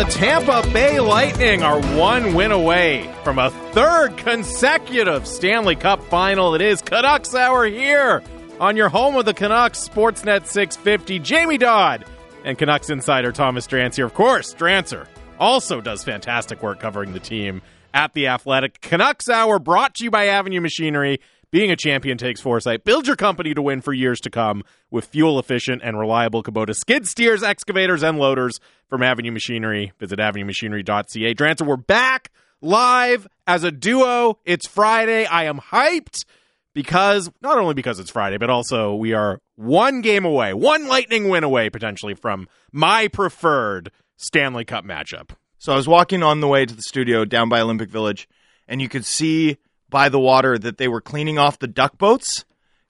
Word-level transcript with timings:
The 0.00 0.06
Tampa 0.06 0.66
Bay 0.72 0.98
Lightning 0.98 1.62
are 1.62 1.78
one 1.94 2.32
win 2.32 2.52
away 2.52 3.14
from 3.22 3.38
a 3.38 3.50
third 3.50 4.16
consecutive 4.16 5.26
Stanley 5.26 5.76
Cup 5.76 6.02
final. 6.04 6.54
It 6.54 6.62
is 6.62 6.80
Canucks 6.80 7.34
Hour 7.34 7.66
here 7.66 8.22
on 8.58 8.78
your 8.78 8.88
home 8.88 9.16
of 9.16 9.26
the 9.26 9.34
Canucks, 9.34 9.86
Sportsnet 9.86 10.46
650. 10.46 11.18
Jamie 11.18 11.58
Dodd 11.58 12.06
and 12.44 12.56
Canucks 12.56 12.88
insider 12.88 13.30
Thomas 13.30 13.66
Drance 13.66 13.96
here. 13.96 14.06
Of 14.06 14.14
course, 14.14 14.54
Drancer 14.54 15.06
also 15.38 15.82
does 15.82 16.02
fantastic 16.02 16.62
work 16.62 16.80
covering 16.80 17.12
the 17.12 17.20
team 17.20 17.60
at 17.92 18.14
The 18.14 18.28
Athletic. 18.28 18.80
Canucks 18.80 19.28
Hour 19.28 19.58
brought 19.58 19.96
to 19.96 20.04
you 20.04 20.10
by 20.10 20.28
Avenue 20.28 20.62
Machinery. 20.62 21.20
Being 21.52 21.72
a 21.72 21.76
champion 21.76 22.16
takes 22.16 22.40
foresight. 22.40 22.84
Build 22.84 23.08
your 23.08 23.16
company 23.16 23.54
to 23.54 23.62
win 23.62 23.80
for 23.80 23.92
years 23.92 24.20
to 24.20 24.30
come 24.30 24.62
with 24.88 25.06
fuel 25.06 25.36
efficient 25.38 25.82
and 25.84 25.98
reliable 25.98 26.44
Kubota 26.44 26.76
skid 26.76 27.08
steers, 27.08 27.42
excavators, 27.42 28.04
and 28.04 28.18
loaders 28.18 28.60
from 28.88 29.02
Avenue 29.02 29.32
Machinery. 29.32 29.92
Visit 29.98 30.20
avenuemachinery.ca. 30.20 31.34
Drancer, 31.34 31.66
we're 31.66 31.76
back 31.76 32.30
live 32.60 33.26
as 33.48 33.64
a 33.64 33.72
duo. 33.72 34.38
It's 34.44 34.68
Friday. 34.68 35.26
I 35.26 35.44
am 35.44 35.58
hyped 35.58 36.24
because 36.72 37.28
not 37.42 37.58
only 37.58 37.74
because 37.74 37.98
it's 37.98 38.10
Friday, 38.10 38.38
but 38.38 38.50
also 38.50 38.94
we 38.94 39.12
are 39.12 39.40
one 39.56 40.02
game 40.02 40.24
away, 40.24 40.54
one 40.54 40.86
lightning 40.86 41.28
win 41.28 41.42
away 41.42 41.68
potentially 41.68 42.14
from 42.14 42.48
my 42.70 43.08
preferred 43.08 43.90
Stanley 44.16 44.64
Cup 44.64 44.84
matchup. 44.84 45.30
So 45.58 45.72
I 45.72 45.76
was 45.76 45.88
walking 45.88 46.22
on 46.22 46.40
the 46.40 46.48
way 46.48 46.64
to 46.64 46.74
the 46.74 46.82
studio 46.82 47.24
down 47.24 47.48
by 47.48 47.60
Olympic 47.60 47.90
Village, 47.90 48.28
and 48.68 48.80
you 48.80 48.88
could 48.88 49.04
see 49.04 49.58
by 49.90 50.08
the 50.08 50.20
water 50.20 50.58
that 50.58 50.78
they 50.78 50.88
were 50.88 51.00
cleaning 51.00 51.38
off 51.38 51.58
the 51.58 51.66
duck 51.66 51.98
boats, 51.98 52.44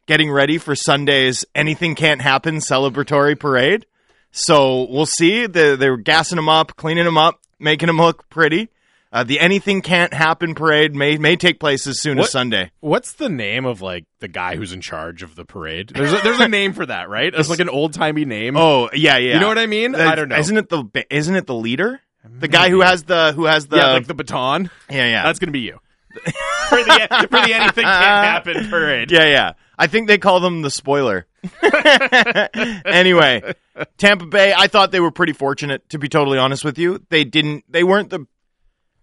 getting 0.06 0.30
ready 0.30 0.58
for 0.58 0.74
Sunday's 0.74 1.44
Anything 1.54 1.94
Can't 1.94 2.20
Happen 2.20 2.56
celebratory 2.56 3.38
parade. 3.38 3.86
So 4.30 4.86
we'll 4.90 5.06
see. 5.06 5.46
They, 5.46 5.74
they 5.76 5.90
were 5.90 5.96
gassing 5.96 6.36
them 6.36 6.48
up, 6.48 6.76
cleaning 6.76 7.04
them 7.04 7.18
up, 7.18 7.40
making 7.58 7.88
them 7.88 7.96
look 7.98 8.28
pretty. 8.28 8.68
Uh, 9.12 9.24
the 9.24 9.40
Anything 9.40 9.82
Can't 9.82 10.14
Happen 10.14 10.54
parade 10.54 10.94
may 10.94 11.18
may 11.18 11.34
take 11.34 11.58
place 11.58 11.88
as 11.88 12.00
soon 12.00 12.16
What- 12.18 12.26
as 12.26 12.30
Sunday. 12.30 12.70
What's 12.78 13.14
the 13.14 13.28
name 13.28 13.64
of 13.66 13.82
like 13.82 14.04
the 14.20 14.28
guy 14.28 14.54
who's 14.54 14.72
in 14.72 14.80
charge 14.80 15.24
of 15.24 15.34
the 15.34 15.44
parade? 15.44 15.88
There's 15.88 16.12
a, 16.12 16.18
there's 16.18 16.38
a 16.38 16.46
name 16.46 16.74
for 16.74 16.86
that, 16.86 17.08
right? 17.08 17.34
It's 17.34 17.48
like 17.50 17.58
an 17.58 17.68
old 17.68 17.92
timey 17.92 18.24
name. 18.24 18.56
Oh 18.56 18.88
yeah, 18.92 19.16
yeah. 19.16 19.34
You 19.34 19.40
know 19.40 19.48
what 19.48 19.58
I 19.58 19.66
mean? 19.66 19.96
I 19.96 20.14
don't 20.14 20.28
know. 20.28 20.36
Isn't 20.36 20.56
it 20.58 20.68
the 20.68 20.84
isn't 21.10 21.34
it 21.34 21.48
the 21.48 21.56
leader? 21.56 22.00
The 22.24 22.46
guy 22.46 22.70
who 22.70 22.82
has 22.82 23.02
the 23.02 23.32
who 23.32 23.46
has 23.46 23.66
the 23.66 23.78
yeah, 23.78 23.92
like 23.94 24.06
the 24.06 24.14
baton. 24.14 24.70
yeah 24.88 25.06
yeah 25.08 25.22
That's 25.24 25.40
gonna 25.40 25.50
be 25.52 25.60
you 25.60 25.80
for 26.10 26.78
the 26.82 27.26
for 27.30 27.46
the 27.46 27.54
anything 27.54 27.84
can't 27.84 28.24
happen 28.24 28.68
parade. 28.68 29.10
Yeah, 29.10 29.26
yeah. 29.26 29.52
I 29.78 29.86
think 29.86 30.08
they 30.08 30.18
call 30.18 30.40
them 30.40 30.62
the 30.62 30.70
spoiler. 30.70 31.26
anyway, 32.84 33.54
Tampa 33.96 34.26
Bay, 34.26 34.52
I 34.56 34.66
thought 34.66 34.92
they 34.92 35.00
were 35.00 35.10
pretty 35.10 35.32
fortunate 35.32 35.88
to 35.90 35.98
be 35.98 36.08
totally 36.08 36.38
honest 36.38 36.64
with 36.64 36.78
you. 36.78 37.02
They 37.08 37.24
didn't 37.24 37.64
they 37.68 37.84
weren't 37.84 38.10
the 38.10 38.26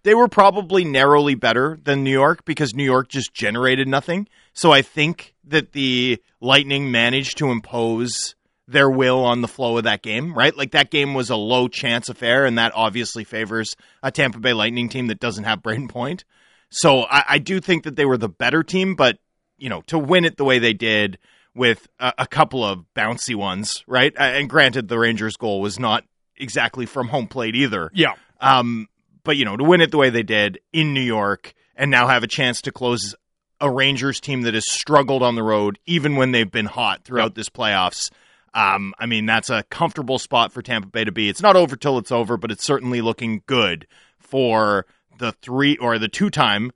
they 0.04 0.14
were 0.14 0.28
probably 0.28 0.84
narrowly 0.84 1.34
better 1.34 1.78
than 1.82 2.04
New 2.04 2.12
York 2.12 2.44
because 2.44 2.74
New 2.74 2.84
York 2.84 3.08
just 3.08 3.34
generated 3.34 3.88
nothing. 3.88 4.28
So 4.52 4.70
I 4.70 4.82
think 4.82 5.34
that 5.44 5.72
the 5.72 6.22
Lightning 6.40 6.90
managed 6.90 7.38
to 7.38 7.50
impose 7.50 8.36
their 8.68 8.90
will 8.90 9.24
on 9.24 9.40
the 9.40 9.48
flow 9.48 9.78
of 9.78 9.84
that 9.84 10.02
game, 10.02 10.34
right? 10.34 10.56
Like 10.56 10.72
that 10.72 10.90
game 10.90 11.14
was 11.14 11.30
a 11.30 11.36
low 11.36 11.68
chance 11.68 12.08
affair, 12.08 12.44
and 12.44 12.58
that 12.58 12.72
obviously 12.74 13.24
favors 13.24 13.74
a 14.02 14.10
Tampa 14.10 14.38
Bay 14.38 14.52
Lightning 14.52 14.88
team 14.88 15.08
that 15.08 15.18
doesn't 15.18 15.44
have 15.44 15.62
Brayden 15.62 15.88
Point. 15.88 16.24
So 16.70 17.02
I, 17.04 17.24
I 17.28 17.38
do 17.38 17.60
think 17.60 17.84
that 17.84 17.96
they 17.96 18.04
were 18.04 18.18
the 18.18 18.28
better 18.28 18.62
team, 18.62 18.94
but 18.94 19.18
you 19.56 19.68
know, 19.68 19.82
to 19.82 19.98
win 19.98 20.24
it 20.24 20.36
the 20.36 20.44
way 20.44 20.58
they 20.58 20.72
did 20.72 21.18
with 21.54 21.88
a, 21.98 22.12
a 22.18 22.26
couple 22.26 22.64
of 22.64 22.84
bouncy 22.94 23.34
ones, 23.34 23.82
right? 23.86 24.12
And 24.16 24.48
granted, 24.48 24.88
the 24.88 24.98
Rangers' 24.98 25.36
goal 25.36 25.60
was 25.60 25.78
not 25.78 26.04
exactly 26.36 26.86
from 26.86 27.08
home 27.08 27.26
plate 27.26 27.56
either. 27.56 27.90
Yeah. 27.92 28.14
Um, 28.40 28.88
but 29.24 29.36
you 29.36 29.44
know, 29.44 29.56
to 29.56 29.64
win 29.64 29.80
it 29.80 29.90
the 29.90 29.98
way 29.98 30.10
they 30.10 30.22
did 30.22 30.60
in 30.72 30.94
New 30.94 31.00
York 31.00 31.54
and 31.74 31.90
now 31.90 32.06
have 32.06 32.22
a 32.22 32.28
chance 32.28 32.62
to 32.62 32.72
close 32.72 33.14
a 33.60 33.70
Rangers 33.70 34.20
team 34.20 34.42
that 34.42 34.54
has 34.54 34.70
struggled 34.70 35.22
on 35.22 35.34
the 35.34 35.42
road 35.42 35.78
even 35.84 36.16
when 36.16 36.30
they've 36.30 36.50
been 36.50 36.66
hot 36.66 37.04
throughout 37.04 37.34
this 37.34 37.48
playoffs. 37.48 38.10
Um, 38.54 38.94
I 38.98 39.06
mean, 39.06 39.26
that's 39.26 39.50
a 39.50 39.64
comfortable 39.64 40.18
spot 40.18 40.52
for 40.52 40.62
Tampa 40.62 40.88
Bay 40.88 41.04
to 41.04 41.12
be. 41.12 41.28
It's 41.28 41.42
not 41.42 41.56
over 41.56 41.76
till 41.76 41.98
it's 41.98 42.12
over, 42.12 42.36
but 42.36 42.50
it's 42.50 42.64
certainly 42.64 43.00
looking 43.00 43.42
good 43.46 43.86
for 44.18 44.86
the 45.18 45.32
three 45.42 45.76
or 45.76 45.98
the 45.98 46.08
two 46.08 46.30
time 46.30 46.72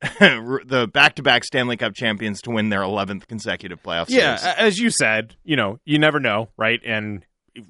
the 0.20 0.88
back 0.92 1.14
to 1.16 1.22
back 1.22 1.44
Stanley 1.44 1.76
Cup 1.76 1.94
champions 1.94 2.42
to 2.42 2.50
win 2.50 2.68
their 2.68 2.80
11th 2.80 3.26
consecutive 3.26 3.82
playoff 3.82 4.06
Yeah, 4.08 4.36
series. 4.36 4.54
a- 4.56 4.60
as 4.60 4.78
you 4.78 4.90
said, 4.90 5.36
you 5.44 5.56
know, 5.56 5.78
you 5.84 5.98
never 5.98 6.20
know, 6.20 6.48
right? 6.56 6.80
And 6.84 7.24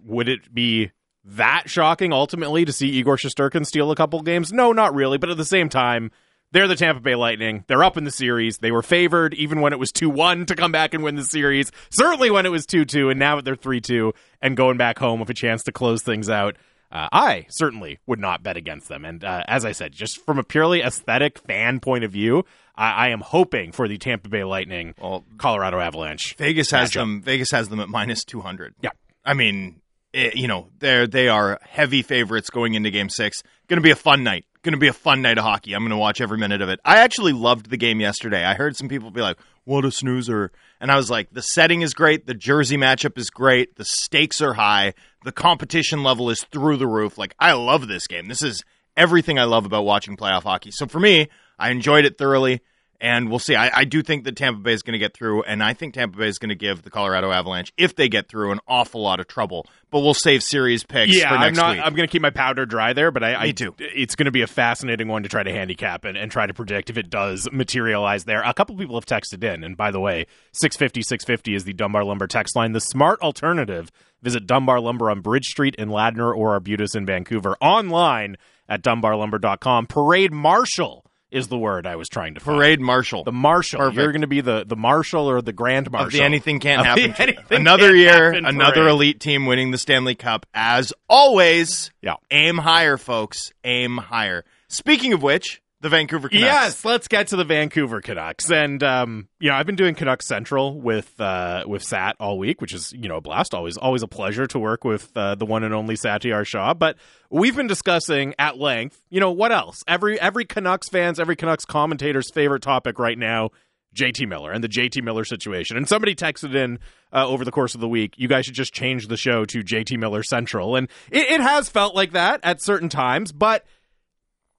would 0.05 0.29
it 0.29 0.53
be 0.53 0.91
that 1.25 1.65
shocking 1.71 2.13
ultimately 2.13 2.65
to 2.65 2.73
see 2.73 2.89
Igor 2.89 3.17
Shesterkin 3.17 3.65
steal 3.67 3.91
a 3.91 3.97
couple 3.97 4.21
games? 4.23 4.53
No, 4.53 4.73
not 4.73 4.95
really. 4.95 5.19
But 5.19 5.31
at 5.31 5.37
the 5.37 5.45
same 5.45 5.69
time, 5.69 6.11
they're 6.53 6.69
the 6.69 6.77
Tampa 6.77 7.01
Bay 7.01 7.15
Lightning. 7.15 7.65
They're 7.67 7.85
up 7.85 7.97
in 7.97 8.05
the 8.05 8.11
series. 8.11 8.59
They 8.59 8.71
were 8.73 8.83
favored 8.83 9.35
even 9.35 9.61
when 9.61 9.73
it 9.73 9.79
was 9.79 9.93
2 9.93 10.09
1 10.11 10.47
to 10.47 10.55
come 10.57 10.73
back 10.73 10.95
and 10.95 11.03
win 11.05 11.17
the 11.17 11.25
series. 11.25 11.71
Certainly 11.91 12.31
when 12.31 12.47
it 12.47 12.51
was 12.51 12.67
2 12.67 12.85
2, 12.85 13.11
and 13.11 13.19
now 13.19 13.41
they're 13.41 13.57
3 13.57 13.81
2 13.81 14.13
and 14.41 14.57
going 14.57 14.77
back 14.77 14.99
home 14.99 15.21
with 15.21 15.31
a 15.31 15.35
chance 15.35 15.63
to 15.65 15.73
close 15.73 16.03
things 16.03 16.29
out. 16.29 16.57
Uh, 16.95 17.09
I 17.13 17.47
certainly 17.51 17.99
would 18.07 18.21
not 18.21 18.45
bet 18.45 18.57
against 18.57 18.89
them. 18.89 19.05
And 19.05 19.25
uh, 19.25 19.43
as 19.49 19.65
I 19.65 19.73
said, 19.73 19.91
just 19.93 20.25
from 20.25 20.39
a 20.39 20.45
purely 20.45 20.81
aesthetic 20.81 21.39
fan 21.41 21.81
point 21.81 22.05
of 22.05 22.13
view, 22.13 22.45
I, 22.77 22.93
I 22.93 23.09
am 23.09 23.21
hoping 23.21 23.73
for 23.73 23.89
the 23.89 23.99
Tampa 23.99 24.29
Bay 24.29 24.45
Lightning, 24.45 24.95
Well, 25.01 25.25
Colorado 25.37 25.81
Avalanche. 25.81 26.37
Vegas 26.37 26.71
has 26.71 26.91
matchup. 26.93 26.95
them. 26.95 27.23
Vegas 27.23 27.51
has 27.51 27.69
them 27.69 27.81
at 27.81 27.89
minus 27.89 28.25
200. 28.25 28.75
Yeah. 28.81 28.91
I 29.25 29.35
mean, 29.35 29.81
it, 30.15 30.37
you 30.37 30.47
know, 30.47 30.69
they're 30.79 31.07
they 31.07 31.29
are 31.29 31.59
heavy 31.63 32.03
favorites 32.03 32.49
going 32.49 32.75
into 32.75 32.91
Game 32.91 33.09
Six. 33.09 33.43
Going 33.69 33.79
to 33.79 33.83
be 33.83 33.91
a 33.91 33.97
fun 33.97 34.23
night. 34.23 34.47
Going 34.63 34.73
to 34.73 34.79
be 34.79 34.89
a 34.89 34.95
fun 34.95 35.21
night 35.21 35.39
of 35.39 35.45
hockey. 35.45 35.75
I'm 35.75 35.83
going 35.83 35.91
to 35.91 35.97
watch 35.97 36.21
every 36.21 36.39
minute 36.39 36.63
of 36.63 36.69
it. 36.69 36.81
I 36.85 36.99
actually 36.99 37.33
loved 37.33 37.69
the 37.69 37.77
game 37.77 38.01
yesterday. 38.01 38.45
I 38.45 38.55
heard 38.55 38.77
some 38.77 38.89
people 38.89 39.11
be 39.11 39.21
like, 39.21 39.37
"What 39.65 39.85
a 39.85 39.91
snoozer," 39.91 40.53
and 40.81 40.91
I 40.91 40.97
was 40.97 41.11
like, 41.11 41.31
"The 41.33 41.43
setting 41.43 41.83
is 41.83 41.95
great. 41.95 42.27
The 42.27 42.35
jersey 42.35 42.77
matchup 42.77 43.19
is 43.19 43.29
great. 43.29 43.75
The 43.75 43.85
stakes 43.85 44.41
are 44.41 44.55
high. 44.55 44.95
The 45.25 45.33
competition 45.33 46.05
level 46.05 46.31
is 46.31 46.45
through 46.45 46.77
the 46.77 46.87
roof. 46.87 47.19
Like, 47.19 47.35
I 47.41 47.53
love 47.53 47.89
this 47.89 48.07
game. 48.07 48.29
This 48.29 48.43
is 48.43 48.63
everything 48.97 49.39
I 49.39 49.45
love 49.45 49.67
about 49.67 49.85
watching 49.85 50.17
playoff 50.17 50.45
hockey. 50.45 50.71
So 50.71 50.87
for 50.87 51.01
me, 51.01 51.29
I 51.59 51.71
enjoyed 51.71 52.05
it 52.05 52.17
thoroughly." 52.17 52.61
And 53.01 53.29
we'll 53.29 53.39
see. 53.39 53.55
I, 53.55 53.71
I 53.81 53.85
do 53.85 54.03
think 54.03 54.25
that 54.25 54.37
Tampa 54.37 54.61
Bay 54.61 54.73
is 54.73 54.83
going 54.83 54.93
to 54.93 54.99
get 54.99 55.13
through, 55.15 55.43
and 55.43 55.63
I 55.63 55.75
think 55.75 55.95
Tampa 55.95 56.17
Bay 56.17 56.29
is 56.29 56.39
going 56.39 56.49
to 56.51 56.55
give 56.55 56.83
the 56.83 56.91
Colorado 56.91 57.31
Avalanche, 57.33 57.73
if 57.77 57.95
they 57.97 58.09
get 58.09 58.29
through, 58.29 58.53
an 58.53 58.61
awful 58.67 59.03
lot 59.03 59.21
of 59.21 59.27
trouble. 59.27 59.67
But 59.91 60.01
we'll 60.01 60.15
save 60.15 60.43
series 60.43 60.85
picks 60.85 61.15
Yeah, 61.17 61.29
for 61.29 61.35
I'm 61.35 61.53
not. 61.55 61.77
week. 61.77 61.83
I'm 61.85 61.95
going 61.95 62.07
to 62.09 62.11
keep 62.11 62.23
my 62.23 62.31
powder 62.31 62.65
dry 62.67 62.93
there, 62.93 63.11
but 63.11 63.23
I, 63.23 63.43
I 63.43 63.51
too. 63.51 63.75
It's 63.79 64.15
going 64.17 64.25
to 64.27 64.31
be 64.33 64.43
a 64.43 64.47
fascinating 64.47 65.09
one 65.09 65.23
to 65.25 65.29
try 65.29 65.43
to 65.43 65.53
handicap 65.53 66.05
and, 66.05 66.17
and 66.17 66.31
try 66.31 66.47
to 66.47 66.55
predict 66.55 66.89
if 66.89 66.97
it 66.97 67.11
does 67.11 67.49
materialize 67.53 68.25
there. 68.25 68.43
A 68.43 68.55
couple 68.55 68.77
people 68.77 68.97
have 68.97 69.07
texted 69.07 69.45
in, 69.45 69.65
and 69.65 69.77
by 69.77 69.91
the 69.91 70.01
way, 70.01 70.27
650 70.53 71.03
650 71.03 71.55
is 71.55 71.65
the 71.65 71.73
Dunbar 71.75 72.05
Lumber 72.05 72.27
text 72.27 72.57
line. 72.57 72.73
The 72.73 72.81
smart 72.81 73.21
alternative. 73.21 73.91
Visit 74.23 74.47
Dunbar 74.47 74.81
Lumber 74.81 75.11
on 75.11 75.21
Bridge 75.21 75.45
Street 75.45 75.75
in 75.75 75.91
Ladner 75.91 76.35
or 76.35 76.55
Arbutus 76.55 76.95
in 76.95 77.05
Vancouver. 77.05 77.59
Online 77.61 78.37
at 78.71 78.83
dunbarlumber.com. 78.83 79.87
Parade 79.87 80.33
Marshal 80.33 81.04
is 81.35 81.49
the 81.49 81.59
word 81.59 81.87
I 81.87 81.97
was 81.97 82.09
trying 82.09 82.35
to 82.35 82.41
find. 82.41 82.57
Parade 82.57 82.81
Marshal 82.81 83.25
The 83.25 83.33
Marshal. 83.33 83.79
Perfect. 83.81 83.97
You're 83.97 84.13
going 84.13 84.21
to 84.23 84.27
be 84.27 84.41
the 84.41 84.65
the 84.67 84.77
Marshal 84.77 85.29
or 85.29 85.43
the 85.43 85.53
Grand 85.53 85.91
Marshal 85.91 86.07
of 86.07 86.13
the 86.13 86.23
anything 86.23 86.61
can't 86.61 86.85
happen. 86.87 87.15
Anything 87.19 87.37
another 87.51 87.89
Can't 87.89 87.97
year, 87.99 88.33
Happen 88.33 88.47
another 88.47 88.75
parade. 88.83 88.91
elite 88.91 89.21
team 89.21 89.47
winning 89.47 89.71
the 89.71 89.79
Stanley 89.79 90.15
Cup. 90.15 90.47
As 90.55 90.93
always, 91.09 91.91
Yeah. 92.03 92.15
aim 92.31 92.59
higher, 92.59 92.97
folks. 92.97 93.53
Aim 93.65 93.97
higher. 93.99 94.45
Speaking 94.69 95.13
of 95.13 95.23
which, 95.23 95.61
the 95.85 95.91
Vancouver 95.91 96.31
Canucks. 96.31 96.43
Yes, 96.43 96.85
let's 96.87 97.09
get 97.09 97.29
to 97.29 97.37
the 97.37 97.45
Vancouver 97.45 98.01
Canucks. 98.01 98.51
And 98.51 98.83
um, 98.83 99.29
you 99.39 99.51
know, 99.51 99.55
I've 99.55 99.67
been 99.67 99.77
doing 99.77 99.95
Canucks 99.95 100.27
Central 100.27 100.81
with 100.81 101.21
uh, 101.21 101.65
with 101.67 101.83
Sat 101.83 102.17
all 102.19 102.39
week, 102.39 102.63
which 102.63 102.73
is 102.73 102.91
you 102.95 103.07
know 103.07 103.17
a 103.17 103.21
blast. 103.21 103.53
Always 103.53 103.77
always 103.77 104.03
a 104.03 104.09
pleasure 104.09 104.47
to 104.47 104.59
work 104.59 104.83
with 104.83 105.15
uh, 105.15 105.35
the 105.35 105.45
one 105.45 105.63
and 105.63 105.75
only 105.75 105.95
Satiar 105.95 106.47
Shah. 106.47 106.73
But 106.73 106.97
we've 107.29 107.55
been 107.55 107.67
discussing 107.67 108.35
at 108.39 108.57
length. 108.57 108.99
You 109.11 109.21
know 109.21 109.31
what 109.31 109.53
else? 109.53 109.85
Every 109.87 110.19
every 110.19 110.47
Canucks 110.47 110.89
fans, 110.89 111.21
every 111.21 111.37
Canucks 111.37 111.67
commentator's 111.67 112.31
favorite 112.31 112.63
topic 112.63 112.99
right 112.99 113.19
now. 113.19 113.51
JT 113.95 114.27
Miller 114.27 114.53
and 114.53 114.65
the 114.65 114.69
JT 114.69 115.05
Miller 115.05 115.25
situation. 115.25 115.77
And 115.77 115.87
somebody 115.87 116.17
texted 116.17 116.57
in 116.57 116.81
uh, 117.13 117.29
over 117.29 117.45
the 117.45 117.53
course 117.53 117.77
of 117.77 117.81
the 117.81 117.87
week, 117.87 118.15
you 118.17 118.27
guys 118.27 118.45
should 118.45 118.55
just 118.55 118.73
change 118.73 119.07
the 119.07 119.17
show 119.17 119.45
to 119.45 119.63
JT 119.63 119.99
Miller 119.99 120.25
Central. 120.25 120.75
And 120.75 120.89
it, 121.13 121.31
it 121.31 121.41
has 121.41 121.69
felt 121.69 121.95
like 121.95 122.11
that 122.11 122.41
at 122.43 122.61
certain 122.61 122.89
times, 122.89 123.31
but 123.31 123.65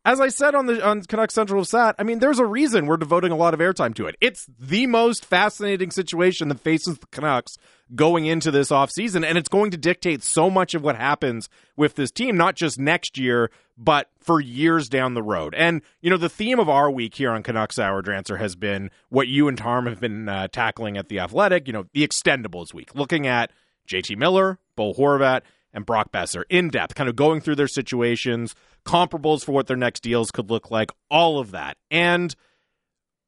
as 0.06 0.22
I 0.22 0.30
said 0.30 0.54
on 0.54 0.68
the 0.68 0.86
on 0.86 1.02
Canucks 1.02 1.34
Central 1.34 1.60
of 1.60 1.68
Sat, 1.68 1.96
I 1.98 2.04
mean, 2.04 2.20
there's 2.20 2.38
a 2.40 2.46
reason 2.46 2.86
we're 2.86 2.96
devoting 2.96 3.32
a 3.32 3.36
lot 3.36 3.56
of 3.56 3.60
airtime 3.60 3.96
to 3.96 4.06
it. 4.06 4.16
It's 4.22 4.46
the 4.60 4.86
most 4.86 5.26
fascinating 5.26 5.90
situation 5.90 6.48
that 6.50 6.60
faces 6.60 7.00
the 7.00 7.08
Canucks 7.08 7.58
going 7.94 8.28
into 8.28 8.52
this 8.52 8.70
offseason, 8.70 9.26
and 9.26 9.38
it's 9.38 9.50
going 9.50 9.72
to 9.72 9.78
dictate 9.78 10.24
so 10.24 10.50
much 10.50 10.76
of 10.76 10.84
what 10.84 10.96
happens 10.96 11.50
with 11.76 11.96
this 11.96 12.12
team, 12.12 12.38
not 12.38 12.56
just 12.56 12.80
next 12.80 13.18
year, 13.18 13.50
but 13.78 14.10
for 14.20 14.40
years 14.40 14.90
down 14.90 15.16
the 15.16 15.24
road. 15.24 15.54
And, 15.56 15.82
you 16.02 16.10
know, 16.10 16.18
the 16.18 16.30
theme 16.30 16.60
of 16.60 16.70
our 16.70 16.90
week 16.90 17.16
here 17.16 17.32
on 17.32 17.44
Canucks 17.44 17.78
Hour 17.78 18.02
Drancer 18.02 18.40
has 18.40 18.56
been 18.56 18.90
what 19.10 19.28
you 19.28 19.48
and 19.48 19.58
Tarm 19.58 19.86
have 19.88 20.00
been 20.00 20.30
uh, 20.30 20.48
tackling 20.48 20.98
at 20.98 21.10
The 21.10 21.20
Athletic, 21.20 21.68
you 21.68 21.74
know, 21.74 21.86
the 21.94 22.08
extendables 22.08 22.74
week, 22.74 22.96
looking 22.96 23.28
at 23.28 23.52
JT 23.88 24.18
Miller, 24.18 24.60
Bo 24.76 24.94
Horvat, 24.94 25.42
and 25.74 25.86
Brock 25.86 26.12
Boeser 26.12 26.44
in 26.50 26.70
depth, 26.70 26.96
kind 26.96 27.10
of 27.10 27.16
going 27.16 27.42
through 27.42 27.56
their 27.56 27.68
situations, 27.68 28.56
comparables 28.86 29.44
for 29.44 29.52
what 29.52 29.68
their 29.68 29.78
next 29.78 30.02
deals 30.02 30.32
could 30.32 30.50
look 30.50 30.72
like, 30.72 30.92
all 31.10 31.40
of 31.40 31.52
that. 31.52 31.78
And 31.92 32.36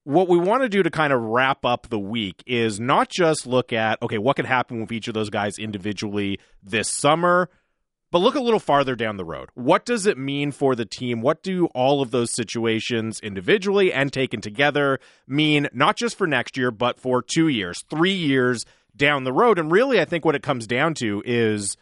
what 0.04 0.30
we 0.30 0.38
want 0.38 0.64
to 0.64 0.70
do 0.70 0.84
to 0.84 0.90
kind 0.90 1.12
of 1.12 1.22
wrap 1.22 1.66
up 1.66 1.90
the 1.90 2.00
week 2.00 2.42
is 2.46 2.80
not 2.80 3.10
just 3.10 3.46
look 3.46 3.74
at, 3.74 4.02
okay, 4.02 4.18
what 4.18 4.38
could 4.38 4.46
happen 4.46 4.80
with 4.80 4.92
each 4.92 5.10
of 5.10 5.14
those 5.14 5.30
guys 5.30 5.60
individually 5.60 6.40
this 6.64 6.90
summer, 6.90 7.50
but 8.10 8.20
look 8.20 8.36
a 8.36 8.40
little 8.40 8.60
farther 8.60 8.96
down 8.96 9.18
the 9.18 9.26
road. 9.26 9.50
What 9.54 9.86
does 9.86 10.06
it 10.06 10.18
mean 10.18 10.54
for 10.54 10.76
the 10.76 10.86
team? 10.86 11.22
What 11.22 11.44
do 11.44 11.66
all 11.76 12.02
of 12.02 12.12
those 12.12 12.34
situations 12.34 13.20
individually 13.20 13.92
and 13.92 14.14
taken 14.14 14.40
together 14.40 15.00
mean, 15.28 15.68
not 15.74 15.98
just 15.98 16.18
for 16.18 16.26
next 16.26 16.56
year, 16.56 16.72
but 16.72 17.02
for 17.02 17.22
two 17.22 17.50
years, 17.50 17.84
three 17.90 18.14
years 18.14 18.64
down 18.96 19.26
the 19.26 19.34
road? 19.34 19.60
And 19.60 19.70
really, 19.70 20.00
I 20.00 20.06
think 20.06 20.24
what 20.24 20.36
it 20.36 20.42
comes 20.42 20.68
down 20.68 20.94
to 20.96 21.22
is 21.26 21.76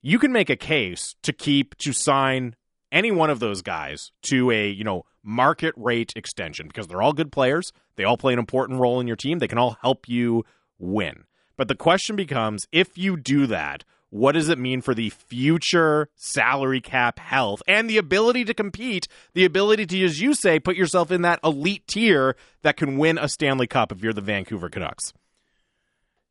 you 0.00 0.18
can 0.18 0.32
make 0.32 0.48
a 0.48 0.56
case 0.56 1.14
to 1.24 1.34
keep, 1.34 1.76
to 1.76 1.92
sign 1.92 2.56
any 2.92 3.10
one 3.10 3.30
of 3.30 3.40
those 3.40 3.62
guys 3.62 4.12
to 4.22 4.50
a, 4.50 4.68
you 4.68 4.84
know, 4.84 5.04
market 5.22 5.74
rate 5.76 6.12
extension 6.16 6.68
because 6.68 6.86
they're 6.86 7.02
all 7.02 7.12
good 7.12 7.32
players. 7.32 7.72
They 7.96 8.04
all 8.04 8.16
play 8.16 8.32
an 8.32 8.38
important 8.38 8.80
role 8.80 9.00
in 9.00 9.06
your 9.06 9.16
team. 9.16 9.38
They 9.38 9.48
can 9.48 9.58
all 9.58 9.76
help 9.82 10.08
you 10.08 10.44
win. 10.78 11.24
But 11.56 11.68
the 11.68 11.74
question 11.74 12.16
becomes 12.16 12.66
if 12.72 12.96
you 12.96 13.16
do 13.16 13.46
that, 13.48 13.84
what 14.10 14.32
does 14.32 14.48
it 14.48 14.58
mean 14.58 14.80
for 14.80 14.94
the 14.94 15.10
future 15.10 16.08
salary 16.14 16.80
cap 16.80 17.18
health 17.18 17.62
and 17.68 17.90
the 17.90 17.98
ability 17.98 18.44
to 18.46 18.54
compete, 18.54 19.06
the 19.34 19.44
ability 19.44 19.86
to, 19.86 20.04
as 20.04 20.20
you 20.20 20.32
say, 20.34 20.58
put 20.58 20.76
yourself 20.76 21.10
in 21.10 21.22
that 21.22 21.40
elite 21.44 21.86
tier 21.86 22.36
that 22.62 22.76
can 22.76 22.96
win 22.96 23.18
a 23.18 23.28
Stanley 23.28 23.66
Cup 23.66 23.92
if 23.92 24.02
you're 24.02 24.14
the 24.14 24.20
Vancouver 24.22 24.70
Canucks? 24.70 25.12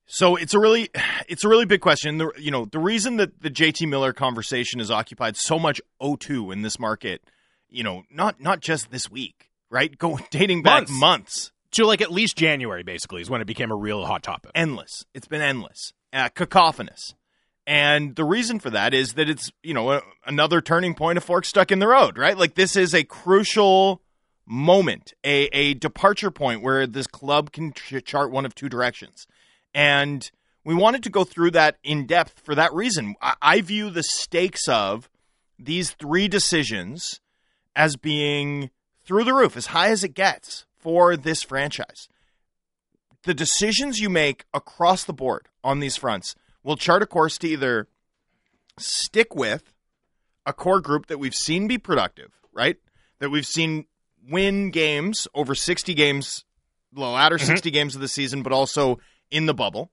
So 0.07 0.36
it's 0.36 0.54
a 0.54 0.59
really, 0.59 0.89
it's 1.27 1.44
a 1.44 1.50
really 1.50 1.65
big 1.65 1.81
question. 1.81 2.18
The, 2.18 2.31
you 2.38 2.50
know, 2.50 2.65
the 2.65 2.80
reason 2.80 3.18
that 3.18 3.42
the 3.42 3.51
JT 3.51 3.88
Miller 3.88 4.13
conversation 4.13 4.80
has 4.80 4.89
occupied 4.89 5.38
so 5.38 5.59
much 5.59 5.80
O2 6.01 6.51
in 6.51 6.63
this 6.63 6.80
market, 6.80 7.21
you 7.69 7.83
know, 7.83 8.04
not 8.09 8.42
not 8.42 8.62
just 8.62 8.89
this 8.89 9.12
week, 9.12 9.51
right? 9.69 9.95
Go 9.98 10.18
dating 10.31 10.63
back 10.63 10.89
months. 10.89 10.92
months. 10.92 11.51
To 11.71 11.86
like 11.86 12.01
at 12.01 12.12
least 12.12 12.38
January, 12.38 12.81
basically, 12.81 13.21
is 13.21 13.30
when 13.30 13.42
it 13.42 13.45
became 13.45 13.71
a 13.71 13.75
real 13.75 14.06
hot 14.06 14.24
topic. 14.24 14.51
Endless. 14.56 15.06
It's 15.13 15.27
been 15.27 15.42
endless. 15.42 15.94
Uh, 16.13 16.30
cacophonous. 16.30 17.13
And 17.68 18.15
the 18.15 18.24
reason 18.24 18.59
for 18.59 18.69
that 18.69 18.94
is 18.94 19.13
that 19.13 19.30
it's, 19.30 19.51
you 19.62 19.74
know, 19.74 19.92
a, 19.92 20.01
another 20.25 20.62
turning 20.62 20.95
point, 20.95 21.18
a 21.18 21.21
fork 21.21 21.44
stuck 21.44 21.69
in 21.69 21.80
the 21.80 21.88
road, 21.88 22.18
right? 22.18 22.38
Like 22.38 22.56
this 22.56 22.77
is 22.77 22.95
a 22.95 23.04
crucial 23.04 24.01
moment, 24.45 25.13
a, 25.25 25.50
a 25.51 25.74
departure 25.74 26.31
point 26.31 26.62
where 26.62 26.88
this 26.88 27.07
club 27.07 27.51
can 27.51 27.74
ch- 27.74 28.01
chart 28.06 28.31
one 28.31 28.45
of 28.45 28.56
two 28.56 28.69
directions. 28.69 29.27
And 29.77 30.29
we 30.65 30.75
wanted 30.75 31.03
to 31.03 31.09
go 31.09 31.24
through 31.24 31.51
that 31.51 31.77
in 31.83 32.07
depth 32.07 32.41
for 32.44 32.56
that 32.56 32.74
reason. 32.74 33.15
I, 33.21 33.35
I 33.41 33.62
view 33.62 33.89
the 33.89 34.03
stakes 34.03 34.68
of 34.68 35.09
these 35.59 35.91
three 35.91 36.27
decisions 36.27 37.21
as 37.75 37.95
being 37.95 38.71
through 39.06 39.24
the 39.24 39.33
roof, 39.33 39.56
as 39.56 39.68
high 39.68 39.89
as 39.89 40.03
it 40.03 40.13
gets 40.13 40.65
for 40.77 41.15
this 41.15 41.44
franchise. 41.44 42.09
The 43.24 43.33
decisions 43.33 44.00
you 44.00 44.09
make 44.09 44.45
across 44.53 45.03
the 45.03 45.13
board 45.13 45.47
on 45.63 45.80
these 45.80 45.95
fronts– 45.95 46.35
will 46.68 46.75
chart 46.75 47.01
a 47.01 47.06
course 47.06 47.38
to 47.38 47.47
either 47.47 47.88
stick 48.77 49.33
with 49.33 49.73
a 50.45 50.51
core 50.51 50.81
group 50.81 51.07
that 51.07 51.18
we've 51.18 51.33
seen 51.33 51.65
be 51.65 51.77
productive, 51.77 52.33
right? 52.51 52.75
That 53.19 53.30
we've 53.30 53.47
seen 53.47 53.85
win 54.30 54.69
games 54.71 55.30
over 55.33 55.56
60 55.56 55.94
games, 55.94 56.44
the 56.91 57.00
latter 57.00 57.38
mm-hmm. 57.38 57.47
60 57.47 57.71
games 57.71 57.95
of 57.95 58.01
the 58.01 58.09
season, 58.09 58.44
but 58.44 58.51
also 58.51 59.00
in 59.31 59.45
the 59.45 59.53
bubble. 59.53 59.91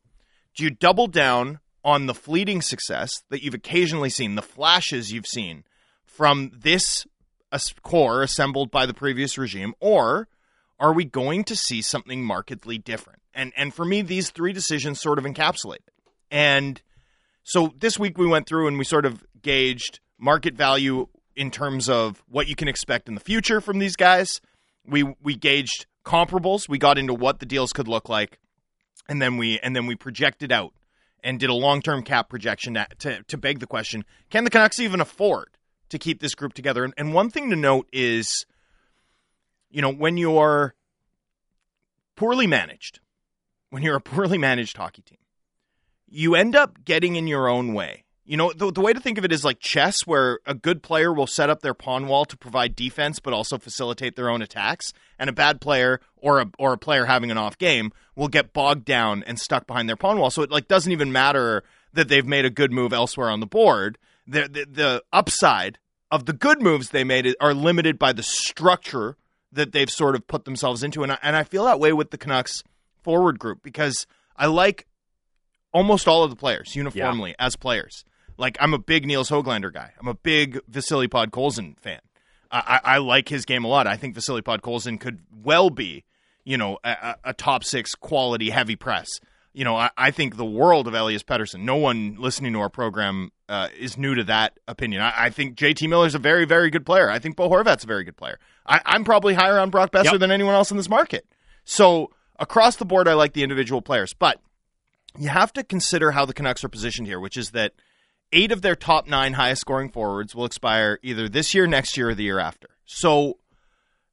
Do 0.54 0.64
you 0.64 0.70
double 0.70 1.06
down 1.06 1.60
on 1.84 2.06
the 2.06 2.14
fleeting 2.14 2.62
success 2.62 3.22
that 3.28 3.42
you've 3.42 3.54
occasionally 3.54 4.10
seen, 4.10 4.34
the 4.34 4.42
flashes 4.42 5.12
you've 5.12 5.26
seen 5.26 5.64
from 6.04 6.50
this 6.54 7.06
core 7.82 8.22
assembled 8.22 8.70
by 8.70 8.86
the 8.86 8.94
previous 8.94 9.36
regime, 9.36 9.74
or 9.80 10.28
are 10.78 10.92
we 10.92 11.04
going 11.04 11.44
to 11.44 11.56
see 11.56 11.82
something 11.82 12.24
markedly 12.24 12.78
different? 12.78 13.20
And 13.34 13.52
and 13.56 13.74
for 13.74 13.84
me, 13.84 14.02
these 14.02 14.30
three 14.30 14.52
decisions 14.52 15.00
sort 15.00 15.18
of 15.18 15.24
encapsulate 15.24 15.76
it. 15.76 15.92
And 16.30 16.80
so 17.42 17.74
this 17.78 17.98
week 17.98 18.16
we 18.16 18.26
went 18.26 18.46
through 18.46 18.68
and 18.68 18.78
we 18.78 18.84
sort 18.84 19.04
of 19.04 19.24
gauged 19.42 20.00
market 20.18 20.54
value 20.54 21.08
in 21.36 21.50
terms 21.50 21.88
of 21.88 22.22
what 22.28 22.48
you 22.48 22.54
can 22.54 22.68
expect 22.68 23.08
in 23.08 23.14
the 23.14 23.20
future 23.20 23.60
from 23.60 23.78
these 23.78 23.96
guys. 23.96 24.40
We 24.86 25.02
we 25.22 25.36
gauged 25.36 25.86
comparables. 26.04 26.68
We 26.68 26.78
got 26.78 26.98
into 26.98 27.14
what 27.14 27.40
the 27.40 27.46
deals 27.46 27.72
could 27.72 27.88
look 27.88 28.08
like, 28.08 28.38
and 29.08 29.20
then 29.20 29.36
we 29.36 29.58
and 29.60 29.74
then 29.74 29.86
we 29.86 29.94
projected 29.94 30.52
out 30.52 30.72
and 31.22 31.40
did 31.40 31.50
a 31.50 31.54
long 31.54 31.82
term 31.82 32.02
cap 32.02 32.28
projection 32.28 32.74
to, 32.74 32.86
to, 32.98 33.22
to 33.24 33.36
beg 33.36 33.58
the 33.58 33.66
question: 33.66 34.04
Can 34.30 34.44
the 34.44 34.50
Canucks 34.50 34.78
even 34.78 35.00
afford 35.00 35.48
to 35.88 35.98
keep 35.98 36.20
this 36.20 36.34
group 36.34 36.54
together? 36.54 36.84
And, 36.84 36.94
and 36.96 37.14
one 37.14 37.30
thing 37.30 37.50
to 37.50 37.56
note 37.56 37.88
is, 37.92 38.46
you 39.70 39.82
know, 39.82 39.92
when 39.92 40.16
you're 40.16 40.74
poorly 42.16 42.46
managed, 42.46 43.00
when 43.70 43.82
you're 43.82 43.96
a 43.96 44.00
poorly 44.00 44.38
managed 44.38 44.76
hockey 44.76 45.02
team, 45.02 45.18
you 46.08 46.34
end 46.34 46.54
up 46.54 46.84
getting 46.84 47.16
in 47.16 47.26
your 47.26 47.48
own 47.48 47.74
way. 47.74 48.04
You 48.26 48.38
know, 48.38 48.52
the, 48.54 48.72
the 48.72 48.80
way 48.80 48.94
to 48.94 49.00
think 49.00 49.18
of 49.18 49.24
it 49.24 49.32
is 49.32 49.44
like 49.44 49.60
chess, 49.60 50.06
where 50.06 50.40
a 50.46 50.54
good 50.54 50.82
player 50.82 51.12
will 51.12 51.26
set 51.26 51.50
up 51.50 51.60
their 51.60 51.74
pawn 51.74 52.06
wall 52.06 52.24
to 52.24 52.36
provide 52.38 52.74
defense, 52.74 53.18
but 53.18 53.34
also 53.34 53.58
facilitate 53.58 54.16
their 54.16 54.30
own 54.30 54.40
attacks, 54.40 54.94
and 55.18 55.28
a 55.28 55.32
bad 55.32 55.60
player 55.60 56.00
or 56.16 56.40
a 56.40 56.50
or 56.58 56.72
a 56.72 56.78
player 56.78 57.04
having 57.04 57.30
an 57.30 57.36
off 57.36 57.58
game 57.58 57.92
will 58.16 58.28
get 58.28 58.54
bogged 58.54 58.86
down 58.86 59.22
and 59.26 59.38
stuck 59.38 59.66
behind 59.66 59.88
their 59.88 59.96
pawn 59.96 60.18
wall. 60.18 60.30
So 60.30 60.40
it 60.40 60.50
like 60.50 60.68
doesn't 60.68 60.90
even 60.90 61.12
matter 61.12 61.64
that 61.92 62.08
they've 62.08 62.26
made 62.26 62.46
a 62.46 62.50
good 62.50 62.72
move 62.72 62.94
elsewhere 62.94 63.28
on 63.28 63.40
the 63.40 63.46
board. 63.46 63.98
The 64.26 64.48
the, 64.48 64.66
the 64.70 65.04
upside 65.12 65.78
of 66.10 66.24
the 66.24 66.32
good 66.32 66.62
moves 66.62 66.90
they 66.90 67.04
made 67.04 67.34
are 67.40 67.52
limited 67.52 67.98
by 67.98 68.14
the 68.14 68.22
structure 68.22 69.16
that 69.52 69.72
they've 69.72 69.90
sort 69.90 70.14
of 70.14 70.26
put 70.26 70.46
themselves 70.46 70.82
into, 70.82 71.02
and 71.02 71.12
I, 71.12 71.18
and 71.22 71.36
I 71.36 71.44
feel 71.44 71.64
that 71.64 71.78
way 71.78 71.92
with 71.92 72.10
the 72.10 72.18
Canucks 72.18 72.64
forward 73.02 73.38
group 73.38 73.62
because 73.62 74.06
I 74.34 74.46
like 74.46 74.86
almost 75.74 76.08
all 76.08 76.24
of 76.24 76.30
the 76.30 76.36
players 76.36 76.74
uniformly 76.74 77.30
yeah. 77.38 77.46
as 77.46 77.56
players. 77.56 78.04
Like 78.36 78.56
I'm 78.60 78.74
a 78.74 78.78
big 78.78 79.06
Nils 79.06 79.30
Hoglander 79.30 79.72
guy. 79.72 79.92
I'm 80.00 80.08
a 80.08 80.14
big 80.14 80.60
Vasily 80.68 81.08
Podkolzin 81.08 81.78
fan. 81.78 82.00
I, 82.50 82.80
I, 82.84 82.94
I 82.94 82.98
like 82.98 83.28
his 83.28 83.44
game 83.44 83.64
a 83.64 83.68
lot. 83.68 83.86
I 83.86 83.96
think 83.96 84.14
Vasily 84.14 84.42
Podkolzin 84.42 85.00
could 85.00 85.20
well 85.42 85.70
be, 85.70 86.04
you 86.44 86.56
know, 86.56 86.78
a, 86.84 87.16
a 87.24 87.32
top 87.32 87.64
six 87.64 87.94
quality 87.94 88.50
heavy 88.50 88.76
press. 88.76 89.08
You 89.52 89.64
know, 89.64 89.76
I, 89.76 89.90
I, 89.96 90.10
think 90.10 90.36
the 90.36 90.44
world 90.44 90.88
of 90.88 90.94
Elias 90.94 91.22
Pettersson. 91.22 91.60
No 91.60 91.76
one 91.76 92.16
listening 92.18 92.54
to 92.54 92.60
our 92.60 92.68
program 92.68 93.30
uh, 93.48 93.68
is 93.78 93.96
new 93.96 94.16
to 94.16 94.24
that 94.24 94.58
opinion. 94.66 95.00
I, 95.00 95.26
I 95.26 95.30
think 95.30 95.56
JT 95.56 95.88
Miller 95.88 96.08
is 96.08 96.16
a 96.16 96.18
very, 96.18 96.44
very 96.44 96.70
good 96.70 96.84
player. 96.84 97.08
I 97.08 97.20
think 97.20 97.36
Bo 97.36 97.48
Horvat's 97.48 97.84
a 97.84 97.86
very 97.86 98.02
good 98.02 98.16
player. 98.16 98.40
I, 98.66 98.80
am 98.84 99.04
probably 99.04 99.34
higher 99.34 99.60
on 99.60 99.70
Brock 99.70 99.92
Boeser 99.92 100.12
yep. 100.12 100.20
than 100.20 100.32
anyone 100.32 100.54
else 100.54 100.72
in 100.72 100.76
this 100.76 100.88
market. 100.88 101.24
So 101.64 102.10
across 102.38 102.76
the 102.76 102.84
board, 102.84 103.06
I 103.06 103.14
like 103.14 103.32
the 103.32 103.44
individual 103.44 103.80
players, 103.80 104.12
but 104.12 104.40
you 105.16 105.28
have 105.28 105.52
to 105.52 105.62
consider 105.62 106.10
how 106.10 106.24
the 106.24 106.34
Canucks 106.34 106.64
are 106.64 106.68
positioned 106.68 107.06
here, 107.06 107.20
which 107.20 107.36
is 107.36 107.52
that 107.52 107.74
eight 108.32 108.52
of 108.52 108.62
their 108.62 108.76
top 108.76 109.06
nine 109.06 109.34
highest 109.34 109.60
scoring 109.60 109.90
forwards 109.90 110.34
will 110.34 110.44
expire 110.44 110.98
either 111.02 111.28
this 111.28 111.54
year, 111.54 111.66
next 111.66 111.96
year, 111.96 112.10
or 112.10 112.14
the 112.14 112.24
year 112.24 112.38
after. 112.38 112.68
So 112.84 113.38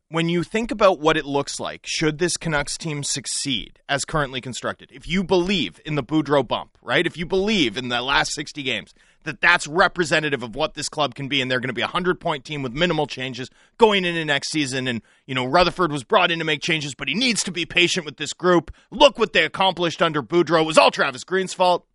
when 0.10 0.28
you 0.28 0.44
think 0.44 0.72
about 0.72 1.00
what 1.00 1.16
it 1.16 1.26
looks 1.26 1.60
like, 1.60 1.86
should 1.86 2.18
this 2.18 2.36
Canucks 2.36 2.78
team 2.78 3.02
succeed 3.02 3.80
as 3.88 4.04
currently 4.04 4.42
constructed, 4.42 4.90
if 4.92 5.08
you 5.08 5.24
believe 5.24 5.80
in 5.86 5.96
the 5.96 6.04
Boudreau 6.04 6.46
bump, 6.46 6.78
right? 6.82 7.08
If 7.08 7.18
you 7.18 7.26
believe 7.26 7.78
in 7.78 7.88
the 7.88 8.02
last 8.02 8.34
60 8.34 8.62
games, 8.62 8.94
that 9.24 9.40
that's 9.40 9.68
representative 9.68 10.44
of 10.44 10.56
what 10.56 10.74
this 10.74 10.90
club 10.90 11.16
can 11.16 11.28
be, 11.28 11.42
and 11.42 11.50
they're 11.50 11.60
going 11.60 11.70
to 11.70 11.74
be 11.74 11.82
a 11.82 11.86
100 11.86 12.20
point 12.20 12.44
team 12.44 12.62
with 12.62 12.74
minimal 12.74 13.08
changes 13.08 13.50
going 13.78 14.04
into 14.04 14.26
next 14.26 14.52
season. 14.52 14.88
And, 14.88 15.02
you 15.26 15.36
know, 15.36 15.46
Rutherford 15.46 15.92
was 15.92 16.04
brought 16.04 16.32
in 16.32 16.40
to 16.40 16.46
make 16.46 16.62
changes, 16.62 16.96
but 16.96 17.08
he 17.08 17.14
needs 17.14 17.44
to 17.44 17.52
be 17.52 17.66
patient 17.66 18.06
with 18.06 18.18
this 18.18 18.34
group. 18.34 18.74
Look 18.90 19.18
what 19.18 19.34
they 19.34 19.46
accomplished 19.46 20.02
under 20.02 20.22
Boudreau. 20.22 20.62
It 20.62 20.68
was 20.68 20.78
all 20.78 20.92
Travis 20.92 21.24
Green's 21.24 21.54
fault. 21.54 21.86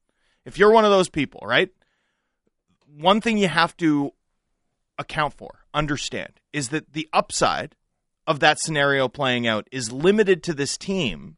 If 0.45 0.59
you're 0.59 0.71
one 0.71 0.85
of 0.85 0.91
those 0.91 1.09
people, 1.09 1.41
right? 1.45 1.71
One 2.99 3.21
thing 3.21 3.38
you 3.38 3.49
have 3.49 3.76
to 3.79 4.12
account 4.99 5.35
for, 5.35 5.61
understand, 5.75 6.41
is 6.53 6.71
that 6.71 6.93
the 6.93 7.09
upside 7.12 7.76
of 8.26 8.41
that 8.41 8.59
scenario 8.59 9.09
playing 9.09 9.47
out 9.47 9.69
is 9.71 9.93
limited 9.93 10.43
to 10.45 10.55
this 10.55 10.76
team 10.76 11.37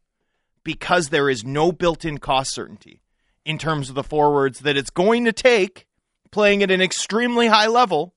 because 0.64 1.08
there 1.08 1.28
is 1.28 1.44
no 1.44 1.72
built 1.72 2.04
in 2.04 2.18
cost 2.18 2.52
certainty 2.52 3.02
in 3.44 3.58
terms 3.58 3.88
of 3.88 3.94
the 3.94 4.02
forwards 4.02 4.60
that 4.60 4.76
it's 4.76 4.90
going 4.90 5.24
to 5.24 5.32
take 5.32 5.86
playing 6.30 6.62
at 6.62 6.70
an 6.70 6.80
extremely 6.80 7.46
high 7.46 7.66
level 7.66 8.14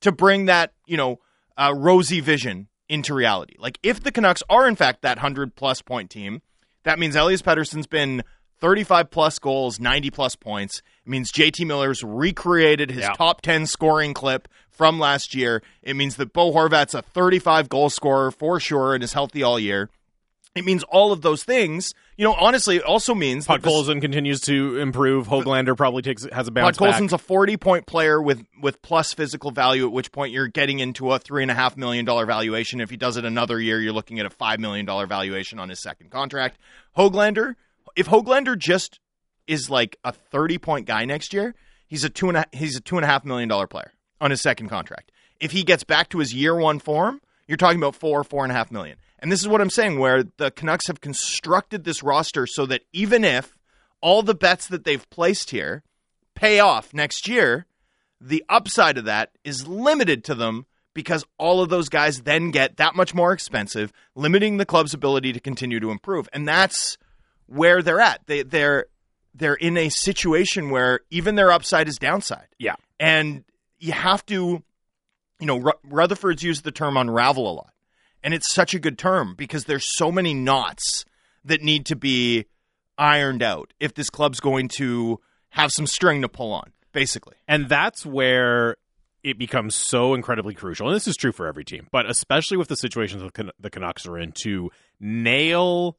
to 0.00 0.12
bring 0.12 0.46
that, 0.46 0.72
you 0.86 0.96
know, 0.96 1.20
uh, 1.56 1.72
rosy 1.74 2.20
vision 2.20 2.68
into 2.88 3.14
reality. 3.14 3.54
Like 3.58 3.78
if 3.82 4.02
the 4.02 4.12
Canucks 4.12 4.42
are 4.50 4.66
in 4.66 4.76
fact 4.76 5.02
that 5.02 5.18
100 5.18 5.54
plus 5.54 5.80
point 5.80 6.10
team, 6.10 6.42
that 6.82 6.98
means 6.98 7.16
Elias 7.16 7.42
Pettersson's 7.42 7.86
been 7.86 8.22
35 8.60 9.10
plus 9.10 9.38
goals, 9.38 9.80
90 9.80 10.10
plus 10.10 10.36
points. 10.36 10.82
It 11.04 11.10
means 11.10 11.32
JT 11.32 11.66
Miller's 11.66 12.04
recreated 12.04 12.90
his 12.90 13.02
yeah. 13.02 13.12
top 13.14 13.40
10 13.42 13.66
scoring 13.66 14.14
clip 14.14 14.46
from 14.70 14.98
last 14.98 15.34
year. 15.34 15.62
It 15.82 15.94
means 15.94 16.16
that 16.16 16.32
Bo 16.32 16.52
Horvat's 16.52 16.94
a 16.94 17.02
35 17.02 17.68
goal 17.68 17.90
scorer 17.90 18.30
for 18.30 18.60
sure 18.60 18.94
and 18.94 19.02
is 19.02 19.12
healthy 19.12 19.42
all 19.42 19.58
year. 19.58 19.90
It 20.54 20.66
means 20.66 20.82
all 20.84 21.12
of 21.12 21.22
those 21.22 21.44
things. 21.44 21.94
You 22.16 22.24
know, 22.24 22.34
honestly, 22.34 22.76
it 22.76 22.82
also 22.82 23.14
means 23.14 23.46
that 23.46 23.62
this- 23.62 23.72
Podkolzin 23.72 24.02
continues 24.02 24.40
to 24.42 24.76
improve. 24.78 25.26
Hoglander 25.26 25.74
probably 25.74 26.02
takes 26.02 26.26
has 26.30 26.46
a 26.46 26.50
bounce 26.50 26.76
back. 26.76 26.94
Podkolzin's 26.94 27.14
a 27.14 27.18
forty 27.18 27.56
point 27.56 27.86
player 27.86 28.20
with 28.20 28.44
with 28.60 28.82
plus 28.82 29.14
physical 29.14 29.50
value. 29.50 29.86
At 29.86 29.92
which 29.92 30.12
point 30.12 30.32
you're 30.32 30.48
getting 30.48 30.78
into 30.78 31.10
a 31.10 31.18
three 31.18 31.42
and 31.42 31.50
a 31.50 31.54
half 31.54 31.76
million 31.78 32.04
dollar 32.04 32.26
valuation. 32.26 32.82
If 32.82 32.90
he 32.90 32.98
does 32.98 33.16
it 33.16 33.24
another 33.24 33.58
year, 33.58 33.80
you're 33.80 33.94
looking 33.94 34.20
at 34.20 34.26
a 34.26 34.30
five 34.30 34.60
million 34.60 34.84
dollar 34.84 35.06
valuation 35.06 35.58
on 35.58 35.70
his 35.70 35.80
second 35.80 36.10
contract. 36.10 36.58
Hoglander, 36.98 37.54
if 37.96 38.08
Hoglander 38.08 38.58
just 38.58 39.00
is 39.46 39.70
like 39.70 39.96
a 40.04 40.12
thirty 40.12 40.58
point 40.58 40.86
guy 40.86 41.04
next 41.04 41.32
year, 41.32 41.54
he's 41.86 42.04
a 42.04 42.10
two 42.10 42.28
and 42.28 42.38
a, 42.38 42.46
he's 42.52 42.76
a 42.76 42.80
two 42.80 42.96
and 42.96 43.04
a 43.04 43.08
half 43.08 43.24
million 43.24 43.48
dollar 43.48 43.66
player 43.66 43.92
on 44.20 44.30
his 44.30 44.40
second 44.40 44.68
contract. 44.68 45.10
If 45.40 45.52
he 45.52 45.62
gets 45.62 45.84
back 45.84 46.08
to 46.10 46.18
his 46.18 46.34
year 46.34 46.54
one 46.54 46.78
form, 46.78 47.20
you're 47.46 47.56
talking 47.56 47.78
about 47.78 47.96
four 47.96 48.22
four 48.24 48.44
and 48.44 48.52
a 48.52 48.54
half 48.54 48.70
million. 48.70 48.96
And 49.18 49.30
this 49.30 49.40
is 49.40 49.48
what 49.48 49.60
I'm 49.60 49.70
saying, 49.70 49.98
where 50.00 50.24
the 50.24 50.50
Canucks 50.50 50.88
have 50.88 51.00
constructed 51.00 51.84
this 51.84 52.02
roster 52.02 52.46
so 52.46 52.66
that 52.66 52.82
even 52.92 53.22
if 53.22 53.56
all 54.00 54.22
the 54.22 54.34
bets 54.34 54.66
that 54.66 54.84
they've 54.84 55.08
placed 55.10 55.50
here 55.50 55.84
pay 56.34 56.58
off 56.58 56.92
next 56.92 57.28
year, 57.28 57.66
the 58.20 58.44
upside 58.48 58.98
of 58.98 59.04
that 59.04 59.30
is 59.44 59.68
limited 59.68 60.24
to 60.24 60.34
them 60.34 60.66
because 60.94 61.24
all 61.38 61.62
of 61.62 61.68
those 61.68 61.88
guys 61.88 62.22
then 62.22 62.50
get 62.50 62.76
that 62.76 62.94
much 62.94 63.14
more 63.14 63.32
expensive, 63.32 63.92
limiting 64.14 64.56
the 64.56 64.66
club's 64.66 64.92
ability 64.94 65.32
to 65.32 65.40
continue 65.40 65.80
to 65.80 65.90
improve. 65.90 66.28
And 66.32 66.46
that's 66.46 66.98
where 67.46 67.82
they're 67.82 68.00
at. 68.00 68.22
They 68.26 68.42
they're 68.42 68.86
they're 69.34 69.54
in 69.54 69.76
a 69.76 69.88
situation 69.88 70.70
where 70.70 71.00
even 71.10 71.34
their 71.34 71.50
upside 71.50 71.88
is 71.88 71.96
downside. 71.96 72.48
Yeah. 72.58 72.74
And 73.00 73.44
you 73.78 73.92
have 73.92 74.24
to 74.26 74.62
you 75.42 75.46
know, 75.46 75.58
Ru- 75.58 75.72
Rutherford's 75.82 76.44
used 76.44 76.62
the 76.62 76.70
term 76.70 76.96
unravel 76.96 77.50
a 77.50 77.54
lot. 77.54 77.72
And 78.22 78.32
it's 78.32 78.54
such 78.54 78.74
a 78.74 78.78
good 78.78 78.96
term 78.96 79.34
because 79.36 79.64
there's 79.64 79.96
so 79.96 80.12
many 80.12 80.34
knots 80.34 81.04
that 81.44 81.62
need 81.62 81.84
to 81.86 81.96
be 81.96 82.46
ironed 82.96 83.42
out 83.42 83.72
if 83.80 83.94
this 83.94 84.08
club's 84.08 84.38
going 84.38 84.68
to 84.68 85.18
have 85.50 85.72
some 85.72 85.88
string 85.88 86.22
to 86.22 86.28
pull 86.28 86.52
on, 86.52 86.72
basically. 86.92 87.34
And 87.48 87.68
that's 87.68 88.06
where 88.06 88.76
it 89.24 89.36
becomes 89.36 89.74
so 89.74 90.14
incredibly 90.14 90.54
crucial. 90.54 90.86
And 90.86 90.94
this 90.94 91.08
is 91.08 91.16
true 91.16 91.32
for 91.32 91.48
every 91.48 91.64
team, 91.64 91.88
but 91.90 92.08
especially 92.08 92.56
with 92.56 92.68
the 92.68 92.76
situations 92.76 93.22
the 93.24 93.32
Can- 93.32 93.50
the 93.58 93.70
Canucks 93.70 94.06
are 94.06 94.16
in 94.16 94.30
to 94.42 94.70
nail 95.00 95.96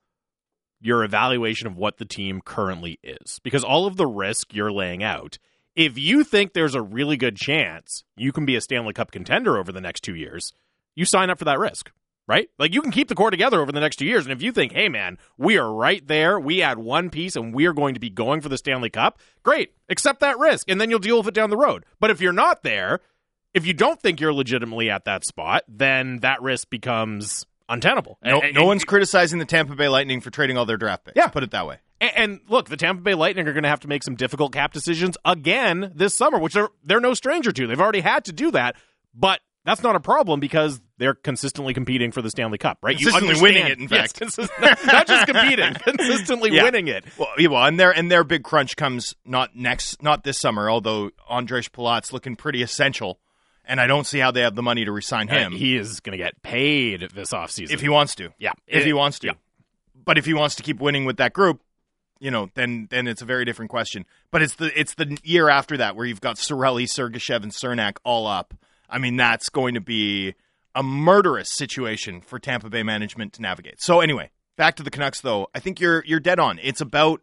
your 0.84 1.04
evaluation 1.04 1.66
of 1.66 1.78
what 1.78 1.98
the 1.98 2.06
team 2.06 2.42
currently 2.42 3.00
is. 3.02 3.40
Because 3.44 3.64
all 3.64 3.86
of 3.86 3.96
the 3.96 4.06
risk 4.06 4.54
you're 4.54 4.72
laying 4.72 5.02
out, 5.02 5.38
if 5.76 5.98
you 5.98 6.24
think 6.24 6.54
there's 6.54 6.76
a 6.76 6.82
really 6.82 7.18
good 7.18 7.38
chance 7.38 8.04
you 8.16 8.32
can 8.32 8.46
be 8.46 8.56
a 8.56 8.62
Stanley 8.62 8.94
Cup 8.94 9.12
contender 9.12 9.58
over 9.58 9.72
the 9.72 9.82
next 9.82 10.02
two 10.02 10.14
years, 10.14 10.52
you 10.94 11.06
sign 11.06 11.30
up 11.30 11.40
for 11.40 11.46
that 11.46 11.60
risk. 11.60 11.92
Right? 12.26 12.48
Like 12.58 12.74
you 12.74 12.82
can 12.82 12.92
keep 12.92 13.10
the 13.10 13.16
core 13.16 13.32
together 13.32 13.62
over 13.62 13.74
the 13.74 13.82
next 13.82 13.98
two 13.98 14.06
years. 14.06 14.26
And 14.26 14.32
if 14.32 14.42
you 14.42 14.54
think, 14.54 14.72
hey 14.72 14.88
man, 14.88 15.18
we 15.38 15.58
are 15.58 15.74
right 15.74 16.06
there, 16.08 16.40
we 16.40 16.62
add 16.62 16.78
one 16.78 17.10
piece 17.10 17.36
and 17.36 17.54
we 17.54 17.66
are 17.66 17.74
going 17.74 17.96
to 17.96 18.00
be 18.00 18.10
going 18.10 18.40
for 18.40 18.48
the 18.48 18.58
Stanley 18.58 18.90
Cup, 18.90 19.20
great. 19.44 19.74
Accept 19.90 20.22
that 20.22 20.40
risk 20.40 20.70
and 20.70 20.80
then 20.80 20.90
you'll 20.90 21.00
deal 21.00 21.18
with 21.18 21.28
it 21.28 21.34
down 21.34 21.50
the 21.50 21.58
road. 21.58 21.86
But 22.00 22.12
if 22.12 22.22
you're 22.22 22.32
not 22.32 22.64
there, 22.64 23.02
if 23.54 23.66
you 23.66 23.74
don't 23.74 24.02
think 24.02 24.22
you're 24.22 24.34
legitimately 24.34 24.90
at 24.90 25.04
that 25.06 25.26
spot, 25.26 25.64
then 25.68 26.20
that 26.20 26.42
risk 26.42 26.70
becomes 26.70 27.46
untenable. 27.70 28.18
No, 28.24 28.42
And- 28.42 28.54
no 28.54 28.62
and- 28.62 28.68
one's 28.68 28.84
criticizing 28.86 29.40
the 29.40 29.46
Tampa 29.46 29.76
Bay 29.76 29.88
Lightning 29.88 30.22
for 30.22 30.30
trading 30.30 30.58
all 30.58 30.66
their 30.66 30.78
draft 30.78 31.06
picks. 31.06 31.16
Yeah. 31.16 31.28
Put 31.28 31.44
it 31.44 31.52
that 31.52 31.66
way. 31.68 31.78
And, 32.02 32.12
and 32.16 32.40
look, 32.50 32.70
the 32.70 32.78
Tampa 32.78 33.02
Bay 33.02 33.14
Lightning 33.16 33.48
are 33.48 33.54
going 33.54 33.64
to 33.64 33.70
have 33.70 33.80
to 33.82 33.88
make 33.88 34.04
some 34.04 34.16
difficult 34.16 34.52
cap 34.54 34.74
decisions 34.74 35.18
again 35.26 35.92
this 35.96 36.14
summer, 36.16 36.38
which 36.40 36.54
they're 36.54 36.70
they're 36.84 37.00
no 37.00 37.14
stranger 37.14 37.52
to. 37.52 37.68
They've 37.68 37.80
already 37.80 38.02
had 38.02 38.26
to 38.26 38.34
do 38.34 38.52
that, 38.52 38.76
but 39.16 39.40
that's 39.66 39.82
not 39.82 39.96
a 39.96 40.02
problem 40.02 40.42
because 40.42 40.82
they're 40.98 41.14
consistently 41.14 41.74
competing 41.74 42.12
for 42.12 42.22
the 42.22 42.30
Stanley 42.30 42.58
Cup, 42.58 42.80
right? 42.84 42.98
Consistently 42.98 43.30
understand- 43.30 43.56
winning 43.56 43.72
it, 43.72 43.80
in 43.80 43.88
Yes, 43.90 44.12
fact. 44.12 44.20
consist- 44.20 44.52
not, 44.60 44.86
not 44.86 45.08
just 45.08 45.26
competing, 45.26 45.74
consistently 45.84 46.52
Yeah. 46.52 46.64
winning 46.64 46.90
it. 46.90 47.06
Well, 47.18 47.30
yeah, 47.38 47.48
well, 47.48 47.64
and 47.66 47.80
their 47.80 47.92
and 47.92 48.12
their 48.12 48.26
big 48.26 48.44
crunch 48.44 48.76
comes 48.76 49.16
not 49.26 49.56
next, 49.56 50.04
not 50.04 50.26
this 50.26 50.38
summer. 50.38 50.70
Although 50.70 51.12
Andres 51.30 51.70
Palat's 51.70 52.12
looking 52.12 52.36
pretty 52.36 52.62
essential, 52.62 53.20
and 53.66 53.80
I 53.80 53.88
don't 53.88 54.06
see 54.06 54.20
how 54.20 54.32
they 54.32 54.42
have 54.42 54.56
the 54.56 54.64
money 54.64 54.86
to 54.86 54.92
resign 54.92 55.28
him 55.28 55.54
he 55.54 55.76
is 55.76 56.00
going 56.00 56.18
to 56.18 56.24
get 56.24 56.42
paid 56.42 57.10
this 57.14 57.32
offseason. 57.32 57.72
if 57.72 57.82
he 57.82 57.90
wants 57.90 58.16
to. 58.16 58.30
yeah, 58.38 58.52
if 58.68 58.84
he 58.86 58.94
wants 58.94 59.20
to. 59.20 59.28
yeah. 59.28 59.34
But 60.06 60.18
if 60.18 60.26
he 60.26 60.34
wants 60.34 60.56
to 60.56 60.64
keep 60.64 60.82
winning 60.82 61.06
with 61.06 61.18
that 61.18 61.32
group, 61.32 61.62
you 62.20 62.32
know, 62.32 62.50
then 62.56 62.88
then 62.90 63.08
it's 63.08 63.22
a 63.22 63.26
very 63.26 63.46
different 63.46 63.72
question. 63.72 64.06
But 64.32 64.42
it's 64.42 64.56
the 64.56 64.78
it's 64.80 64.96
the 64.96 65.18
year 65.24 65.50
after 65.50 65.78
that 65.78 65.96
where 65.96 66.06
you've 66.06 66.22
got 66.22 66.38
Cirelli, 66.38 66.84
Sergachev, 66.84 67.44
and 67.44 67.52
Cernak 67.52 67.98
all 68.04 68.28
up. 68.28 68.54
I 68.90 68.98
mean, 68.98 69.18
that's 69.18 69.50
going 69.50 69.74
to 69.74 69.82
be 69.82 70.36
a 70.76 70.84
murderous 70.84 71.50
situation 71.52 72.22
for 72.22 72.40
Tampa 72.40 72.70
Bay 72.70 72.84
management 72.84 73.34
to 73.34 73.42
navigate. 73.42 73.82
So 73.82 74.00
anyway, 74.02 74.32
back 74.56 74.76
to 74.76 74.84
the 74.84 74.92
Canucks 74.92 75.22
though. 75.22 75.48
I 75.54 75.60
think 75.60 75.80
you're 75.80 76.04
you're 76.06 76.20
dead 76.20 76.40
on. 76.40 76.60
It's 76.62 76.82
about 76.82 77.22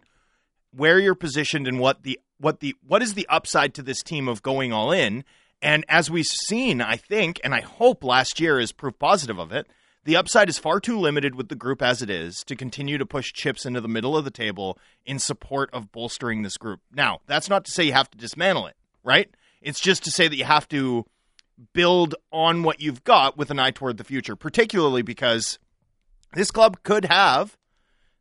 where 0.74 0.98
you're 0.98 1.14
positioned 1.14 1.66
and 1.66 1.78
what 1.78 2.02
the 2.02 2.18
what 2.38 2.60
the 2.60 2.74
what 2.86 3.02
is 3.02 3.14
the 3.14 3.26
upside 3.28 3.74
to 3.74 3.82
this 3.82 4.02
team 4.02 4.28
of 4.28 4.42
going 4.42 4.72
all 4.72 4.92
in. 4.92 5.24
And 5.62 5.84
as 5.88 6.10
we've 6.10 6.26
seen, 6.26 6.80
I 6.80 6.96
think, 6.96 7.40
and 7.44 7.54
I 7.54 7.60
hope 7.60 8.02
last 8.02 8.40
year 8.40 8.58
is 8.58 8.72
proof 8.72 8.98
positive 8.98 9.38
of 9.38 9.52
it, 9.52 9.66
the 10.04 10.16
upside 10.16 10.48
is 10.48 10.58
far 10.58 10.80
too 10.80 10.98
limited 10.98 11.34
with 11.34 11.48
the 11.48 11.54
group 11.54 11.82
as 11.82 12.00
it 12.00 12.08
is 12.08 12.42
to 12.44 12.56
continue 12.56 12.96
to 12.96 13.04
push 13.04 13.32
chips 13.32 13.66
into 13.66 13.82
the 13.82 13.88
middle 13.88 14.16
of 14.16 14.24
the 14.24 14.30
table 14.30 14.78
in 15.04 15.18
support 15.18 15.68
of 15.72 15.92
bolstering 15.92 16.42
this 16.42 16.56
group. 16.56 16.80
Now, 16.92 17.20
that's 17.26 17.50
not 17.50 17.66
to 17.66 17.70
say 17.70 17.84
you 17.84 17.92
have 17.92 18.10
to 18.10 18.18
dismantle 18.18 18.66
it, 18.68 18.76
right? 19.04 19.28
It's 19.60 19.80
just 19.80 20.04
to 20.04 20.10
say 20.10 20.26
that 20.26 20.36
you 20.36 20.44
have 20.44 20.66
to 20.68 21.04
build 21.74 22.14
on 22.32 22.62
what 22.62 22.80
you've 22.80 23.04
got 23.04 23.36
with 23.36 23.50
an 23.50 23.58
eye 23.58 23.72
toward 23.72 23.98
the 23.98 24.04
future, 24.04 24.36
particularly 24.36 25.02
because 25.02 25.58
this 26.32 26.50
club 26.50 26.78
could 26.82 27.04
have 27.04 27.58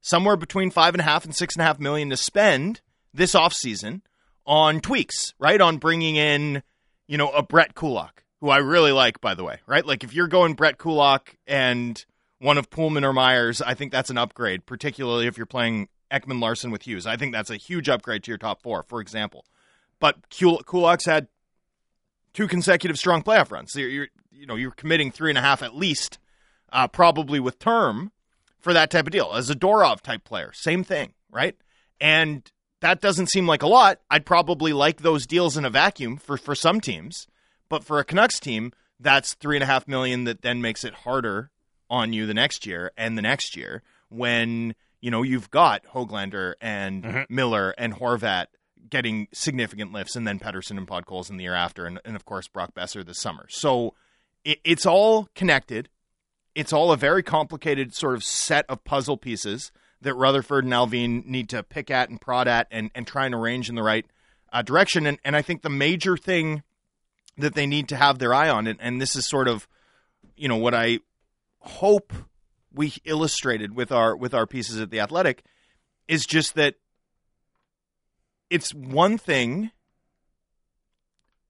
somewhere 0.01 0.35
between 0.35 0.71
five 0.71 0.93
and 0.93 1.01
a 1.01 1.05
half 1.05 1.23
and 1.23 1.33
six 1.33 1.55
and 1.55 1.61
a 1.61 1.65
half 1.65 1.79
million 1.79 2.09
to 2.09 2.17
spend 2.17 2.81
this 3.13 3.33
offseason 3.33 4.01
on 4.45 4.81
tweaks, 4.81 5.33
right? 5.39 5.61
On 5.61 5.77
bringing 5.77 6.17
in, 6.17 6.61
you 7.09 7.17
know, 7.17 7.31
a 7.31 7.41
Brett 7.41 7.73
Kulak, 7.73 8.23
who 8.39 8.49
I 8.49 8.57
really 8.57 8.91
like, 8.91 9.19
by 9.19 9.33
the 9.33 9.43
way, 9.43 9.57
right? 9.65 9.83
Like 9.83 10.03
if 10.03 10.13
you're 10.13 10.27
going 10.27 10.53
Brett 10.53 10.77
Kulak 10.77 11.37
and 11.47 12.05
one 12.37 12.59
of 12.59 12.69
Poolman 12.69 13.03
or 13.03 13.11
Myers, 13.11 13.63
I 13.63 13.73
think 13.73 13.91
that's 13.91 14.11
an 14.11 14.17
upgrade, 14.19 14.67
particularly 14.67 15.25
if 15.25 15.35
you're 15.35 15.47
playing 15.47 15.89
Ekman-Larsson 16.11 16.69
with 16.69 16.83
Hughes. 16.83 17.07
I 17.07 17.17
think 17.17 17.33
that's 17.33 17.49
a 17.49 17.57
huge 17.57 17.89
upgrade 17.89 18.23
to 18.23 18.31
your 18.31 18.37
top 18.37 18.61
four, 18.61 18.83
for 18.83 19.01
example. 19.01 19.43
But 19.99 20.29
Kul- 20.29 20.59
Kulak's 20.59 21.05
had 21.05 21.27
two 22.33 22.47
consecutive 22.47 22.99
strong 22.99 23.23
playoff 23.23 23.51
runs. 23.51 23.73
So 23.73 23.79
you're, 23.79 23.89
you're 23.89 24.07
you 24.31 24.45
know 24.45 24.55
you're 24.55 24.71
committing 24.71 25.09
three 25.09 25.31
and 25.31 25.37
a 25.37 25.41
half 25.41 25.63
at 25.63 25.75
least, 25.75 26.19
uh, 26.71 26.87
probably 26.87 27.39
with 27.39 27.57
term 27.57 28.11
for 28.59 28.71
that 28.71 28.91
type 28.91 29.07
of 29.07 29.11
deal. 29.11 29.33
As 29.33 29.49
a 29.49 29.55
Dorov 29.55 30.01
type 30.01 30.23
player, 30.23 30.51
same 30.53 30.83
thing, 30.83 31.13
right? 31.31 31.55
And 31.99 32.49
that 32.81 33.01
doesn't 33.01 33.27
seem 33.27 33.47
like 33.47 33.61
a 33.63 33.67
lot. 33.67 33.99
I'd 34.09 34.25
probably 34.25 34.73
like 34.73 35.01
those 35.01 35.27
deals 35.27 35.57
in 35.57 35.65
a 35.65 35.69
vacuum 35.69 36.17
for 36.17 36.37
for 36.37 36.55
some 36.55 36.79
teams, 36.81 37.27
but 37.69 37.83
for 37.83 37.99
a 37.99 38.03
Canucks 38.05 38.39
team, 38.39 38.71
that's 38.99 39.33
three 39.33 39.55
and 39.57 39.63
a 39.63 39.67
half 39.67 39.87
million 39.87 40.23
that 40.25 40.41
then 40.41 40.61
makes 40.61 40.83
it 40.83 40.93
harder 40.93 41.51
on 41.89 42.13
you 42.13 42.25
the 42.25 42.33
next 42.33 42.65
year 42.65 42.91
and 42.97 43.17
the 43.17 43.21
next 43.21 43.55
year 43.55 43.81
when 44.09 44.75
you 45.01 45.09
know 45.11 45.23
you've 45.23 45.49
got 45.49 45.83
Hoglander 45.93 46.53
and 46.61 47.03
Mhm. 47.03 47.29
Miller 47.29 47.73
and 47.77 47.93
Horvat 47.95 48.47
getting 48.89 49.27
significant 49.33 49.91
lifts, 49.91 50.15
and 50.15 50.25
then 50.27 50.39
Pettersson 50.39 50.77
and 50.77 50.87
Podkolzin 50.87 51.37
the 51.37 51.43
year 51.43 51.53
after, 51.53 51.85
and, 51.85 51.99
and 52.05 52.15
of 52.15 52.25
course 52.25 52.47
Brock 52.47 52.73
Boeser 52.73 53.05
this 53.05 53.19
summer. 53.19 53.45
So 53.49 53.93
it, 54.43 54.59
it's 54.63 54.85
all 54.85 55.29
connected. 55.35 55.89
It's 56.55 56.73
all 56.73 56.91
a 56.91 56.97
very 56.97 57.21
complicated 57.21 57.93
sort 57.93 58.15
of 58.15 58.23
set 58.23 58.65
of 58.67 58.83
puzzle 58.83 59.17
pieces 59.17 59.71
that 60.01 60.13
Rutherford 60.13 60.63
and 60.63 60.73
Allvin 60.73 61.25
need 61.25 61.49
to 61.49 61.63
pick 61.63 61.91
at 61.91 62.09
and 62.09 62.19
prod 62.19 62.47
at 62.47 62.67
and, 62.71 62.89
and 62.95 63.05
try 63.05 63.25
and 63.25 63.35
arrange 63.35 63.69
in 63.69 63.75
the 63.75 63.83
right 63.83 64.05
uh, 64.53 64.61
direction. 64.61 65.05
And, 65.05 65.19
and 65.25 65.35
I 65.35 65.41
think 65.41 65.61
the 65.61 65.69
major 65.69 66.15
thing 66.17 66.63
that 67.37 67.53
they 67.53 67.67
need 67.67 67.89
to 67.89 67.95
have 67.95 68.19
their 68.19 68.33
eye 68.33 68.49
on, 68.49 68.67
and, 68.67 68.79
and 68.81 69.01
this 69.01 69.15
is 69.15 69.27
sort 69.27 69.47
of, 69.47 69.67
you 70.35 70.47
know, 70.47 70.57
what 70.57 70.73
I 70.73 70.99
hope 71.59 72.13
we 72.73 72.93
illustrated 73.03 73.75
with 73.75 73.91
our 73.91 74.15
with 74.15 74.33
our 74.33 74.45
pieces 74.45 74.79
at 74.79 74.89
the 74.89 74.99
Athletic, 74.99 75.43
is 76.07 76.25
just 76.25 76.55
that 76.55 76.75
it's 78.49 78.73
one 78.73 79.17
thing 79.17 79.71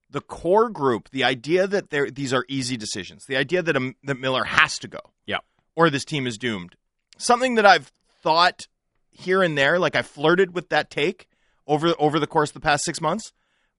the 0.10 0.22
core 0.22 0.70
group, 0.70 1.10
the 1.12 1.24
idea 1.24 1.68
that 1.68 1.92
there 1.92 2.10
these 2.10 2.34
are 2.34 2.46
easy 2.48 2.78
decisions, 2.78 3.26
the 3.26 3.38
idea 3.38 3.62
that 3.62 3.76
a, 3.78 3.94
that 4.04 4.20
Miller 4.20 4.44
has 4.44 4.80
to 4.80 4.88
go, 4.88 5.00
Yeah. 5.26 5.40
or 5.76 5.90
this 5.90 6.06
team 6.06 6.26
is 6.26 6.38
doomed. 6.38 6.76
Something 7.18 7.56
that 7.56 7.66
I've 7.66 7.92
thought 8.22 8.68
here 9.12 9.44
and 9.44 9.58
there, 9.58 9.80
like 9.80 9.96
I 9.96 10.02
flirted 10.02 10.54
with 10.54 10.70
that 10.70 10.90
take 10.90 11.28
over 11.68 11.94
over 12.00 12.20
the 12.20 12.28
course 12.28 12.50
of 12.50 12.56
the 12.56 12.60
past 12.60 12.84
six 12.84 13.00
months, 13.02 13.34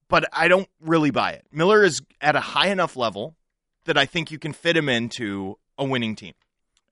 but 0.09 0.25
I 0.33 0.49
don't 0.49 0.69
really 0.81 1.11
buy 1.11 1.33
it. 1.33 1.47
Miller 1.53 1.83
is 1.83 2.03
at 2.21 2.37
a 2.37 2.41
high 2.41 2.69
enough 2.69 2.97
level 2.97 3.37
that 3.85 3.97
I 3.97 4.07
think 4.07 4.31
you 4.31 4.39
can 4.39 4.53
fit 4.53 4.77
him 4.77 4.89
into 4.89 5.59
a 5.79 5.85
winning 5.85 6.15
team. 6.15 6.35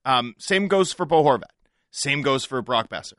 Um, 0.05 0.35
same 0.37 0.67
goes 0.67 0.91
for 0.91 1.05
Bo 1.05 1.23
Horvat. 1.23 1.51
Same 1.91 2.21
goes 2.21 2.45
for 2.45 2.61
Brock 2.61 2.89
Boeser. 2.89 3.13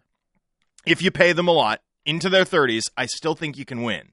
If 0.87 1.03
you 1.03 1.11
pay 1.11 1.33
them 1.33 1.49
a 1.49 1.53
lot 1.53 1.83
into 2.05 2.29
their 2.29 2.45
30s, 2.45 2.91
I 2.97 3.07
still 3.07 3.35
think 3.35 3.59
you 3.59 3.65
can 3.65 3.83
win. 3.83 4.13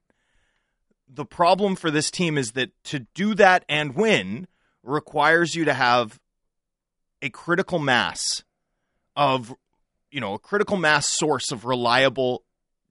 The 1.07 1.25
problem 1.25 1.75
for 1.75 1.89
this 1.89 2.11
team 2.11 2.37
is 2.37 2.51
that 2.51 2.71
to 2.85 2.99
do 3.13 3.33
that 3.35 3.63
and 3.69 3.95
win 3.95 4.47
requires 4.83 5.55
you 5.55 5.65
to 5.65 5.73
have 5.73 6.19
a 7.21 7.29
critical 7.29 7.79
mass 7.79 8.43
of 9.15 9.53
you 10.11 10.21
know 10.21 10.33
a 10.33 10.39
critical 10.39 10.77
mass 10.77 11.07
source 11.07 11.51
of 11.51 11.65
reliable 11.65 12.43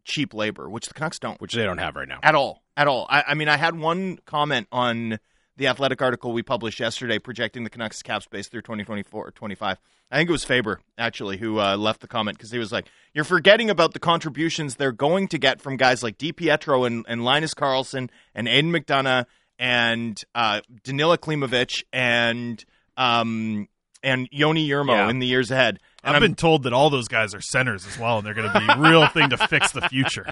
cheap 0.04 0.32
labor, 0.32 0.70
which 0.70 0.86
the 0.86 0.94
Canucks 0.94 1.18
don't 1.18 1.40
which 1.40 1.52
they 1.52 1.64
don't 1.64 1.78
have 1.78 1.96
right 1.96 2.08
now. 2.08 2.20
at 2.22 2.34
all. 2.34 2.62
At 2.76 2.88
all. 2.88 3.06
I, 3.08 3.24
I 3.28 3.34
mean, 3.34 3.48
I 3.48 3.56
had 3.56 3.78
one 3.78 4.18
comment 4.26 4.68
on 4.70 5.18
the 5.56 5.66
athletic 5.66 6.02
article 6.02 6.32
we 6.32 6.42
published 6.42 6.80
yesterday 6.80 7.18
projecting 7.18 7.64
the 7.64 7.70
Canucks 7.70 8.02
cap 8.02 8.22
space 8.22 8.48
through 8.48 8.62
2024 8.62 9.28
or 9.28 9.30
25. 9.30 9.78
I 10.10 10.16
think 10.16 10.28
it 10.28 10.32
was 10.32 10.44
Faber, 10.44 10.80
actually, 10.96 11.38
who 11.38 11.58
uh, 11.58 11.76
left 11.76 12.00
the 12.00 12.06
comment 12.06 12.36
because 12.36 12.52
he 12.52 12.58
was 12.58 12.70
like, 12.70 12.86
You're 13.12 13.24
forgetting 13.24 13.70
about 13.70 13.92
the 13.92 13.98
contributions 13.98 14.76
they're 14.76 14.92
going 14.92 15.28
to 15.28 15.38
get 15.38 15.60
from 15.60 15.76
guys 15.76 16.02
like 16.02 16.18
DiPietro 16.18 16.86
and, 16.86 17.04
and 17.08 17.24
Linus 17.24 17.54
Karlsson 17.54 18.10
and 18.34 18.46
Aidan 18.46 18.72
McDonough 18.72 19.26
and 19.58 20.22
uh, 20.34 20.60
Danila 20.84 21.18
Klimovich 21.18 21.82
and. 21.92 22.64
Um, 22.98 23.68
and 24.06 24.30
Joni 24.30 24.66
Jurmo 24.68 24.92
Yeah. 24.94 25.10
in 25.10 25.18
the 25.18 25.26
years 25.26 25.50
ahead. 25.50 25.80
And 26.02 26.10
I've 26.10 26.22
I'm- 26.22 26.22
been 26.22 26.34
told 26.36 26.62
that 26.62 26.72
all 26.72 26.88
those 26.88 27.08
guys 27.08 27.34
are 27.34 27.40
centers 27.40 27.86
as 27.86 27.98
well, 27.98 28.18
and 28.18 28.26
they're 28.26 28.34
going 28.34 28.50
to 28.50 28.58
be 28.58 28.66
a 28.72 28.78
real 28.78 29.06
thing 29.14 29.28
to 29.30 29.36
fix 29.36 29.72
the 29.72 29.82
future. 29.88 30.26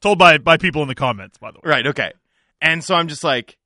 Told 0.00 0.18
by 0.18 0.38
by 0.38 0.56
people 0.56 0.82
in 0.82 0.88
the 0.88 0.94
comments, 0.94 1.38
by 1.38 1.50
the 1.50 1.58
way. 1.58 1.62
Right, 1.70 1.86
okay. 1.86 2.12
And 2.60 2.84
so 2.84 2.94
I'm 2.94 3.08
just 3.08 3.24
like, 3.24 3.56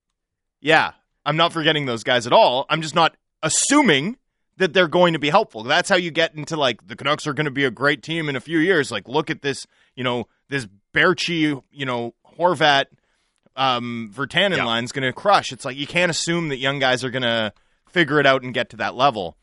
yeah, 0.60 0.92
I'm 1.26 1.36
not 1.36 1.52
forgetting 1.52 1.86
those 1.86 2.04
guys 2.04 2.26
at 2.26 2.32
all. 2.32 2.66
I'm 2.70 2.82
just 2.82 2.94
not 2.94 3.16
assuming 3.42 4.16
that 4.56 4.72
they're 4.74 4.88
going 4.88 5.12
to 5.14 5.18
be 5.18 5.30
helpful. 5.30 5.62
That's 5.62 5.88
how 5.88 5.96
you 5.96 6.10
get 6.10 6.34
into 6.34 6.56
like 6.56 6.86
the 6.86 6.94
Canucks 6.96 7.26
are 7.26 7.32
going 7.32 7.46
to 7.46 7.50
be 7.50 7.64
a 7.64 7.70
great 7.70 8.02
team 8.02 8.28
in 8.28 8.36
a 8.36 8.40
few 8.40 8.58
years. 8.58 8.90
Like, 8.90 9.08
look 9.08 9.30
at 9.30 9.42
this, 9.42 9.66
you 9.96 10.04
know, 10.04 10.28
this 10.48 10.68
Baertschi, 10.94 11.62
you 11.72 11.86
know, 11.86 12.14
Horvat, 12.38 12.86
um, 13.56 14.12
Virtanen 14.14 14.56
Yeah. 14.58 14.64
line's 14.64 14.92
going 14.92 15.04
to 15.06 15.12
crush. 15.12 15.50
It's 15.52 15.64
like 15.64 15.76
you 15.76 15.86
can't 15.86 16.10
assume 16.10 16.48
that 16.48 16.58
young 16.58 16.78
guys 16.78 17.02
are 17.04 17.10
going 17.10 17.22
to 17.22 17.52
figure 17.90 18.20
it 18.20 18.26
out 18.26 18.42
and 18.42 18.54
get 18.54 18.70
to 18.70 18.76
that 18.78 18.94
level. 18.94 19.36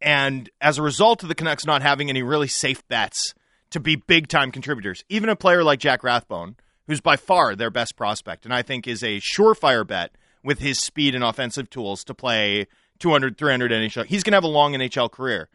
And 0.00 0.48
as 0.60 0.78
a 0.78 0.82
result 0.82 1.22
of 1.22 1.28
the 1.28 1.34
Canucks 1.34 1.66
not 1.66 1.82
having 1.82 2.08
any 2.08 2.22
really 2.22 2.48
safe 2.48 2.86
bets 2.88 3.34
to 3.70 3.80
be 3.80 3.96
big 3.96 4.28
time 4.28 4.52
contributors, 4.52 5.04
even 5.08 5.28
a 5.28 5.36
player 5.36 5.64
like 5.64 5.80
Jack 5.80 6.04
Rathbone, 6.04 6.56
who's 6.86 7.00
by 7.00 7.16
far 7.16 7.54
their 7.54 7.70
best 7.70 7.96
prospect, 7.96 8.44
and 8.44 8.54
I 8.54 8.62
think 8.62 8.86
is 8.86 9.02
a 9.02 9.20
surefire 9.20 9.86
bet 9.86 10.12
with 10.42 10.60
his 10.60 10.78
speed 10.78 11.14
and 11.14 11.24
offensive 11.24 11.68
tools 11.68 12.04
to 12.04 12.14
play 12.14 12.66
200, 13.00 13.36
300 13.36 13.70
NHL. 13.70 14.06
He's 14.06 14.22
going 14.22 14.32
to 14.32 14.36
have 14.36 14.44
a 14.44 14.48
long 14.48 14.72
NHL 14.72 15.10
career. 15.10 15.48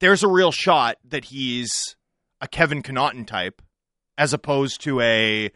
There's 0.00 0.22
a 0.22 0.28
real 0.28 0.52
shot 0.52 0.96
that 1.04 1.26
he's 1.26 1.96
a 2.40 2.48
Kevin 2.48 2.82
Connauton 2.82 3.26
type 3.26 3.62
as 4.16 4.32
opposed 4.32 4.80
to 4.82 5.00
a 5.00 5.50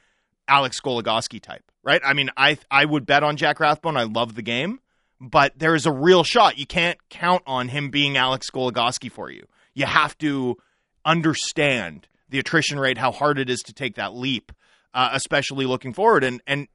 Alex 0.49 0.81
Goligoski 0.81 1.41
type, 1.41 1.71
right? 1.83 2.01
I 2.05 2.13
mean, 2.13 2.31
I 2.37 2.59
I 2.71 2.85
would 2.85 3.07
bet 3.07 3.23
on 3.23 3.37
Jack 3.37 3.61
Rathbone. 3.61 3.97
I 3.97 4.05
love 4.05 4.35
the 4.35 4.43
game, 4.43 4.81
but 5.23 5.57
there 5.57 5.77
is 5.77 5.87
a 5.87 5.93
real 5.93 6.25
shot. 6.25 6.59
You 6.59 6.67
can't 6.67 6.99
count 7.09 7.45
on 7.47 7.69
him 7.69 7.91
being 7.91 8.17
Alex 8.17 8.51
Goligoski 8.51 9.11
for 9.11 9.31
you. 9.31 9.47
You 9.73 9.87
have 9.87 10.19
to 10.19 10.57
understand 11.05 12.09
the 12.29 12.41
attrition 12.41 12.81
rate, 12.81 12.99
how 12.99 13.13
hard 13.13 13.39
it 13.39 13.49
is 13.49 13.61
to 13.61 13.73
take 13.73 13.95
that 13.95 14.15
leap, 14.15 14.51
uh, 14.93 15.11
especially 15.13 15.65
looking 15.65 15.93
forward. 15.93 16.25
And 16.25 16.43
and 16.47 16.67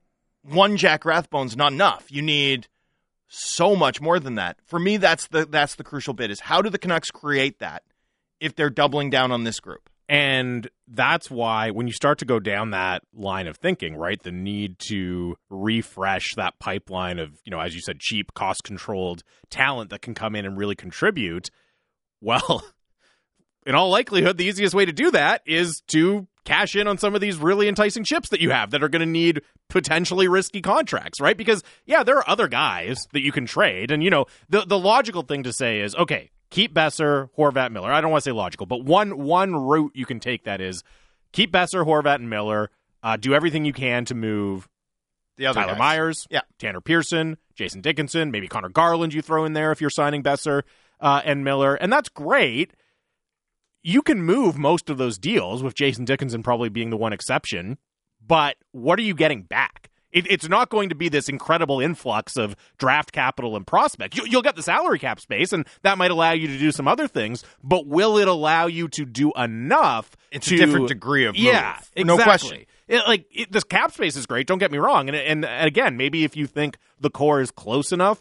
one 0.44 0.78
Jack 0.78 1.04
Rathbone's 1.04 1.58
not 1.58 1.74
enough. 1.74 2.06
You 2.10 2.22
need 2.22 2.68
so 3.28 3.76
much 3.76 4.00
more 4.00 4.20
than 4.20 4.36
that. 4.36 4.58
For 4.66 4.80
me, 4.80 4.96
that's 4.96 5.28
the 5.28 5.46
that's 5.46 5.76
the 5.76 5.84
crucial 5.84 6.14
bit 6.14 6.32
is 6.32 6.40
how 6.40 6.62
do 6.62 6.70
the 6.70 6.78
Canucks 6.78 7.12
create 7.12 7.60
that 7.60 7.84
if 8.40 8.56
they're 8.56 8.70
doubling 8.70 9.10
down 9.10 9.32
on 9.32 9.44
this 9.44 9.60
group? 9.60 9.90
And 10.10 10.70
that's 10.88 11.30
why 11.30 11.72
when 11.72 11.88
you 11.88 11.94
start 11.94 12.20
to 12.20 12.26
go 12.26 12.40
down 12.40 12.72
that 12.72 13.04
line 13.14 13.48
of 13.48 13.58
thinking, 13.58 13.96
right, 13.96 14.22
the 14.22 14.32
need 14.32 14.80
to 14.88 15.36
refresh 15.50 16.34
that 16.36 16.60
pipeline 16.60 17.20
of, 17.20 17.32
you 17.44 17.52
know, 17.52 17.60
as 17.60 17.76
you 17.76 17.82
said, 17.82 18.00
cheap, 18.00 18.34
cost 18.34 18.64
controlled 18.64 19.24
talent 19.50 19.90
that 19.90 20.02
can 20.02 20.14
come 20.14 20.36
in 20.36 20.46
and 20.46 20.58
really 20.58 20.76
contribute, 20.76 21.50
well, 22.22 22.64
in 23.66 23.76
all 23.76 23.90
likelihood, 23.90 24.38
the 24.38 24.46
easiest 24.46 24.74
way 24.74 24.86
to 24.86 24.94
do 24.94 25.12
that 25.12 25.42
is 25.46 25.82
to 25.88 26.26
cash 26.46 26.78
in 26.78 26.88
on 26.88 26.98
some 26.98 27.14
of 27.14 27.20
these 27.20 27.38
really 27.38 27.68
enticing 27.68 28.06
chips 28.06 28.30
that 28.30 28.40
you 28.40 28.50
have 28.50 28.72
that 28.72 28.82
are 28.82 28.88
going 28.88 29.02
to 29.02 29.06
need 29.06 29.42
potentially 29.68 30.30
risky 30.30 30.62
contracts, 30.62 31.20
right? 31.20 31.36
Because 31.36 31.62
yeah, 31.86 32.04
there 32.04 32.18
are 32.18 32.30
other 32.30 32.48
guys 32.48 32.98
that 33.12 33.22
you 33.22 33.34
can 33.34 33.46
trade, 33.46 33.92
and 33.92 34.02
you 34.02 34.10
know 34.10 34.26
the 34.48 34.62
the 34.66 34.80
logical 34.80 35.24
thing 35.24 35.44
to 35.44 35.52
say 35.52 35.82
is 35.82 35.94
okay, 35.96 36.32
keep 36.50 36.74
Boeser, 36.74 37.30
Horvat, 37.38 37.72
Miller. 37.72 37.92
I 37.92 38.02
don't 38.02 38.12
want 38.12 38.24
to 38.24 38.30
say 38.30 38.34
logical, 38.34 38.66
but 38.66 38.84
one 38.84 39.18
one 39.18 39.56
route 39.56 39.92
you 39.96 40.06
can 40.06 40.20
take 40.20 40.44
that 40.46 40.62
is 40.62 40.84
keep 41.32 41.52
Boeser, 41.52 41.86
Horvat, 41.86 42.16
and 42.16 42.30
Miller. 42.30 42.70
Uh, 43.04 43.16
do 43.18 43.34
everything 43.34 43.64
you 43.66 43.74
can 43.74 44.06
to 44.06 44.16
move 44.16 44.68
The 45.38 45.46
other 45.46 45.60
Tyler 45.62 45.74
guys. 45.74 45.80
Myers, 45.80 46.28
Yeah. 46.30 46.42
Tanner 46.60 46.82
Pearson, 46.82 47.38
Jason 47.56 47.82
Dickinson, 47.82 48.32
maybe 48.32 48.48
Conor 48.48 48.70
Garland 48.70 49.14
you 49.14 49.22
throw 49.22 49.46
in 49.46 49.54
there 49.54 49.72
if 49.72 49.80
you're 49.80 49.90
signing 49.92 50.24
Boeser 50.24 50.64
uh, 51.00 51.22
and 51.24 51.44
Miller, 51.44 51.76
and 51.76 51.94
that's 51.94 52.10
great. 52.10 52.72
You 53.84 54.02
can 54.02 54.22
move 54.22 54.58
most 54.58 54.90
of 54.90 54.98
those 54.98 55.18
deals 55.18 55.64
with 55.64 55.76
Jason 55.76 56.04
Dickinson 56.06 56.44
probably 56.44 56.70
being 56.70 56.90
the 56.90 56.98
one 56.98 57.14
exception, 57.14 57.78
but 58.26 58.58
what 58.72 59.00
are 59.00 59.04
you 59.04 59.14
getting 59.14 59.44
back? 59.44 59.87
It, 60.18 60.32
it's 60.32 60.50
not 60.50 60.70
going 60.70 60.90
to 60.90 60.96
be 60.96 61.10
this 61.10 61.30
incredible 61.30 61.80
influx 61.80 62.38
of 62.38 62.56
draft 62.78 63.12
capital 63.12 63.56
and 63.56 63.66
prospects. 63.66 64.18
You, 64.18 64.26
you'll 64.28 64.42
get 64.42 64.56
the 64.56 64.64
salary 64.64 65.00
cap 65.00 65.20
space, 65.20 65.54
and 65.54 65.68
that 65.84 65.98
might 65.98 66.12
allow 66.12 66.32
you 66.32 66.48
to 66.48 66.58
do 66.58 66.72
some 66.72 66.88
other 66.88 67.08
things. 67.08 67.44
But 67.64 67.88
will 67.88 68.18
it 68.18 68.28
allow 68.28 68.68
you 68.68 68.88
to 68.90 69.06
do 69.06 69.32
enough? 69.34 70.16
It's 70.32 70.48
to, 70.48 70.56
a 70.56 70.58
different 70.58 70.88
degree 70.88 71.26
of 71.26 71.36
move. 71.36 71.44
yeah, 71.44 71.78
exactly. 71.78 72.04
no 72.04 72.18
question. 72.18 72.66
It, 72.88 73.04
like 73.08 73.26
it, 73.32 73.52
this 73.52 73.64
cap 73.64 73.92
space 73.92 74.16
is 74.16 74.26
great. 74.26 74.48
Don't 74.48 74.60
get 74.60 74.72
me 74.72 74.78
wrong. 74.78 75.10
And, 75.10 75.16
and 75.16 75.46
and 75.46 75.68
again, 75.68 75.98
maybe 75.98 76.24
if 76.24 76.36
you 76.36 76.48
think 76.48 76.78
the 77.00 77.10
core 77.10 77.42
is 77.42 77.52
close 77.52 77.92
enough 77.92 78.20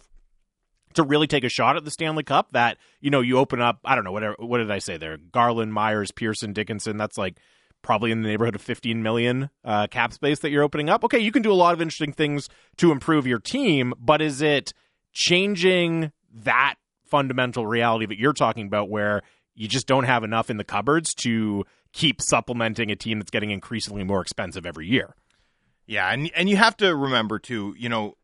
to 0.95 1.03
really 1.03 1.27
take 1.27 1.45
a 1.45 1.49
shot 1.49 1.77
at 1.77 1.85
the 1.85 1.91
Stanley 1.91 2.25
Cup, 2.25 2.49
that 2.53 2.79
you 3.01 3.11
know 3.11 3.21
you 3.21 3.39
open 3.39 3.61
up. 3.61 3.79
I 3.85 3.95
don't 3.95 4.05
know 4.05 4.13
whatever. 4.13 4.37
What 4.39 4.59
did 4.59 4.71
I 4.71 4.81
say 4.81 4.97
there? 4.97 5.17
Garland, 5.17 5.73
Myers, 5.73 6.11
Pearson, 6.11 6.53
Dickinson. 6.53 6.97
That's 6.97 7.17
like 7.17 7.37
probably 7.87 8.11
in 8.11 8.20
the 8.20 8.29
neighborhood 8.29 8.57
of 8.57 8.61
15 8.61 9.01
million 9.03 9.49
uh, 9.64 9.87
cap 9.87 10.12
space 10.12 10.40
that 10.40 10.51
you're 10.51 10.64
opening 10.64 10.90
up. 10.90 11.05
Okay, 11.05 11.20
you 11.20 11.31
can 11.33 11.40
do 11.40 11.53
a 11.53 11.55
lot 11.55 11.72
of 11.72 11.81
interesting 11.81 12.12
things 12.12 12.49
to 12.77 12.90
improve 12.92 13.27
your 13.27 13.38
team, 13.38 13.94
but 13.99 14.20
is 14.20 14.42
it 14.42 14.75
changing 15.12 16.12
that 16.35 16.75
fundamental 17.07 17.66
reality 17.66 18.05
that 18.07 18.18
you're 18.18 18.33
talking 18.33 18.66
about 18.66 18.90
where 18.90 19.22
you 19.55 19.66
just 19.68 19.87
don't 19.87 20.05
have 20.05 20.25
enough 20.25 20.51
in 20.51 20.57
the 20.59 20.64
cupboards 20.64 21.14
to 21.14 21.64
keep 21.92 22.20
supplementing 22.20 22.90
a 22.90 22.96
team 22.96 23.18
that's 23.18 23.31
getting 23.31 23.51
increasingly 23.51 24.05
more 24.05 24.20
expensive 24.20 24.66
every 24.66 24.87
year? 24.87 25.14
Yeah, 25.87 26.12
and 26.12 26.31
and 26.35 26.51
you 26.51 26.57
have 26.57 26.77
to 26.79 26.94
remember 26.94 27.38
too, 27.38 27.75
you 27.79 27.88
know, 27.88 28.14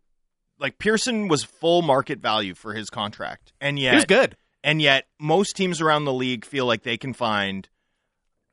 like 0.58 0.78
Pearson 0.78 1.28
was 1.28 1.44
full 1.44 1.80
market 1.82 2.18
value 2.18 2.54
for 2.54 2.74
his 2.74 2.90
contract. 2.90 3.52
And 3.60 3.78
It 3.78 3.94
was 3.94 4.04
good. 4.04 4.36
and 4.64 4.82
yet 4.82 5.06
most 5.20 5.56
teams 5.56 5.80
around 5.80 6.04
the 6.04 6.12
league 6.12 6.44
feel 6.44 6.66
like 6.66 6.82
they 6.82 6.98
can 6.98 7.14
find 7.14 7.68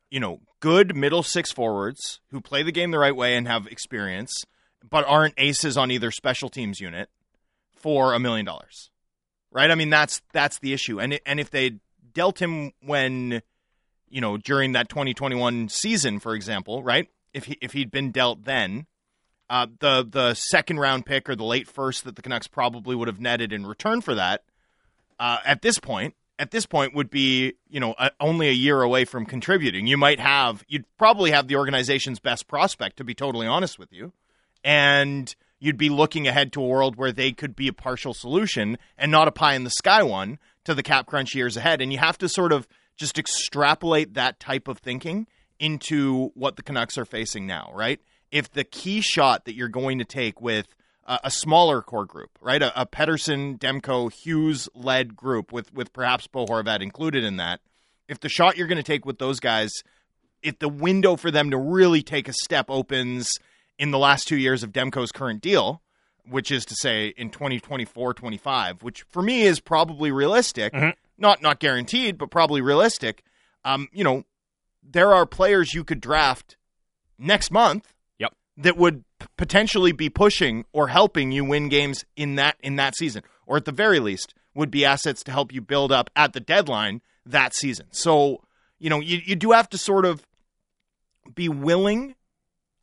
you 0.09 0.19
know, 0.19 0.39
good 0.59 0.95
middle 0.95 1.23
six 1.23 1.51
forwards 1.51 2.19
who 2.31 2.41
play 2.41 2.63
the 2.63 2.71
game 2.71 2.91
the 2.91 2.99
right 2.99 3.15
way 3.15 3.35
and 3.35 3.47
have 3.47 3.67
experience, 3.67 4.45
but 4.87 5.05
aren't 5.05 5.33
aces 5.37 5.77
on 5.77 5.91
either 5.91 6.11
special 6.11 6.49
teams 6.49 6.79
unit 6.79 7.09
for 7.75 8.13
a 8.13 8.19
million 8.19 8.45
dollars. 8.45 8.89
Right? 9.51 9.71
I 9.71 9.75
mean, 9.75 9.89
that's 9.89 10.21
that's 10.31 10.59
the 10.59 10.73
issue. 10.73 10.99
And 10.99 11.19
and 11.25 11.39
if 11.39 11.49
they 11.49 11.79
dealt 12.13 12.39
him 12.39 12.71
when, 12.81 13.41
you 14.09 14.21
know, 14.21 14.37
during 14.37 14.73
that 14.73 14.89
2021 14.89 15.69
season, 15.69 16.19
for 16.19 16.35
example, 16.35 16.83
right? 16.83 17.07
If 17.33 17.45
he 17.45 17.57
if 17.61 17.73
he'd 17.73 17.91
been 17.91 18.11
dealt 18.11 18.43
then, 18.45 18.85
uh, 19.49 19.67
the 19.79 20.07
the 20.09 20.33
second 20.35 20.79
round 20.79 21.05
pick 21.05 21.27
or 21.29 21.35
the 21.35 21.43
late 21.43 21.67
first 21.67 22.03
that 22.03 22.15
the 22.15 22.21
Canucks 22.21 22.47
probably 22.47 22.95
would 22.95 23.07
have 23.07 23.19
netted 23.19 23.51
in 23.51 23.65
return 23.65 24.01
for 24.01 24.13
that, 24.15 24.43
uh, 25.19 25.37
at 25.45 25.61
this 25.61 25.79
point, 25.79 26.15
at 26.39 26.51
this 26.51 26.65
point 26.65 26.95
would 26.95 27.11
be 27.11 27.53
you 27.69 27.79
know 27.79 27.93
a, 27.99 28.09
only 28.19 28.47
a 28.47 28.53
year 28.53 28.81
away 28.81 29.05
from 29.05 29.25
contributing. 29.25 29.85
You 29.85 29.97
might 29.97 30.19
have 30.19 30.63
you'd 30.67 30.85
probably 30.97 31.31
have 31.31 31.47
the 31.47 31.57
organization's 31.57 32.19
best 32.19 32.47
prospect 32.47 32.97
to 32.97 33.03
be 33.03 33.13
totally 33.13 33.45
honest 33.45 33.77
with 33.77 33.91
you, 33.91 34.13
and 34.63 35.35
you'd 35.59 35.77
be 35.77 35.89
looking 35.89 36.27
ahead 36.27 36.53
to 36.53 36.61
a 36.61 36.67
world 36.67 36.95
where 36.95 37.11
they 37.11 37.33
could 37.33 37.55
be 37.55 37.67
a 37.67 37.73
partial 37.73 38.13
solution 38.13 38.77
and 38.97 39.11
not 39.11 39.27
a 39.27 39.31
pie 39.31 39.53
in 39.53 39.65
the 39.65 39.69
sky 39.69 40.01
one 40.01 40.39
to 40.63 40.73
the 40.73 40.81
cap 40.81 41.05
crunch 41.05 41.35
years 41.35 41.57
ahead. 41.57 41.81
And 41.81 41.91
you 41.91 41.99
have 41.99 42.17
to 42.19 42.29
sort 42.29 42.53
of 42.53 42.67
just 42.95 43.19
extrapolate 43.19 44.13
that 44.13 44.39
type 44.39 44.67
of 44.67 44.79
thinking 44.79 45.27
into 45.59 46.31
what 46.33 46.55
the 46.55 46.63
Canucks 46.63 46.97
are 46.97 47.05
facing 47.05 47.45
now, 47.45 47.71
right? 47.73 47.99
If 48.31 48.51
the 48.51 48.63
key 48.63 49.01
shot 49.01 49.45
that 49.45 49.55
you're 49.55 49.67
going 49.67 49.99
to 49.99 50.05
take 50.05 50.39
with 50.39 50.67
a, 51.09 51.19
a 51.25 51.31
smaller 51.31 51.81
core 51.81 52.05
group, 52.05 52.37
right, 52.39 52.61
a, 52.61 52.81
a 52.81 52.85
Pettersson, 52.85 53.57
Demko, 53.59 54.13
Hughes 54.13 54.69
led 54.73 55.15
group 55.15 55.51
with 55.51 55.73
with 55.73 55.91
perhaps 55.91 56.27
Bo 56.27 56.45
Horvat 56.45 56.81
included 56.81 57.25
in 57.25 57.35
that, 57.37 57.59
if 58.07 58.19
the 58.19 58.29
shot 58.29 58.55
you're 58.55 58.67
going 58.67 58.77
to 58.77 58.83
take 58.83 59.05
with 59.05 59.17
those 59.17 59.39
guys, 59.41 59.71
if 60.41 60.59
the 60.59 60.69
window 60.69 61.17
for 61.17 61.31
them 61.31 61.49
to 61.49 61.57
really 61.57 62.01
take 62.01 62.29
a 62.29 62.33
step 62.33 62.67
opens 62.69 63.37
in 63.77 63.91
the 63.91 63.97
last 63.97 64.27
two 64.27 64.37
years 64.37 64.63
of 64.63 64.71
Demko's 64.71 65.11
current 65.11 65.41
deal, 65.41 65.81
which 66.29 66.51
is 66.51 66.63
to 66.65 66.75
say 66.75 67.07
in 67.17 67.31
2024 67.31 68.13
25, 68.13 68.83
which 68.83 69.01
for 69.09 69.21
me 69.21 69.41
is 69.41 69.59
probably 69.59 70.11
realistic, 70.11 70.73
not 71.17 71.41
not 71.41 71.59
guaranteed, 71.59 72.17
but 72.17 72.29
probably 72.29 72.61
realistic. 72.61 73.23
Um, 73.65 73.89
you 73.91 74.03
know, 74.03 74.23
there 74.83 75.13
are 75.13 75.25
players 75.25 75.73
you 75.73 75.83
could 75.83 75.99
draft 75.99 76.55
next 77.17 77.51
month. 77.51 77.93
That 78.59 78.77
would 78.77 79.03
potentially 79.37 79.93
be 79.93 80.09
pushing 80.09 80.65
or 80.73 80.89
helping 80.89 81.31
you 81.31 81.45
win 81.45 81.69
games 81.69 82.05
in 82.15 82.35
that 82.35 82.57
in 82.61 82.75
that 82.75 82.95
season, 82.95 83.23
or 83.47 83.57
at 83.57 83.65
the 83.65 83.71
very 83.71 83.99
least, 83.99 84.33
would 84.53 84.69
be 84.69 84.85
assets 84.85 85.23
to 85.23 85.31
help 85.31 85.53
you 85.53 85.61
build 85.61 85.91
up 85.91 86.09
at 86.15 86.33
the 86.33 86.39
deadline 86.39 87.01
that 87.25 87.55
season. 87.55 87.87
So, 87.91 88.43
you 88.77 88.89
know, 88.89 88.99
you, 88.99 89.19
you 89.23 89.35
do 89.35 89.51
have 89.51 89.69
to 89.69 89.77
sort 89.77 90.05
of 90.05 90.25
be 91.33 91.47
willing. 91.47 92.15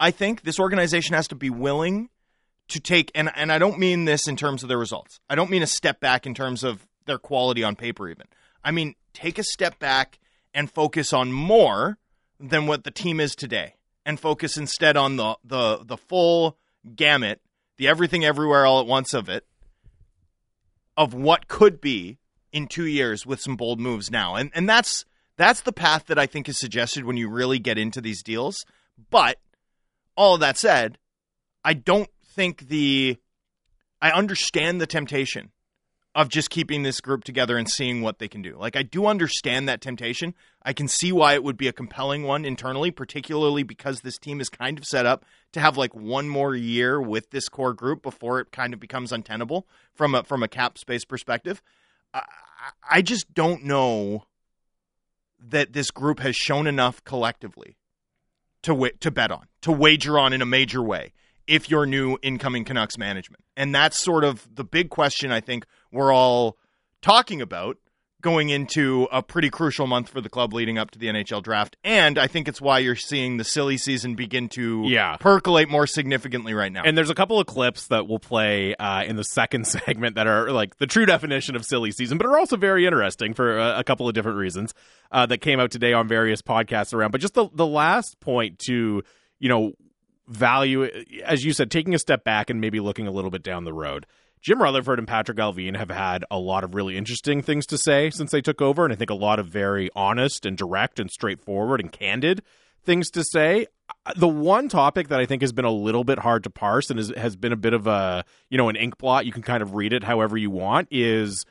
I 0.01 0.11
think 0.11 0.43
this 0.43 0.59
organization 0.59 1.15
has 1.15 1.29
to 1.29 1.35
be 1.35 1.51
willing 1.51 2.09
to 2.69 2.81
take, 2.81 3.11
and, 3.15 3.31
and 3.35 3.53
I 3.53 3.59
don't 3.59 3.79
mean 3.79 4.07
this 4.07 4.27
in 4.27 4.37
terms 4.37 4.63
of 4.63 4.69
their 4.69 4.79
results. 4.79 5.21
I 5.29 5.35
don't 5.35 5.51
mean 5.51 5.63
a 5.63 5.69
step 5.69 6.01
back 6.01 6.27
in 6.27 6.35
terms 6.35 6.65
of 6.65 6.87
their 7.07 7.19
quality 7.19 7.63
on 7.63 7.77
paper, 7.77 8.09
even. 8.09 8.27
I 8.65 8.73
mean, 8.73 8.95
take 9.13 9.39
a 9.39 9.45
step 9.45 9.79
back 9.79 10.19
and 10.53 10.71
focus 10.71 11.13
on 11.13 11.33
more 11.33 11.99
than 12.41 12.67
what 12.67 12.85
the 12.85 12.91
team 12.91 13.21
is 13.21 13.35
today 13.35 13.75
and 14.07 14.19
focus 14.19 14.57
instead 14.57 14.97
on 14.97 15.17
the, 15.17 15.37
the, 15.45 15.85
the 15.85 15.97
full 15.99 16.57
gamut, 16.95 17.43
the 17.77 17.89
everything 17.89 18.25
everywhere 18.25 18.65
all 18.65 18.81
at 18.81 18.87
once 18.87 19.13
of 19.13 19.29
it, 19.29 19.45
of 20.97 21.13
what 21.13 21.49
could 21.49 21.81
be 21.81 22.19
in 22.53 22.69
two 22.69 22.87
years 22.87 23.27
with 23.27 23.41
some 23.41 23.57
bold 23.57 23.81
moves 23.81 24.11
now. 24.11 24.37
And 24.37 24.51
and 24.55 24.67
that's 24.67 25.05
that's 25.37 25.61
the 25.61 25.73
path 25.73 26.07
that 26.07 26.19
I 26.19 26.27
think 26.27 26.49
is 26.49 26.59
suggested 26.59 27.05
when 27.05 27.19
you 27.19 27.29
really 27.29 27.59
get 27.59 27.77
into 27.77 28.01
these 28.01 28.23
deals. 28.23 28.65
But 29.11 29.39
all 30.17 30.39
that 30.39 30.57
said, 30.57 30.97
I 31.63 31.75
don't 31.75 32.09
think 32.25 32.69
the 32.69 33.19
I 34.01 34.11
understand 34.11 34.81
the 34.81 34.87
temptation 34.87 35.51
of 36.17 36.31
just 36.31 36.49
keeping 36.49 36.83
this 36.83 37.03
group 37.03 37.25
together 37.25 37.59
and 37.59 37.71
seeing 37.71 38.01
what 38.01 38.19
they 38.19 38.27
can 38.27 38.41
do. 38.41 38.57
Like 38.57 38.75
I 38.75 38.83
do 38.83 39.05
understand 39.05 39.69
that 39.69 39.83
temptation. 39.83 40.35
I 40.63 40.73
can 40.73 40.89
see 40.89 41.13
why 41.13 41.35
it 41.35 41.45
would 41.45 41.59
be 41.59 41.69
a 41.69 41.75
compelling 41.75 42.23
one 42.23 42.47
internally, 42.47 42.91
particularly 42.91 43.63
because 43.63 44.01
this 44.01 44.17
team 44.17 44.41
is 44.41 44.49
kind 44.49 44.79
of 44.79 44.87
set 44.87 45.05
up 45.05 45.27
to 45.53 45.61
have 45.61 45.77
like 45.77 45.95
one 45.95 46.27
more 46.27 46.55
year 46.55 46.99
with 46.99 47.31
this 47.33 47.51
core 47.51 47.75
group 47.75 48.03
before 48.03 48.41
it 48.41 48.51
kind 48.51 48.73
of 48.73 48.81
becomes 48.81 49.13
untenable 49.13 49.69
from 49.93 50.15
a 50.15 50.25
from 50.25 50.43
a 50.43 50.49
cap 50.49 50.79
space 50.79 51.05
perspective. 51.05 51.63
I, 52.15 52.23
I 52.91 53.03
just 53.03 53.35
don't 53.35 53.65
know 53.65 54.25
that 55.39 55.75
this 55.75 55.91
group 55.91 56.21
has 56.21 56.35
shown 56.35 56.67
enough 56.67 57.05
collectively 57.05 57.77
to 58.63 58.75
wa- 58.75 58.89
to 59.01 59.11
bet 59.11 59.31
on, 59.31 59.49
to 59.61 59.71
wager 59.71 60.19
on 60.19 60.33
in 60.33 60.41
a 60.41 60.47
major 60.47 60.83
way 60.83 61.13
if 61.47 61.71
you're 61.71 61.87
new 61.87 62.19
incoming 62.23 62.65
Canucks 62.65 62.99
management. 62.99 63.45
And 63.57 63.75
that's 63.75 64.03
sort 64.03 64.25
of 64.25 64.49
the 64.53 64.65
big 64.65 64.91
question 64.91 65.31
I 65.31 65.41
think 65.41 65.65
we're 65.93 66.13
all 66.13 66.57
talking 67.03 67.41
about 67.41 67.77
going 68.23 68.49
into 68.49 69.07
a 69.13 69.23
pretty 69.23 69.49
crucial 69.51 69.87
month 69.87 70.09
for 70.09 70.21
the 70.21 70.29
club 70.29 70.53
leading 70.53 70.79
up 70.79 70.91
to 70.91 70.99
the 70.99 71.07
NHL 71.07 71.41
draft. 71.43 71.77
And 71.85 72.19
I 72.19 72.27
think 72.27 72.49
it's 72.49 72.61
why 72.61 72.81
you're 72.81 72.97
seeing 72.97 73.37
the 73.37 73.45
silly 73.45 73.77
season 73.77 74.17
begin 74.17 74.49
to 74.51 74.83
Yeah. 74.87 75.17
percolate 75.21 75.69
more 75.69 75.87
significantly 75.87 76.53
right 76.53 76.73
now. 76.73 76.83
And 76.85 76.99
there's 76.99 77.11
a 77.11 77.15
couple 77.15 77.39
of 77.39 77.47
clips 77.47 77.87
that 77.89 78.09
we'll 78.09 78.19
play 78.19 78.75
uh, 78.77 79.05
in 79.05 79.15
the 79.15 79.23
second 79.23 79.65
segment 79.69 80.17
that 80.17 80.27
are 80.27 80.51
like 80.51 80.79
the 80.79 80.89
true 80.89 81.07
definition 81.07 81.55
of 81.55 81.65
silly 81.65 81.93
season, 81.93 82.19
but 82.19 82.27
are 82.27 82.37
also 82.37 82.57
very 82.57 82.85
interesting 82.85 83.33
for 83.33 83.59
a, 83.59 83.79
a 83.81 83.85
couple 83.85 84.09
of 84.09 84.15
different 84.15 84.39
reasons 84.39 84.75
uh, 85.13 85.27
that 85.27 85.39
came 85.39 85.61
out 85.61 85.71
today 85.71 85.93
on 85.93 86.09
various 86.09 86.43
podcasts 86.43 86.93
around. 86.93 87.13
But 87.13 87.21
just 87.21 87.35
the 87.35 87.49
the 87.55 87.67
last 87.67 88.19
point 88.19 88.59
to 88.61 89.05
you 89.39 89.49
know 89.49 89.75
value, 90.27 90.85
as 91.25 91.45
you 91.45 91.53
said, 91.53 91.71
taking 91.71 91.95
a 91.95 91.99
step 91.99 92.25
back 92.25 92.51
and 92.51 92.61
maybe 92.61 92.81
looking 92.81 93.07
a 93.07 93.11
little 93.13 93.31
bit 93.31 93.43
down 93.45 93.65
the 93.65 93.73
road. 93.73 94.07
Jim 94.47 94.63
Rutherford 94.63 95.01
and 95.01 95.09
Patrik 95.09 95.41
Allvin 95.41 95.77
have 95.77 95.91
had 95.91 96.25
a 96.31 96.39
lot 96.39 96.63
of 96.63 96.77
really 96.77 96.97
interesting 96.97 97.43
things 97.43 97.67
to 97.67 97.77
say 97.77 98.11
since 98.11 98.31
they 98.31 98.41
took 98.41 98.63
over, 98.63 98.85
and 98.85 98.93
I 98.93 98.97
think 98.97 99.11
a 99.11 99.15
lot 99.15 99.41
of 99.41 99.49
very 99.49 99.91
honest 99.97 100.47
and 100.47 100.57
direct 100.57 101.01
and 101.01 101.11
straightforward 101.11 101.81
and 101.81 101.91
candid 101.91 102.43
things 102.85 103.11
to 103.11 103.25
say. 103.25 103.67
Uh, 104.07 104.13
the 104.15 104.29
one 104.29 104.69
topic 104.69 105.09
that 105.09 105.19
I 105.19 105.27
think 105.27 105.43
has 105.43 105.53
been 105.53 105.65
a 105.65 105.73
little 105.73 106.05
bit 106.05 106.21
hard 106.21 106.45
to 106.45 106.51
parse 106.51 106.91
and 106.91 107.01
is, 107.01 107.13
has 107.17 107.35
been 107.35 107.53
a 107.53 107.57
bit 107.57 107.73
of 107.73 107.89
a 107.89 108.25
you 108.49 108.57
know 108.57 108.69
an 108.69 108.77
ink 108.77 108.99
blot. 108.99 109.27
You 109.27 109.33
can 109.33 109.43
kind 109.43 109.65
of 109.65 109.75
read 109.75 109.93
it 109.93 110.05
however 110.05 110.37
you 110.37 110.53
want. 110.53 110.87
Is 110.93 111.45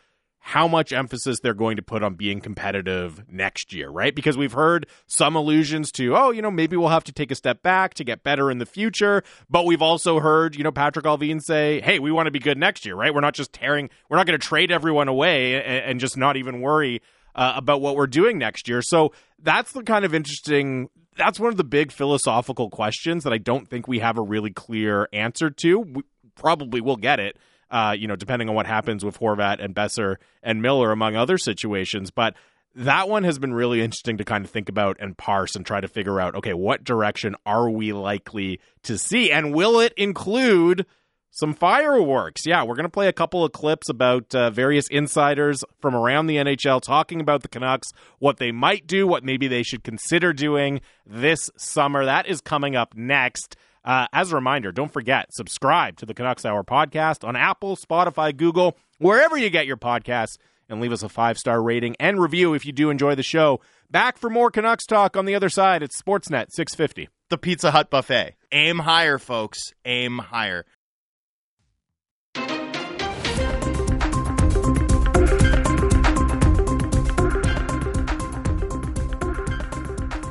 how 0.48 0.68
much 0.68 0.94
emphasis 0.94 1.40
they're 1.40 1.56
going 1.56 1.76
to 1.76 1.82
put 1.82 2.04
on 2.04 2.14
being 2.14 2.40
competitive 2.40 3.24
next 3.28 3.74
year, 3.74 3.90
right? 3.90 4.14
Because 4.14 4.38
we've 4.38 4.52
heard 4.52 4.86
some 5.08 5.36
allusions 5.36 5.92
to, 5.94 6.16
oh, 6.16 6.30
you 6.30 6.40
know, 6.40 6.52
maybe 6.52 6.78
we'll 6.78 6.90
have 6.90 7.04
to 7.06 7.12
take 7.12 7.32
a 7.32 7.36
step 7.36 7.64
back 7.64 7.96
to 7.96 8.04
get 8.04 8.22
better 8.22 8.52
in 8.52 8.60
the 8.60 8.66
future. 8.68 9.24
But 9.50 9.66
we've 9.66 9.82
also 9.82 10.20
heard, 10.20 10.56
you 10.56 10.64
know, 10.64 10.72
Patrik 10.72 11.02
Allvin 11.02 11.42
say, 11.42 11.82
hey, 11.82 11.98
we 11.98 12.12
want 12.12 12.28
to 12.28 12.32
be 12.32 12.38
good 12.38 12.60
next 12.60 12.86
year, 12.86 12.94
right? 12.94 13.12
We're 13.12 13.22
not 13.22 13.34
just 13.34 13.54
tearing, 13.54 13.90
we're 14.08 14.18
not 14.18 14.28
going 14.28 14.40
to 14.40 14.48
trade 14.48 14.72
everyone 14.72 15.08
away 15.08 15.56
and, 15.56 15.84
and 15.84 16.00
just 16.00 16.16
not 16.16 16.38
even 16.38 16.62
worry 16.62 17.02
uh, 17.34 17.54
about 17.56 17.82
what 17.82 17.96
we're 17.96 18.06
doing 18.06 18.38
next 18.38 18.68
year. 18.68 18.84
So 18.84 19.14
that's 19.42 19.72
the 19.72 19.82
kind 19.82 20.06
of 20.06 20.14
interesting. 20.14 20.90
That's 21.18 21.40
one 21.40 21.50
of 21.50 21.58
the 21.58 21.64
big 21.64 21.92
philosophical 21.92 22.70
questions 22.70 23.24
that 23.24 23.34
I 23.34 23.40
don't 23.40 23.68
think 23.68 23.88
we 23.88 23.98
have 23.98 24.20
a 24.20 24.22
really 24.22 24.52
clear 24.52 25.10
answer 25.12 25.50
to. 25.50 25.80
We 25.80 26.04
probably 26.36 26.82
will 26.82 26.98
get 26.98 27.20
it 27.20 27.36
uh, 27.72 27.96
you 27.98 28.08
know, 28.08 28.16
depending 28.16 28.50
on 28.50 28.56
what 28.56 28.68
happens 28.68 29.04
with 29.04 29.20
Horvat 29.20 29.64
and 29.64 29.76
Boeser 29.76 30.18
and 30.44 30.62
Miller, 30.62 30.92
among 30.92 31.16
other 31.16 31.38
situations. 31.38 32.12
But 32.12 32.36
that 32.76 33.08
one 33.08 33.24
has 33.24 33.40
been 33.40 33.54
really 33.54 33.82
interesting 33.82 34.18
to 34.18 34.26
kind 34.26 34.44
of 34.44 34.52
think 34.52 34.70
about 34.70 34.98
and 35.00 35.18
parse 35.18 35.56
and 35.56 35.66
try 35.66 35.80
to 35.80 35.88
figure 35.88 36.20
out 36.20 36.36
okay, 36.36 36.54
what 36.54 36.84
direction 36.84 37.36
are 37.46 37.70
we 37.70 37.94
likely 37.94 38.60
to 38.84 38.98
see? 38.98 39.32
And 39.32 39.54
will 39.54 39.80
it 39.80 39.94
include 39.98 40.86
some 41.32 41.54
fireworks? 41.54 42.46
Yeah, 42.46 42.64
we're 42.64 42.76
going 42.76 42.84
to 42.84 42.90
play 42.90 43.08
a 43.08 43.14
couple 43.14 43.44
of 43.44 43.52
clips 43.52 43.90
about 43.90 44.34
uh, 44.36 44.50
various 44.52 44.88
insiders 44.90 45.64
from 45.82 45.96
around 45.96 46.28
the 46.28 46.38
NHL 46.38 46.82
talking 46.82 47.22
about 47.22 47.42
the 47.42 47.48
Canucks, 47.48 47.92
what 48.20 48.38
they 48.38 48.52
might 48.52 48.88
do, 48.88 49.08
what 49.08 49.24
maybe 49.24 49.48
they 49.48 49.64
should 49.64 49.84
consider 49.84 50.34
doing 50.34 50.82
this 51.06 51.50
summer. 51.58 52.06
That 52.06 52.28
is 52.28 52.42
coming 52.42 52.76
up 52.76 52.96
next. 52.96 53.56
Uh, 53.86 54.08
as 54.12 54.32
a 54.32 54.36
reminder, 54.36 54.72
don't 54.72 54.92
forget, 54.92 55.32
subscribe 55.32 55.96
to 55.98 56.08
the 56.08 56.14
Canucks 56.16 56.44
Hour 56.44 56.64
podcast 56.64 57.26
on 57.26 57.36
Apple, 57.36 57.76
Spotify, 57.78 58.36
Google, 58.36 58.76
wherever 58.98 59.38
you 59.38 59.52
get 59.52 59.68
your 59.68 59.78
podcasts, 59.78 60.38
and 60.68 60.82
leave 60.82 60.92
us 60.92 61.04
a 61.04 61.10
five 61.10 61.38
star 61.38 61.62
rating 61.62 61.96
and 62.00 62.20
review 62.20 62.56
if 62.56 62.66
you 62.66 62.72
do 62.72 62.90
enjoy 62.90 63.14
the 63.14 63.22
show. 63.22 63.62
Back 63.92 64.18
for 64.18 64.32
more 64.32 64.50
Canucks 64.50 64.88
talk 64.88 65.16
on 65.16 65.26
the 65.26 65.36
other 65.36 65.50
side. 65.50 65.84
It's 65.84 66.02
Sportsnet 66.02 66.48
650. 66.50 67.10
the 67.30 67.38
Pizza 67.38 67.70
Hut 67.70 67.92
buffet. 67.92 68.34
Aim 68.52 68.80
higher, 68.80 69.20
folks. 69.20 69.74
Aim 69.86 70.18
higher. 70.18 70.66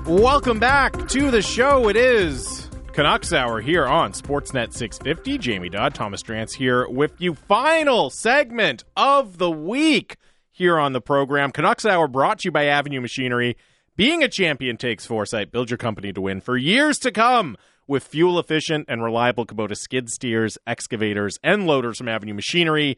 Welcome 0.07 0.59
back 0.59 1.09
to 1.09 1.31
the 1.31 1.40
show. 1.40 1.88
It 1.88 1.97
is 1.97 2.54
Canucks 2.94 3.33
Hour 3.33 3.61
here 3.61 3.85
on 3.85 4.12
Sportsnet 4.12 4.72
650. 4.72 5.37
Jamie 5.38 5.68
Dodd, 5.68 5.96
Thomas 5.96 6.22
Drance 6.22 6.54
here 6.54 6.88
with 6.88 7.20
you. 7.20 7.35
Final 7.35 8.09
segment 8.09 8.85
of 8.96 9.38
the 9.38 9.50
week 9.50 10.16
here 10.52 10.78
on 10.78 10.92
the 10.92 11.00
program. 11.00 11.50
Canucks 11.50 11.85
Hour 11.85 12.07
brought 12.07 12.38
to 12.38 12.46
you 12.46 12.52
by 12.52 12.66
Avenue 12.66 13.00
Machinery. 13.00 13.57
Being 13.96 14.22
a 14.22 14.28
champion 14.28 14.76
takes 14.76 15.07
foresight. 15.07 15.50
Build 15.50 15.70
your 15.70 15.76
company 15.76 16.12
to 16.12 16.20
win 16.20 16.40
for 16.40 16.57
years 16.57 17.00
to 17.00 17.11
come 17.11 17.57
with 17.88 18.04
fuel 18.04 18.38
efficient 18.38 18.85
and 18.87 19.02
reliable 19.02 19.44
Kubota 19.44 19.76
skid 19.76 20.09
steers, 20.09 20.57
excavators, 20.64 21.37
and 21.42 21.66
loaders 21.66 21.98
from 21.98 22.07
Avenue 22.07 22.35
Machinery. 22.35 22.96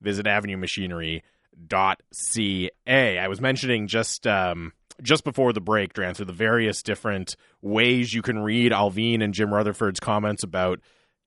Visit 0.00 0.26
avenue 0.26 0.56
avenuemachinery.ca. 0.56 3.18
I 3.18 3.28
was 3.28 3.40
mentioning 3.40 3.86
just 3.86 4.26
um, 4.26 4.72
just 5.02 5.24
before 5.24 5.52
the 5.52 5.60
break, 5.60 5.92
Drancer, 5.92 6.26
the 6.26 6.32
various 6.32 6.82
different 6.82 7.36
ways 7.62 8.14
you 8.14 8.22
can 8.22 8.38
read 8.38 8.72
Allvin 8.72 9.22
and 9.22 9.34
Jim 9.34 9.52
Rutherford's 9.52 10.00
comments 10.00 10.42
about, 10.42 10.80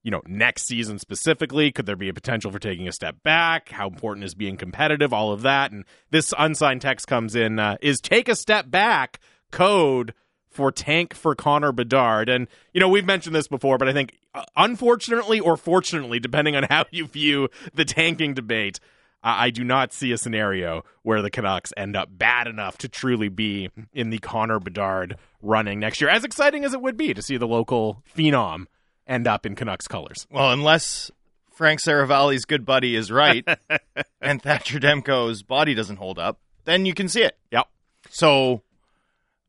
you 0.03 0.11
know, 0.11 0.21
next 0.27 0.65
season 0.65 0.99
specifically. 0.99 1.71
Could 1.71 1.85
there 1.85 1.95
be 1.95 2.09
a 2.09 2.13
potential 2.13 2.51
for 2.51 2.59
taking 2.59 2.87
a 2.87 2.91
step 2.91 3.17
back? 3.23 3.69
How 3.69 3.87
important 3.87 4.25
is 4.25 4.35
being 4.35 4.57
competitive? 4.57 5.13
All 5.13 5.31
of 5.31 5.41
that. 5.43 5.71
And 5.71 5.85
this 6.09 6.33
unsigned 6.37 6.81
text 6.81 7.07
comes 7.07 7.35
in 7.35 7.59
uh, 7.59 7.77
is 7.81 7.99
take 7.99 8.29
a 8.29 8.35
step 8.35 8.69
back 8.71 9.19
code 9.51 10.13
for 10.49 10.71
tank 10.71 11.13
for 11.13 11.35
Connor 11.35 11.71
Bedard. 11.71 12.27
And, 12.27 12.47
you 12.73 12.81
know, 12.81 12.89
we've 12.89 13.05
mentioned 13.05 13.35
this 13.35 13.47
before, 13.47 13.77
but 13.77 13.87
I 13.87 13.93
think 13.93 14.17
uh, 14.33 14.43
unfortunately 14.55 15.39
or 15.39 15.57
fortunately, 15.57 16.19
depending 16.19 16.55
on 16.55 16.63
how 16.63 16.85
you 16.91 17.05
view 17.05 17.49
the 17.73 17.85
tanking 17.85 18.33
debate, 18.33 18.79
I 19.23 19.47
I 19.47 19.49
do 19.49 19.63
not 19.63 19.93
see 19.93 20.11
a 20.11 20.17
scenario 20.17 20.83
where 21.03 21.21
the 21.21 21.29
Canucks 21.29 21.73
end 21.75 21.95
up 21.95 22.09
bad 22.11 22.47
enough 22.47 22.77
to 22.79 22.89
truly 22.89 23.29
be 23.29 23.69
in 23.93 24.09
the 24.09 24.19
Connor 24.19 24.59
Bedard 24.59 25.17
running 25.41 25.79
next 25.79 26.01
year. 26.01 26.09
As 26.09 26.23
exciting 26.23 26.65
as 26.65 26.73
it 26.73 26.81
would 26.81 26.97
be 26.97 27.13
to 27.13 27.21
see 27.21 27.37
the 27.37 27.47
local 27.47 28.03
phenom 28.15 28.65
end 29.07 29.27
up 29.27 29.45
in 29.45 29.55
Canucks 29.55 29.87
colors. 29.87 30.27
Well, 30.29 30.51
unless 30.51 31.11
Frank 31.51 31.81
Seravalli's 31.81 32.45
good 32.45 32.65
buddy 32.65 32.95
is 32.95 33.11
right 33.11 33.45
and 34.21 34.41
Thatcher 34.41 34.79
Demko's 34.79 35.43
body 35.43 35.73
doesn't 35.73 35.97
hold 35.97 36.19
up, 36.19 36.39
then 36.65 36.85
you 36.85 36.93
can 36.93 37.09
see 37.09 37.23
it. 37.23 37.37
Yep. 37.51 37.67
So, 38.09 38.61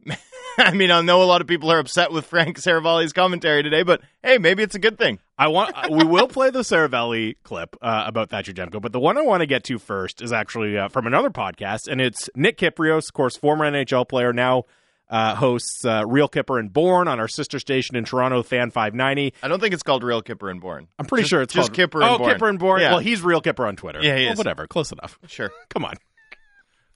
I 0.58 0.72
mean, 0.72 0.90
I 0.90 1.00
know 1.00 1.22
a 1.22 1.24
lot 1.24 1.40
of 1.40 1.46
people 1.46 1.70
are 1.72 1.78
upset 1.78 2.12
with 2.12 2.26
Frank 2.26 2.58
Seravalli's 2.58 3.12
commentary 3.12 3.62
today, 3.62 3.82
but 3.82 4.02
hey, 4.22 4.38
maybe 4.38 4.62
it's 4.62 4.74
a 4.74 4.78
good 4.80 4.98
thing. 4.98 5.18
I 5.38 5.48
want 5.48 5.74
we 5.90 6.04
will 6.04 6.28
play 6.28 6.50
the 6.50 6.60
Seravalli 6.60 7.36
clip 7.44 7.76
uh, 7.80 8.04
about 8.06 8.30
Thatcher 8.30 8.52
Demko, 8.52 8.80
but 8.82 8.92
the 8.92 9.00
one 9.00 9.16
I 9.16 9.22
want 9.22 9.40
to 9.40 9.46
get 9.46 9.64
to 9.64 9.78
first 9.78 10.20
is 10.20 10.32
actually 10.32 10.76
uh, 10.76 10.88
from 10.88 11.06
another 11.06 11.30
podcast, 11.30 11.88
and 11.88 12.00
it's 12.00 12.28
Nick 12.34 12.58
Kypreos, 12.58 13.08
of 13.08 13.12
course, 13.14 13.36
former 13.36 13.70
NHL 13.70 14.08
player, 14.08 14.32
now 14.32 14.64
uh, 15.08 15.34
hosts 15.34 15.84
uh, 15.84 16.04
Real 16.06 16.28
Kyper 16.28 16.58
and 16.60 16.72
Bourne 16.72 17.08
on 17.08 17.18
our 17.18 17.26
sister 17.28 17.58
station 17.58 17.96
in 17.96 18.04
Toronto, 18.04 18.42
Fan 18.42 18.70
590. 18.70 19.34
I 19.42 19.48
don't 19.48 19.58
think 19.60 19.74
it's 19.74 19.82
called 19.82 20.04
Real 20.04 20.22
Kyper 20.22 20.50
and 20.50 20.60
Bourne. 20.60 20.86
I'm 20.98 21.06
pretty 21.06 21.22
Just- 21.22 21.30
sure 21.30 21.42
it's 21.42 21.54
just 21.54 21.72
called 21.72 21.90
Kyper 21.90 22.04
Oh, 22.04 22.08
and 22.14 22.18
Bourne. 22.18 22.38
Kyper 22.38 22.48
and 22.50 22.58
Bourne. 22.58 22.80
Yeah. 22.82 22.90
Well, 22.90 22.98
he's 23.00 23.22
Real 23.22 23.40
Kyper 23.42 23.66
on 23.66 23.76
Twitter. 23.76 24.00
Yeah, 24.02 24.16
he 24.16 24.24
Well, 24.24 24.32
is. 24.34 24.38
whatever. 24.38 24.66
Close 24.66 24.92
enough. 24.92 25.18
Sure. 25.26 25.50
Come 25.68 25.84
on. 25.84 25.94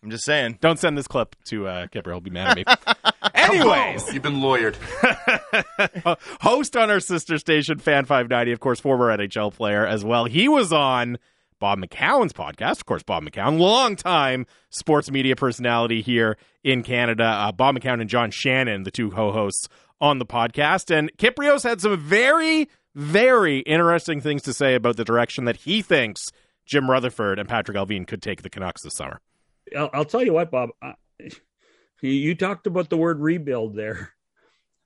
I'm 0.05 0.11
just 0.11 0.25
saying. 0.25 0.59
Don't 0.61 0.79
send 0.79 0.99
this 0.99 1.09
clip 1.09 1.35
to 1.47 1.67
uh, 1.67 1.87
Kyper. 1.87 2.09
He'll 2.09 2.21
be 2.21 2.29
mad 2.31 2.59
at 2.59 2.67
me. 2.67 3.13
Anyways, 3.35 4.13
You've 4.13 4.23
been 4.23 4.35
lawyered. 4.35 4.77
host 6.43 6.77
on 6.77 6.91
our 6.91 7.01
sister 7.01 7.39
station, 7.39 7.79
Fan 7.79 8.05
590, 8.05 8.53
of 8.53 8.61
course, 8.61 8.81
former 8.81 9.17
NHL 9.17 9.53
player 9.55 9.87
as 9.87 10.05
well. 10.05 10.27
He 10.27 10.47
was 10.47 10.75
on 10.75 11.19
Bob 11.59 11.79
McCown's 11.79 12.35
podcast. 12.35 12.73
Of 12.73 12.87
course, 12.87 13.03
Bob 13.03 13.25
McCown, 13.25 13.59
longtime 13.59 14.47
sports 14.69 15.11
media 15.11 15.37
personality 15.37 16.03
here 16.03 16.37
in 16.63 16.83
Canada. 16.83 17.25
Uh, 17.25 17.53
Bob 17.53 17.77
McCown 17.77 18.03
and 18.03 18.11
John 18.11 18.31
Shannon, 18.31 18.83
the 18.83 18.91
two 18.91 19.11
co 19.11 19.33
hosts 19.33 19.69
on 20.03 20.19
the 20.19 20.27
podcast. 20.27 20.95
And 20.95 21.11
Kypreos 21.17 21.63
had 21.63 21.81
some 21.81 21.99
very, 21.99 22.69
very 22.95 23.61
interesting 23.61 24.21
things 24.21 24.43
to 24.43 24.53
say 24.53 24.75
about 24.75 24.99
the 24.99 25.05
direction 25.05 25.47
that 25.47 25.57
he 25.57 25.81
thinks 25.81 26.27
Jim 26.67 26.91
Rutherford 26.91 27.39
and 27.39 27.49
Patrik 27.49 27.77
Allvin 27.77 28.07
could 28.07 28.21
take 28.21 28.43
the 28.43 28.51
Canucks 28.51 28.83
this 28.83 28.97
summer. 28.97 29.21
I'll, 29.77 29.91
I'll 29.93 30.05
tell 30.05 30.23
you 30.23 30.33
what, 30.33 30.51
Bob. 30.51 30.71
I, 30.83 30.95
you 32.01 32.35
talked 32.35 32.67
about 32.67 32.91
the 32.91 32.97
word 32.97 33.21
rebuild 33.21 33.77
there. 33.77 34.11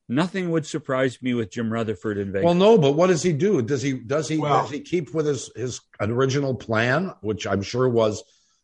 Nothing 0.09 0.51
would 0.53 0.65
surprise 0.65 1.21
me 1.21 1.35
with 1.35 1.51
Jim 1.51 1.71
Rutherford 1.71 2.17
in 2.17 2.33
Vegas. 2.33 2.45
Well, 2.47 2.55
no, 2.55 2.79
but 2.79 2.93
what 2.93 3.09
does 3.09 3.23
he 3.23 3.33
do? 3.35 3.61
Does 3.61 3.83
he 3.83 3.93
does 3.93 4.27
he 4.29 4.39
Well- 4.39 4.63
does 4.63 4.71
he 4.71 4.81
keep 4.81 5.13
with 5.13 5.27
his 5.27 5.51
his 5.55 5.81
original 6.01 6.55
plan, 6.55 7.13
which 7.21 7.47
I'm 7.47 7.61
sure 7.63 7.89
was, 7.89 8.23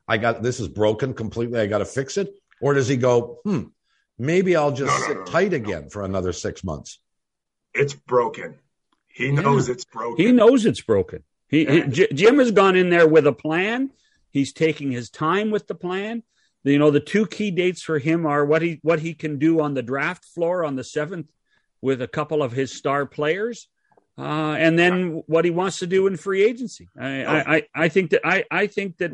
I 0.09 0.17
got 0.19 0.43
this 0.43 0.59
is 0.61 0.69
broken 0.69 1.13
completely. 1.15 1.61
I 1.61 1.67
got 1.67 1.79
to 1.79 1.85
fix 1.85 2.17
it, 2.17 2.33
or 2.63 2.73
does 2.75 2.89
he 2.89 2.97
go, 2.97 3.41
hmm, 3.45 3.65
maybe 4.19 4.57
I'll 4.57 4.73
just 4.73 4.91
No, 4.93 4.99
no, 5.01 5.07
sit 5.07 5.17
no, 5.19 5.25
tight 5.25 5.51
no. 5.51 5.57
again 5.57 5.91
for 5.91 6.03
another 6.03 6.33
six 6.33 6.65
months? 6.65 6.99
It's 7.75 7.93
broken. 7.93 8.59
He 9.09 9.27
Yeah. 9.27 9.41
knows 9.43 9.69
it's 9.69 9.85
broken. 9.85 10.25
he 10.25 10.33
knows 10.33 10.65
it's 10.65 10.81
broken. 10.81 11.25
He, 11.49 11.67
he- 11.67 11.83
J- 11.83 12.13
Jim 12.15 12.39
has 12.39 12.53
gone 12.53 12.75
in 12.77 12.89
there 12.89 13.07
with 13.07 13.27
a 13.27 13.33
plan. 13.33 13.91
He's 14.35 14.53
taking 14.53 14.91
his 14.91 15.09
time 15.09 15.51
with 15.51 15.67
the 15.67 15.75
plan. 15.75 16.23
You 16.65 16.79
know, 16.79 16.91
the 16.91 17.01
two 17.01 17.27
key 17.27 17.51
dates 17.51 17.83
for 17.83 17.99
him 17.99 18.27
are 18.27 18.45
what 18.45 18.61
he 18.61 18.81
what 18.83 18.99
he 18.99 19.15
can 19.15 19.39
do 19.39 19.61
on 19.61 19.75
the 19.75 19.83
draft 19.83 20.25
floor 20.25 20.65
on 20.65 20.77
the 20.77 20.85
seventh 20.85 21.31
with 21.81 22.03
a 22.03 22.09
couple 22.09 22.43
of 22.43 22.53
his 22.53 22.77
star 22.77 23.07
players, 23.07 23.69
uh, 24.19 24.57
and 24.59 24.79
then 24.79 25.23
what 25.27 25.45
he 25.45 25.51
wants 25.51 25.79
to 25.79 25.87
do 25.87 26.07
in 26.07 26.17
free 26.17 26.43
agency. 26.43 26.89
I, 26.99 27.57
I, 27.57 27.63
I, 27.75 27.89
think 27.89 28.11
that 28.11 28.23
I, 28.25 28.45
I 28.51 28.67
think 28.67 28.97
that 28.99 29.13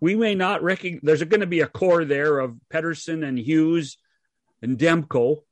we 0.00 0.16
may 0.16 0.34
not 0.34 0.62
recognize. 0.62 1.00
There's 1.02 1.22
going 1.22 1.40
to 1.40 1.46
be 1.46 1.60
a 1.60 1.68
core 1.68 2.04
there 2.04 2.38
of 2.38 2.56
Pettersson 2.70 3.26
and 3.26 3.38
Hughes 3.38 3.96
and 4.60 4.76
Demko, 4.76 5.42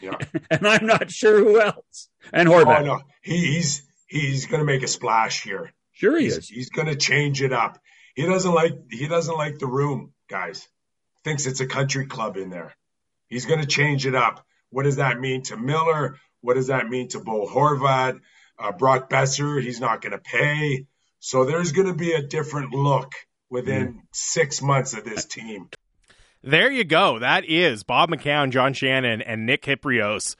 Yeah. 0.00 0.18
and 0.50 0.66
I'm 0.66 0.86
not 0.86 1.10
sure 1.10 1.38
who 1.38 1.60
else. 1.60 2.08
And 2.32 2.48
Horvat. 2.48 2.80
Oh 2.80 2.84
no, 2.84 3.00
he, 3.22 3.36
he's 3.54 3.82
he's 4.06 4.46
going 4.46 4.60
to 4.60 4.66
make 4.66 4.82
a 4.82 4.88
splash 4.88 5.42
here. 5.42 5.72
Sure 5.92 6.16
he 6.16 6.24
He's, 6.24 6.38
is. 6.38 6.48
he's 6.48 6.70
going 6.70 6.88
to 6.88 6.96
change 6.96 7.42
it 7.42 7.52
up. 7.52 7.78
He 8.14 8.26
doesn't 8.26 8.52
like 8.52 8.90
he 8.90 9.08
doesn't 9.08 9.36
like 9.36 9.58
the 9.58 9.66
room, 9.66 10.12
guys. 10.28 10.66
Thinks 11.24 11.46
it's 11.46 11.60
a 11.60 11.66
country 11.66 12.06
club 12.06 12.36
in 12.36 12.50
there. 12.50 12.74
He's 13.28 13.46
going 13.46 13.60
to 13.60 13.66
change 13.66 14.06
it 14.06 14.14
up. 14.14 14.44
What 14.70 14.84
does 14.84 14.96
that 14.96 15.20
mean 15.20 15.42
to 15.44 15.56
Miller? 15.56 16.18
What 16.40 16.54
does 16.54 16.66
that 16.66 16.88
mean 16.88 17.08
to 17.08 17.20
Bo 17.20 17.46
Horvat? 17.46 18.20
Uh, 18.58 18.72
Brock 18.72 19.10
Boeser, 19.10 19.60
he's 19.60 19.80
not 19.80 20.00
going 20.00 20.12
to 20.12 20.18
pay. 20.18 20.86
So 21.18 21.44
there's 21.44 21.72
going 21.72 21.88
to 21.88 21.94
be 21.94 22.12
a 22.12 22.22
different 22.22 22.72
look 22.72 23.12
within 23.50 24.02
six 24.12 24.60
months 24.60 24.92
of 24.92 25.04
this 25.04 25.24
team. 25.24 25.70
There 26.42 26.70
you 26.70 26.84
go. 26.84 27.18
That 27.18 27.46
is 27.46 27.82
Bob 27.82 28.10
McCown, 28.10 28.50
John 28.50 28.74
Shannon, 28.74 29.22
and 29.22 29.46
Nick 29.46 29.62
Kypreos 29.62 30.36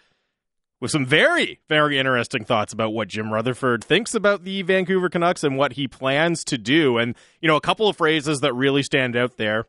with 0.81 0.91
some 0.91 1.07
very, 1.07 1.61
very 1.69 1.99
interesting 1.99 2.45
thoughts 2.45 2.73
about 2.73 2.93
what 2.93 3.09
Jim 3.09 3.33
Rutherford 3.33 3.83
thinks 3.83 4.15
about 4.15 4.45
the 4.45 4.63
Vancouver 4.63 5.09
Canucks 5.09 5.45
and 5.45 5.57
what 5.57 5.75
he 5.75 5.89
plans 5.89 6.45
to 6.45 6.59
do. 6.59 6.99
And, 6.99 7.15
you 7.41 7.49
know, 7.49 7.57
a 7.57 7.61
couple 7.61 7.89
of 7.89 7.97
phrases 7.97 8.41
that 8.41 8.53
really 8.55 8.83
stand 8.83 9.17
out 9.17 9.37
there. 9.37 9.67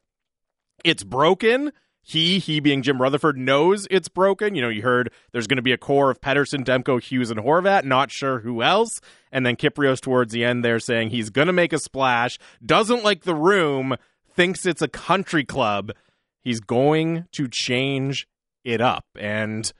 It's 0.83 1.03
broken. 1.03 1.71
He, 2.01 2.37
he 2.37 2.59
being 2.59 2.83
Jim 2.83 3.01
Rutherford, 3.01 3.37
knows 3.37 3.87
it's 3.89 4.09
broken. 4.09 4.53
You 4.53 4.61
know, 4.61 4.69
you 4.69 4.83
heard 4.83 5.11
there's 5.31 5.47
going 5.47 5.57
to 5.57 5.63
be 5.63 5.71
a 5.71 5.77
core 5.77 6.11
of 6.11 6.21
Pettersson, 6.21 6.63
Demko, 6.63 7.01
Hughes, 7.01 7.31
and 7.31 7.39
Horvat. 7.39 7.83
Not 7.83 8.11
sure 8.11 8.39
who 8.39 8.61
else. 8.61 8.99
And 9.31 9.43
then 9.43 9.55
Kypreos 9.55 10.01
towards 10.01 10.31
the 10.31 10.43
end 10.43 10.63
there 10.63 10.79
saying 10.79 11.09
he's 11.09 11.31
going 11.31 11.47
to 11.47 11.53
make 11.53 11.73
a 11.73 11.79
splash, 11.79 12.37
doesn't 12.63 13.03
like 13.03 13.23
the 13.23 13.33
room, 13.33 13.95
thinks 14.35 14.65
it's 14.67 14.83
a 14.83 14.87
country 14.87 15.43
club. 15.43 15.93
He's 16.41 16.59
going 16.59 17.25
to 17.31 17.47
change 17.47 18.27
it 18.63 18.81
up. 18.81 19.05
And 19.17 19.71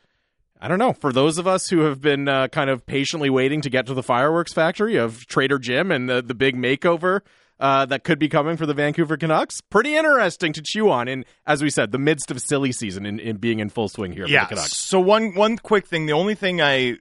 I 0.66 0.68
don't 0.68 0.80
know. 0.80 0.94
For 0.94 1.14
those 1.14 1.38
of 1.38 1.46
us 1.46 1.70
who 1.70 1.82
have 1.82 2.02
been 2.02 2.28
uh, 2.28 2.48
kind 2.48 2.72
of 2.72 2.88
patiently 2.88 3.30
waiting 3.30 3.62
to 3.62 3.70
get 3.70 3.86
to 3.86 3.94
the 3.94 4.02
fireworks 4.02 4.52
factory 4.52 4.96
of 4.96 5.28
Trader 5.28 5.60
Jim 5.60 5.92
and 5.92 6.10
the, 6.10 6.24
the 6.24 6.34
big 6.34 6.56
makeover 6.56 7.20
uh, 7.60 7.86
that 7.86 8.04
could 8.04 8.18
be 8.18 8.28
coming 8.28 8.58
for 8.58 8.66
the 8.66 8.74
Vancouver 8.74 9.16
Canucks, 9.16 9.62
pretty 9.62 9.96
interesting 9.96 10.54
to 10.54 10.64
chew 10.64 10.90
on. 10.90 11.08
In, 11.08 11.24
as 11.46 11.62
we 11.62 11.70
said, 11.70 11.92
the 11.92 12.00
midst 12.00 12.32
of 12.32 12.42
silly 12.42 12.72
season 12.72 13.06
in, 13.06 13.20
in 13.20 13.38
being 13.38 13.60
in 13.60 13.70
full 13.70 13.88
swing 13.90 14.12
here 14.12 14.26
Yeah. 14.26 14.46
for 14.46 14.56
the 14.56 14.56
Canucks. 14.56 14.76
So 14.76 15.00
one 15.00 15.36
one 15.36 15.60
quick 15.60 15.86
thing. 15.86 16.08
The 16.08 16.14
only 16.14 16.34
thing 16.34 16.60
I 16.64 16.96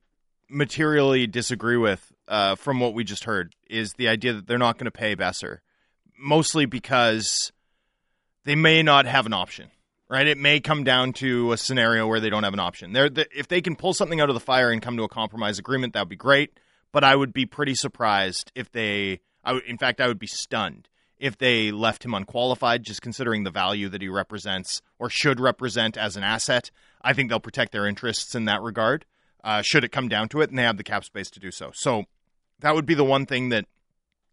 materially 0.51 1.27
disagree 1.27 1.79
with 1.79 2.13
uh, 2.29 2.57
from 2.57 2.81
what 2.81 2.93
we 2.93 3.03
just 3.03 3.25
heard 3.25 3.55
is 3.71 3.95
the 3.95 4.09
idea 4.09 4.35
that 4.35 4.47
they're 4.47 4.59
not 4.59 4.77
going 4.77 4.85
to 4.85 4.91
pay 4.91 5.17
Boeser, 5.17 5.61
mostly 6.19 6.67
because 6.67 7.51
they 8.45 8.57
may 8.57 8.83
not 8.83 9.07
have 9.07 9.25
an 9.25 9.33
option. 9.33 9.71
Right? 10.09 10.27
It 10.27 10.37
may 10.37 10.61
come 10.61 10.85
down 10.85 11.15
to 11.15 11.53
a 11.53 11.57
scenario 11.57 12.07
where 12.07 12.21
they 12.21 12.29
don't 12.29 12.45
have 12.45 12.53
an 12.53 12.61
option. 12.61 12.93
They're, 12.93 13.09
the, 13.09 13.27
if 13.37 13.49
they 13.49 13.63
can 13.63 13.75
pull 13.75 13.95
something 13.95 14.21
out 14.21 14.29
of 14.29 14.35
the 14.35 14.41
fire 14.41 14.71
and 14.71 14.83
come 14.83 14.99
to 14.99 15.03
a 15.03 15.09
compromise 15.09 15.59
agreement, 15.59 15.95
that 15.95 16.01
would 16.01 16.09
be 16.11 16.17
great. 16.17 16.59
But 16.93 17.05
I 17.05 17.17
would 17.17 17.33
be 17.33 17.47
pretty 17.47 17.75
surprised 17.75 18.53
if 18.55 18.71
they. 18.71 19.21
I 19.43 19.55
would, 19.55 19.65
in 19.65 19.79
fact, 19.79 20.01
I 20.01 20.07
would 20.07 20.19
be 20.19 20.27
stunned 20.27 20.89
if 21.19 21.39
they 21.39 21.73
left 21.73 22.05
him 22.05 22.13
unqualified, 22.13 22.83
just 22.83 23.01
considering 23.03 23.45
the 23.45 23.51
value 23.51 23.89
that 23.89 24.03
he 24.03 24.09
represents 24.09 24.83
or 24.99 25.09
should 25.09 25.41
represent 25.41 25.97
as 25.97 26.17
an 26.17 26.23
asset. 26.23 26.71
I 27.03 27.15
think 27.15 27.31
they'll 27.31 27.41
protect 27.41 27.73
their 27.73 27.87
interests 27.87 28.35
in 28.35 28.45
that 28.45 28.63
regard, 28.63 29.07
uh, 29.43 29.63
should 29.63 29.85
it 29.85 29.93
come 29.93 30.09
down 30.09 30.29
to 30.31 30.41
it, 30.43 30.51
and 30.51 30.59
they 30.59 30.63
have 30.65 30.77
the 30.77 30.85
cap 30.85 31.05
space 31.05 31.31
to 31.31 31.41
do 31.41 31.51
so. 31.51 31.71
So 31.75 32.05
that 32.61 32.75
would 32.75 32.87
be 32.87 32.95
the 32.95 33.05
one 33.05 33.27
thing 33.27 33.49
that, 33.51 33.65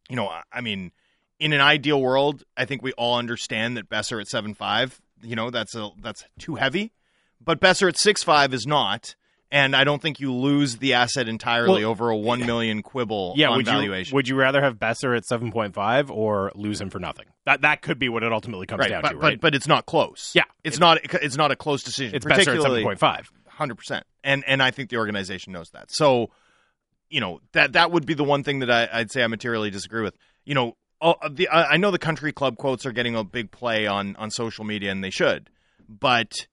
you 0.09 0.15
know, 0.15 0.27
I- 0.27 0.43
I 0.51 0.61
mean, 0.61 0.91
in 1.39 1.53
an 1.53 1.61
ideal 1.61 2.01
world, 2.01 2.43
I 2.55 2.65
think 2.65 2.81
we 2.83 2.91
all 2.93 3.17
understand 3.17 3.77
that 3.77 3.89
Boeser 3.89 4.19
at 4.19 4.27
seven 4.27 4.53
five, 4.53 5.01
you 5.23 5.35
know, 5.35 5.49
that's 5.49 5.75
a 5.75 5.89
that's 6.01 6.23
too 6.39 6.55
heavy, 6.55 6.91
but 7.39 7.59
Boeser 7.59 7.87
at 7.87 7.97
six 7.97 8.23
five 8.23 8.53
is 8.53 8.65
not. 8.65 9.15
And 9.53 9.75
I 9.75 9.83
don't 9.83 10.01
think 10.01 10.21
you 10.21 10.33
lose 10.33 10.77
the 10.77 10.93
asset 10.93 11.27
entirely 11.27 11.81
Well, 11.83 11.91
over 11.91 12.09
a 12.09 12.15
one 12.15 12.39
million 12.39 12.81
quibble 12.81 13.33
Yeah, 13.35 13.53
would 13.53 13.65
valuation. 13.65 14.13
you 14.13 14.15
would 14.15 14.27
you 14.29 14.35
rather 14.35 14.61
have 14.61 14.77
Boeser 14.77 15.15
at 15.17 15.25
seven 15.25 15.51
point 15.51 15.73
five 15.73 16.09
or 16.09 16.53
lose 16.55 16.79
him 16.79 16.89
for 16.89 16.99
nothing? 16.99 17.25
That 17.45 17.61
that 17.63 17.81
could 17.81 17.99
be 17.99 18.07
what 18.07 18.23
it 18.23 18.31
ultimately 18.31 18.65
comes 18.65 18.79
right, 18.79 18.89
down 18.89 19.01
but, 19.01 19.09
to, 19.09 19.17
right? 19.17 19.41
but 19.41 19.41
but 19.51 19.55
it's 19.55 19.67
not 19.67 19.85
close. 19.85 20.31
Yeah. 20.33 20.43
it's 20.63 20.79
not 20.79 20.99
it's 21.03 21.35
not 21.35 21.51
a 21.51 21.57
close 21.57 21.83
decision. 21.83 22.15
it's 22.15 22.25
Boeser 22.25 22.55
at 22.55 22.61
seven 22.61 22.81
point 22.81 22.99
five. 22.99 23.29
hundred 23.45 23.75
percent, 23.75 24.05
and 24.23 24.45
and 24.47 24.63
I 24.63 24.71
think 24.71 24.89
the 24.89 24.97
organization 24.97 25.51
knows 25.51 25.69
that. 25.71 25.91
So, 25.91 26.29
you 27.09 27.19
know 27.19 27.41
that 27.51 27.73
that 27.73 27.91
would 27.91 28.05
be 28.05 28.13
the 28.13 28.23
one 28.23 28.43
thing 28.45 28.59
that 28.59 28.71
I, 28.71 28.87
I'd 28.91 29.11
say 29.11 29.21
I 29.21 29.27
materially 29.27 29.69
disagree 29.69 30.01
with. 30.01 30.15
You 30.45 30.55
know, 30.55 30.77
all, 31.01 31.17
the 31.29 31.47
I 31.49 31.73
I 31.73 31.77
know 31.77 31.91
the 31.91 31.99
country 31.99 32.31
club 32.31 32.57
quotes 32.57 32.85
are 32.85 32.91
getting 32.91 33.15
a 33.15 33.23
big 33.23 33.51
play 33.51 33.87
on 33.87 34.15
on 34.17 34.31
social 34.31 34.63
media, 34.63 34.91
and 34.91 35.03
they 35.03 35.09
should, 35.09 35.49
but 35.89 36.47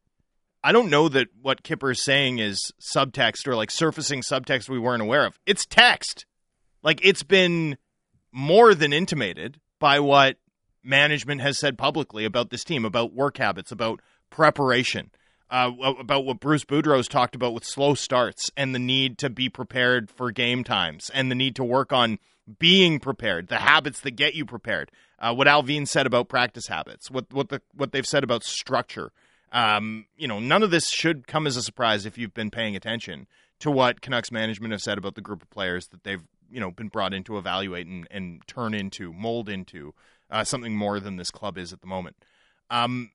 I 0.65 0.73
don't 0.73 0.91
know 0.91 1.09
that 1.09 1.29
what 1.41 1.63
Kyper 1.63 1.93
is 1.93 2.03
saying 2.03 2.39
is 2.39 2.73
subtext 2.81 3.47
or 3.47 3.55
like 3.55 3.71
surfacing 3.71 4.23
subtext 4.23 4.69
we 4.69 4.79
weren't 4.79 5.03
aware 5.03 5.27
of. 5.27 5.39
It's 5.47 5.67
text, 5.67 6.27
like 6.83 7.01
it's 7.05 7.23
been 7.23 7.77
more 8.33 8.75
than 8.75 8.93
intimated 8.93 9.61
by 9.79 10.01
what 10.01 10.37
management 10.83 11.41
has 11.43 11.59
said 11.59 11.79
publicly 11.79 12.25
about 12.25 12.51
this 12.51 12.65
team, 12.65 12.85
about 12.85 13.15
work 13.15 13.39
habits, 13.39 13.71
about 13.71 14.01
preparation, 14.31 15.11
uh, 15.51 15.71
about 15.99 16.25
what 16.25 16.41
Bruce 16.41 16.65
Boudreau's 16.65 17.09
talked 17.09 17.35
about 17.35 17.55
with 17.55 17.65
slow 17.65 17.95
starts 17.95 18.51
and 18.57 18.75
the 18.75 18.79
need 18.79 19.19
to 19.19 19.31
be 19.31 19.49
prepared 19.49 20.11
for 20.11 20.31
game 20.31 20.65
times 20.65 21.11
and 21.15 21.31
the 21.31 21.35
need 21.35 21.57
to 21.57 21.65
work 21.65 21.93
on 21.93 22.19
being 22.59 22.99
prepared, 23.01 23.49
the 23.49 23.57
habits 23.57 24.01
that 24.01 24.13
get 24.13 24.35
you 24.35 24.45
prepared. 24.45 24.91
Uh, 25.19 25.35
what 25.35 25.47
Allvin 25.49 25.87
said 25.87 26.07
about 26.07 26.29
practice 26.29 26.69
habits, 26.69 27.11
what 27.11 27.33
what 27.33 27.49
the 27.49 27.61
what 27.75 27.93
they've 27.93 28.07
said 28.07 28.25
about 28.25 28.45
structure. 28.45 29.13
Um, 29.51 30.07
you 30.17 30.29
know, 30.29 30.41
none 30.41 30.63
of 30.63 30.71
this 30.71 30.91
should 30.91 31.27
come 31.27 31.47
as 31.47 31.57
a 31.57 31.63
surprise 31.63 32.07
if 32.07 32.19
you've 32.19 32.35
been 32.35 32.51
paying 32.51 32.77
attention 32.77 33.27
to 33.61 33.71
what 33.71 34.01
Canucks 34.01 34.31
management 34.31 34.73
have 34.73 34.83
said 34.83 34.99
about 34.99 35.15
the 35.15 35.21
group 35.21 35.43
of 35.43 35.51
players 35.51 35.89
that 35.89 36.05
they've 36.05 36.23
you 36.51 36.61
know 36.61 36.71
been 36.71 36.89
brought 36.89 37.15
in 37.15 37.25
to 37.25 37.39
evaluate 37.39 37.87
and, 37.87 38.07
and 38.11 38.43
turn 38.47 38.75
into, 38.75 39.13
mold 39.13 39.49
into 39.49 39.95
uh, 40.31 40.45
something 40.45 40.77
more 40.77 41.01
than 41.01 41.17
this 41.17 41.31
club 41.31 41.59
is 41.59 41.73
at 41.73 41.81
the 41.81 41.87
moment. 41.87 42.17
Um, 42.71 43.11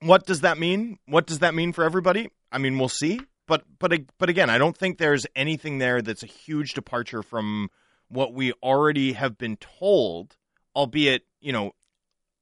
what 0.00 0.26
does 0.26 0.40
that 0.40 0.58
mean? 0.58 0.98
What 1.06 1.26
does 1.26 1.40
that 1.40 1.54
mean 1.54 1.72
for 1.72 1.84
everybody? 1.84 2.30
I 2.50 2.58
mean, 2.58 2.78
we'll 2.78 2.88
see. 2.88 3.20
But 3.46 3.64
but 3.78 3.92
but 4.18 4.28
again, 4.28 4.48
I 4.48 4.58
don't 4.58 4.76
think 4.76 4.98
there's 4.98 5.26
anything 5.34 5.78
there 5.78 6.00
that's 6.00 6.22
a 6.22 6.26
huge 6.26 6.74
departure 6.74 7.22
from 7.22 7.68
what 8.10 8.34
we 8.34 8.52
already 8.62 9.14
have 9.14 9.38
been 9.38 9.56
told, 9.56 10.36
albeit 10.76 11.22
you 11.40 11.52
know 11.52 11.72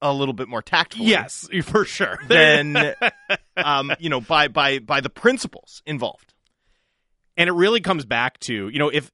a 0.00 0.12
little 0.12 0.34
bit 0.34 0.48
more 0.48 0.62
tactful. 0.62 1.04
Yes, 1.04 1.48
for 1.64 1.84
sure. 1.84 2.18
Than 2.28 2.94
um, 3.56 3.92
you 3.98 4.08
know, 4.08 4.20
by 4.20 4.48
by 4.48 4.78
by 4.78 5.00
the 5.00 5.10
principles 5.10 5.82
involved. 5.86 6.34
And 7.36 7.48
it 7.48 7.52
really 7.52 7.80
comes 7.80 8.04
back 8.04 8.40
to, 8.40 8.68
you 8.68 8.78
know, 8.80 8.88
if 8.88 9.12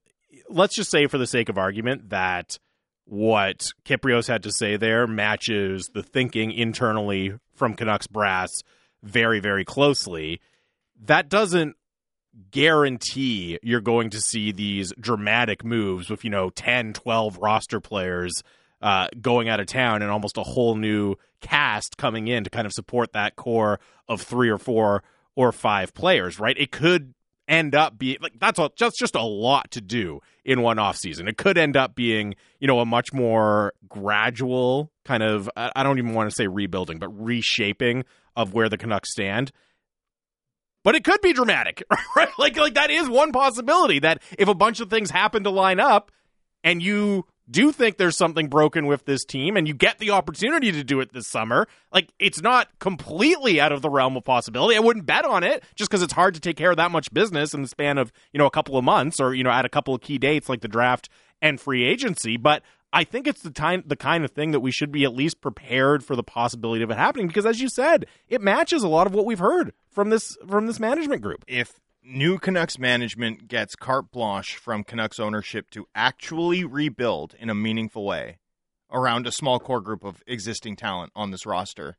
let's 0.49 0.75
just 0.75 0.89
say 0.89 1.07
for 1.07 1.17
the 1.17 1.27
sake 1.27 1.49
of 1.49 1.57
argument 1.57 2.09
that 2.09 2.57
what 3.05 3.67
Kypreos 3.85 4.27
had 4.27 4.43
to 4.43 4.51
say 4.51 4.77
there 4.77 5.05
matches 5.05 5.91
the 5.93 6.01
thinking 6.01 6.51
internally 6.51 7.33
from 7.53 7.75
Canucks 7.75 8.07
brass 8.07 8.49
very, 9.03 9.39
very 9.39 9.63
closely. 9.63 10.41
That 11.03 11.29
doesn't 11.29 11.75
guarantee 12.51 13.59
you're 13.61 13.81
going 13.81 14.09
to 14.11 14.21
see 14.21 14.51
these 14.51 14.93
dramatic 14.99 15.63
moves 15.63 16.09
with, 16.09 16.23
you 16.23 16.29
know, 16.29 16.49
10, 16.49 16.93
12 16.93 17.37
roster 17.37 17.79
players 17.79 18.43
uh, 18.81 19.07
going 19.21 19.49
out 19.49 19.59
of 19.59 19.67
town 19.67 20.01
and 20.01 20.11
almost 20.11 20.37
a 20.37 20.43
whole 20.43 20.75
new 20.75 21.15
cast 21.41 21.97
coming 21.97 22.27
in 22.27 22.43
to 22.43 22.49
kind 22.49 22.65
of 22.65 22.73
support 22.73 23.13
that 23.13 23.35
core 23.35 23.79
of 24.07 24.21
three 24.21 24.49
or 24.49 24.57
four 24.57 25.03
or 25.35 25.51
five 25.51 25.93
players, 25.93 26.39
right? 26.39 26.57
It 26.57 26.71
could 26.71 27.13
end 27.47 27.75
up 27.75 27.97
being 27.97 28.17
like 28.21 28.33
that's 28.39 28.57
all 28.57 28.71
just 28.75 28.97
just 28.97 29.15
a 29.15 29.21
lot 29.21 29.69
to 29.69 29.79
do 29.79 30.19
in 30.43 30.61
one 30.61 30.79
off 30.79 30.97
season. 30.97 31.27
It 31.27 31.37
could 31.37 31.57
end 31.57 31.77
up 31.77 31.95
being, 31.95 32.35
you 32.59 32.67
know, 32.67 32.79
a 32.79 32.85
much 32.85 33.13
more 33.13 33.73
gradual 33.87 34.91
kind 35.03 35.23
of 35.23 35.49
I 35.55 35.83
don't 35.83 35.97
even 35.97 36.13
want 36.13 36.29
to 36.29 36.35
say 36.35 36.47
rebuilding, 36.47 36.97
but 36.99 37.09
reshaping 37.09 38.05
of 38.35 38.53
where 38.53 38.69
the 38.69 38.77
Canucks 38.77 39.11
stand. 39.11 39.51
But 40.85 40.93
it 40.93 41.03
could 41.03 41.19
be 41.19 41.33
dramatic, 41.33 41.83
right? 42.15 42.29
Like 42.37 42.55
like 42.55 42.75
that 42.75 42.91
is 42.91 43.09
one 43.09 43.31
possibility 43.31 43.99
that 43.99 44.21
if 44.37 44.47
a 44.47 44.53
bunch 44.53 44.79
of 44.79 44.89
things 44.89 45.09
happen 45.09 45.43
to 45.43 45.49
line 45.49 45.79
up 45.79 46.11
and 46.63 46.81
you 46.81 47.25
do 47.49 47.71
think 47.71 47.97
there's 47.97 48.15
something 48.15 48.47
broken 48.47 48.85
with 48.85 49.05
this 49.05 49.25
team 49.25 49.57
and 49.57 49.67
you 49.67 49.73
get 49.73 49.97
the 49.97 50.11
opportunity 50.11 50.71
to 50.71 50.83
do 50.83 50.99
it 50.99 51.11
this 51.11 51.27
summer, 51.27 51.67
like 51.91 52.13
it's 52.19 52.39
not 52.39 52.67
completely 52.79 53.59
out 53.59 53.71
of 53.71 53.81
the 53.81 53.89
realm 53.89 54.15
of 54.15 54.23
possibility. 54.23 54.75
I 54.75 54.79
wouldn't 54.79 55.07
bet 55.07 55.25
on 55.25 55.43
it 55.43 55.63
just 55.75 55.89
because 55.89 56.03
it's 56.03 56.13
hard 56.13 56.35
to 56.35 56.39
take 56.39 56.55
care 56.55 56.69
of 56.69 56.77
that 56.77 56.91
much 56.91 57.11
business 57.11 57.55
in 57.55 57.63
the 57.63 57.67
span 57.67 57.97
of, 57.97 58.11
you 58.31 58.37
know, 58.37 58.45
a 58.45 58.51
couple 58.51 58.77
of 58.77 58.83
months 58.83 59.19
or, 59.19 59.33
you 59.33 59.43
know, 59.43 59.51
at 59.51 59.65
a 59.65 59.69
couple 59.69 59.95
of 59.95 60.01
key 60.01 60.19
dates 60.19 60.49
like 60.49 60.61
the 60.61 60.67
draft 60.67 61.09
and 61.41 61.59
free 61.59 61.83
agency. 61.83 62.37
But 62.37 62.61
I 62.95 63.03
think 63.03 63.27
it's 63.27 63.41
the 63.41 63.51
time 63.51 63.83
the 63.85 63.97
kind 63.97 64.23
of 64.23 64.31
thing 64.31 64.51
that 64.51 64.61
we 64.61 64.71
should 64.71 64.89
be 64.89 65.03
at 65.03 65.13
least 65.13 65.41
prepared 65.41 66.01
for 66.01 66.15
the 66.15 66.23
possibility 66.23 66.81
of 66.81 66.89
it 66.89 66.97
happening 66.97 67.27
because 67.27 67.45
as 67.45 67.59
you 67.59 67.67
said, 67.67 68.05
it 68.29 68.41
matches 68.41 68.83
a 68.83 68.87
lot 68.87 69.05
of 69.05 69.13
what 69.13 69.25
we've 69.25 69.37
heard 69.37 69.73
from 69.91 70.11
this 70.11 70.37
from 70.47 70.65
this 70.65 70.79
management 70.79 71.21
group. 71.21 71.43
If 71.45 71.81
new 72.01 72.39
Canucks 72.39 72.79
management 72.79 73.49
gets 73.49 73.75
carte 73.75 74.11
blanche 74.11 74.55
from 74.55 74.85
Canucks 74.85 75.19
ownership 75.19 75.69
to 75.71 75.85
actually 75.93 76.63
rebuild 76.63 77.35
in 77.37 77.49
a 77.49 77.55
meaningful 77.55 78.05
way 78.05 78.37
around 78.89 79.27
a 79.27 79.31
small 79.31 79.59
core 79.59 79.81
group 79.81 80.05
of 80.05 80.23
existing 80.25 80.77
talent 80.77 81.11
on 81.17 81.31
this 81.31 81.45
roster, 81.45 81.97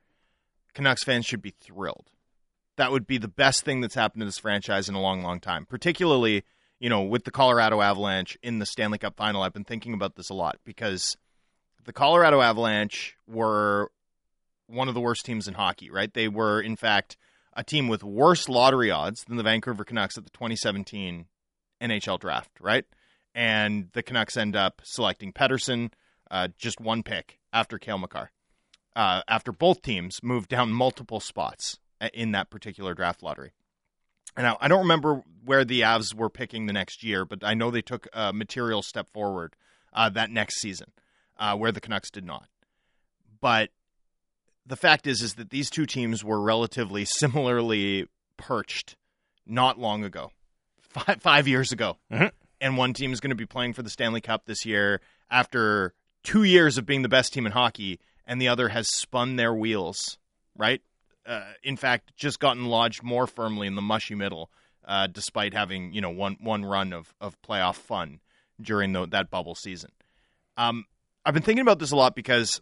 Canucks 0.72 1.04
fans 1.04 1.26
should 1.26 1.42
be 1.42 1.52
thrilled. 1.60 2.10
That 2.78 2.90
would 2.90 3.06
be 3.06 3.18
the 3.18 3.28
best 3.28 3.66
thing 3.66 3.82
that's 3.82 3.94
happened 3.94 4.22
to 4.22 4.26
this 4.26 4.38
franchise 4.38 4.88
in 4.88 4.94
a 4.94 5.00
long, 5.00 5.22
long 5.22 5.40
time. 5.40 5.66
Particularly, 5.66 6.42
you 6.78 6.90
know, 6.90 7.02
with 7.02 7.24
the 7.24 7.30
Colorado 7.30 7.80
Avalanche 7.80 8.36
in 8.42 8.58
the 8.58 8.66
Stanley 8.66 8.98
Cup 8.98 9.16
final. 9.16 9.42
I've 9.42 9.52
been 9.52 9.64
thinking 9.64 9.94
about 9.94 10.16
this 10.16 10.30
a 10.30 10.34
lot 10.34 10.58
because 10.64 11.16
the 11.84 11.92
Colorado 11.92 12.40
Avalanche 12.40 13.16
were 13.26 13.90
one 14.66 14.88
of 14.88 14.94
the 14.94 15.00
worst 15.00 15.24
teams 15.24 15.48
in 15.48 15.54
hockey, 15.54 15.90
right? 15.90 16.12
They 16.12 16.28
were, 16.28 16.60
in 16.60 16.76
fact, 16.76 17.16
a 17.54 17.64
team 17.64 17.88
with 17.88 18.04
worse 18.04 18.48
lottery 18.48 18.90
odds 18.90 19.24
than 19.24 19.36
the 19.36 19.42
Vancouver 19.42 19.84
Canucks 19.84 20.18
at 20.18 20.24
the 20.24 20.30
2017 20.30 21.26
NHL 21.80 22.20
draft, 22.20 22.50
right? 22.60 22.84
And 23.34 23.88
the 23.92 24.02
Canucks 24.02 24.36
end 24.36 24.56
up 24.56 24.82
selecting 24.84 25.32
Pettersson, 25.32 25.92
uh, 26.30 26.48
just 26.58 26.80
one 26.80 27.02
pick 27.02 27.38
after 27.52 27.78
Cale 27.78 27.98
Makar, 27.98 28.30
uh, 28.94 29.22
after 29.28 29.52
both 29.52 29.82
teams 29.82 30.22
moved 30.22 30.48
down 30.48 30.72
multiple 30.72 31.20
spots 31.20 31.78
uh, 32.00 32.08
in 32.12 32.32
that 32.32 32.50
particular 32.50 32.94
draft 32.94 33.22
lottery. 33.22 33.52
And 34.36 34.46
I 34.60 34.68
don't 34.68 34.80
remember 34.80 35.22
where 35.44 35.64
the 35.64 35.80
Avs 35.80 36.14
were 36.14 36.28
picking 36.28 36.66
the 36.66 36.72
next 36.72 37.02
year, 37.02 37.24
but 37.24 37.42
I 37.42 37.54
know 37.54 37.70
they 37.70 37.82
took 37.82 38.06
a 38.12 38.32
material 38.32 38.82
step 38.82 39.10
forward 39.12 39.56
uh, 39.92 40.10
that 40.10 40.30
next 40.30 40.60
season, 40.60 40.92
uh, 41.38 41.56
where 41.56 41.72
the 41.72 41.80
Canucks 41.80 42.10
did 42.10 42.24
not. 42.24 42.48
But 43.40 43.70
the 44.66 44.76
fact 44.76 45.06
is 45.06 45.22
is 45.22 45.34
that 45.34 45.50
these 45.50 45.70
two 45.70 45.86
teams 45.86 46.22
were 46.22 46.40
relatively 46.40 47.04
similarly 47.18 48.08
perched 48.36 48.96
not 49.46 49.78
long 49.78 50.04
ago, 50.04 50.32
five, 50.80 51.22
five 51.22 51.48
years 51.48 51.72
ago, 51.72 51.96
mm-hmm. 52.12 52.26
and 52.60 52.76
one 52.76 52.92
team 52.92 53.12
is 53.12 53.20
going 53.20 53.30
to 53.30 53.36
be 53.36 53.46
playing 53.46 53.72
for 53.72 53.82
the 53.82 53.90
Stanley 53.90 54.20
Cup 54.20 54.44
this 54.46 54.66
year 54.66 55.00
after 55.30 55.94
two 56.24 56.42
years 56.42 56.76
of 56.76 56.84
being 56.84 57.02
the 57.02 57.08
best 57.08 57.32
team 57.32 57.46
in 57.46 57.52
hockey, 57.52 58.00
and 58.26 58.42
the 58.42 58.48
other 58.48 58.68
has 58.68 58.88
spun 58.88 59.36
their 59.36 59.54
wheels. 59.54 60.18
Right? 60.58 60.82
Uh, 61.26 61.52
in 61.62 61.76
fact, 61.76 62.16
just 62.16 62.38
gotten 62.40 62.66
lodged 62.66 63.02
more 63.02 63.26
firmly 63.26 63.66
in 63.66 63.74
the 63.74 63.82
mushy 63.82 64.14
middle, 64.14 64.50
uh, 64.84 65.06
despite 65.06 65.54
having 65.54 65.92
you 65.92 66.00
know 66.00 66.10
one 66.10 66.36
one 66.40 66.64
run 66.64 66.92
of 66.92 67.14
of 67.20 67.40
playoff 67.42 67.76
fun 67.76 68.20
during 68.60 68.92
the, 68.92 69.06
that 69.06 69.30
bubble 69.30 69.54
season. 69.54 69.90
Um, 70.56 70.86
I've 71.24 71.34
been 71.34 71.42
thinking 71.42 71.62
about 71.62 71.78
this 71.78 71.90
a 71.90 71.96
lot 71.96 72.14
because 72.14 72.60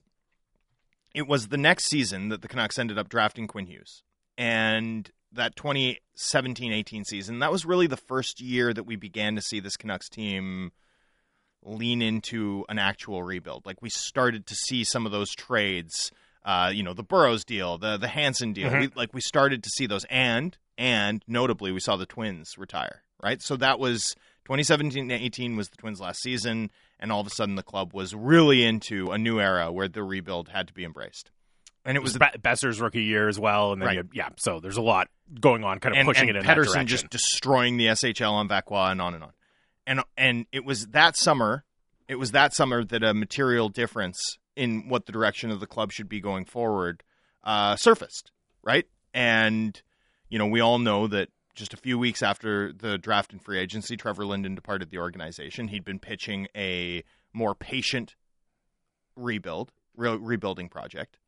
it 1.14 1.28
was 1.28 1.48
the 1.48 1.56
next 1.56 1.84
season 1.84 2.28
that 2.28 2.42
the 2.42 2.48
Canucks 2.48 2.78
ended 2.78 2.98
up 2.98 3.08
drafting 3.08 3.46
Quinn 3.46 3.66
Hughes. 3.66 4.02
And 4.36 5.10
that 5.32 5.56
2017 5.56 6.72
18 6.72 7.04
season, 7.04 7.38
that 7.38 7.52
was 7.52 7.64
really 7.64 7.86
the 7.86 7.96
first 7.96 8.40
year 8.40 8.74
that 8.74 8.84
we 8.84 8.96
began 8.96 9.36
to 9.36 9.42
see 9.42 9.60
this 9.60 9.76
Canucks 9.76 10.08
team 10.08 10.72
lean 11.62 12.02
into 12.02 12.64
an 12.68 12.78
actual 12.78 13.22
rebuild. 13.22 13.64
Like 13.64 13.80
we 13.80 13.90
started 13.90 14.46
to 14.46 14.54
see 14.54 14.84
some 14.84 15.06
of 15.06 15.12
those 15.12 15.30
trades, 15.30 16.10
uh, 16.44 16.70
you 16.74 16.82
know, 16.82 16.92
the 16.94 17.02
Burrows 17.02 17.44
deal, 17.44 17.78
the 17.78 17.96
the 17.96 18.08
Hansen 18.08 18.52
deal. 18.52 18.70
Mhm. 18.70 18.80
We, 18.80 18.90
like 18.94 19.14
we 19.14 19.20
started 19.20 19.62
to 19.64 19.70
see 19.70 19.86
those, 19.86 20.04
and 20.10 20.56
and 20.76 21.24
notably, 21.28 21.72
we 21.72 21.80
saw 21.80 21.96
the 21.96 22.06
Twins 22.06 22.58
retire. 22.58 23.02
Right, 23.22 23.40
so 23.40 23.56
that 23.56 23.78
was 23.78 24.14
2017-18 24.48 25.56
was 25.56 25.68
the 25.70 25.76
Twins' 25.76 26.00
last 26.00 26.20
season, 26.20 26.70
and 27.00 27.10
all 27.12 27.20
of 27.20 27.26
a 27.26 27.30
sudden 27.30 27.54
the 27.54 27.62
club 27.62 27.94
was 27.94 28.14
really 28.14 28.64
into 28.64 29.10
a 29.12 29.18
new 29.18 29.40
era 29.40 29.72
where 29.72 29.88
the 29.88 30.02
rebuild 30.02 30.48
had 30.50 30.68
to 30.68 30.74
be 30.74 30.84
embraced. 30.84 31.30
And 31.86 31.96
it 31.96 32.00
It 32.00 32.02
was 32.02 32.18
was 32.18 32.30
Be- 32.32 32.38
Boeser's 32.38 32.80
rookie 32.80 33.02
year 33.04 33.28
as 33.28 33.38
well, 33.38 33.72
and 33.72 33.80
then 33.80 33.86
Right. 33.86 33.96
you, 33.98 34.08
yeah, 34.12 34.30
so 34.36 34.60
there's 34.60 34.76
a 34.76 34.82
lot 34.82 35.08
going 35.40 35.64
on, 35.64 35.78
kind 35.80 35.94
of 35.94 35.98
and, 35.98 36.06
pushing 36.08 36.28
and 36.28 36.36
it 36.38 36.40
in 36.40 36.46
Pettersson 36.46 36.86
just 36.86 37.08
destroying 37.10 37.76
the 37.76 37.86
SHL 37.88 38.32
on 38.32 38.48
Växjö 38.48 38.90
and 38.92 39.00
on 39.02 39.14
and 39.14 39.24
on. 39.24 39.32
And 39.86 40.00
and 40.16 40.46
it 40.52 40.64
was 40.64 40.86
that 40.88 41.16
summer, 41.16 41.64
it 42.08 42.16
was 42.16 42.32
that 42.32 42.54
summer 42.54 42.84
that 42.84 43.02
a 43.02 43.12
material 43.14 43.68
difference 43.68 44.38
in 44.56 44.88
what 44.88 45.06
the 45.06 45.12
direction 45.12 45.50
of 45.50 45.60
the 45.60 45.66
club 45.66 45.92
should 45.92 46.08
be 46.08 46.20
going 46.20 46.44
forward 46.44 47.02
uh, 47.42 47.76
surfaced, 47.76 48.30
right? 48.62 48.86
And 49.12 49.80
you 50.28 50.38
know, 50.38 50.46
we 50.46 50.60
all 50.60 50.78
know 50.78 51.06
that 51.06 51.28
just 51.54 51.74
a 51.74 51.76
few 51.76 51.98
weeks 51.98 52.22
after 52.22 52.72
the 52.72 52.98
draft 52.98 53.32
and 53.32 53.40
free 53.40 53.58
agency, 53.58 53.96
Trevor 53.96 54.26
Linden 54.26 54.54
departed 54.54 54.90
the 54.90 54.98
organization. 54.98 55.68
He'd 55.68 55.84
been 55.84 56.00
pitching 56.00 56.48
a 56.56 57.04
more 57.32 57.54
patient 57.54 58.16
rebuild, 59.16 59.72
re- 59.96 60.16
rebuilding 60.16 60.68
project, 60.68 61.18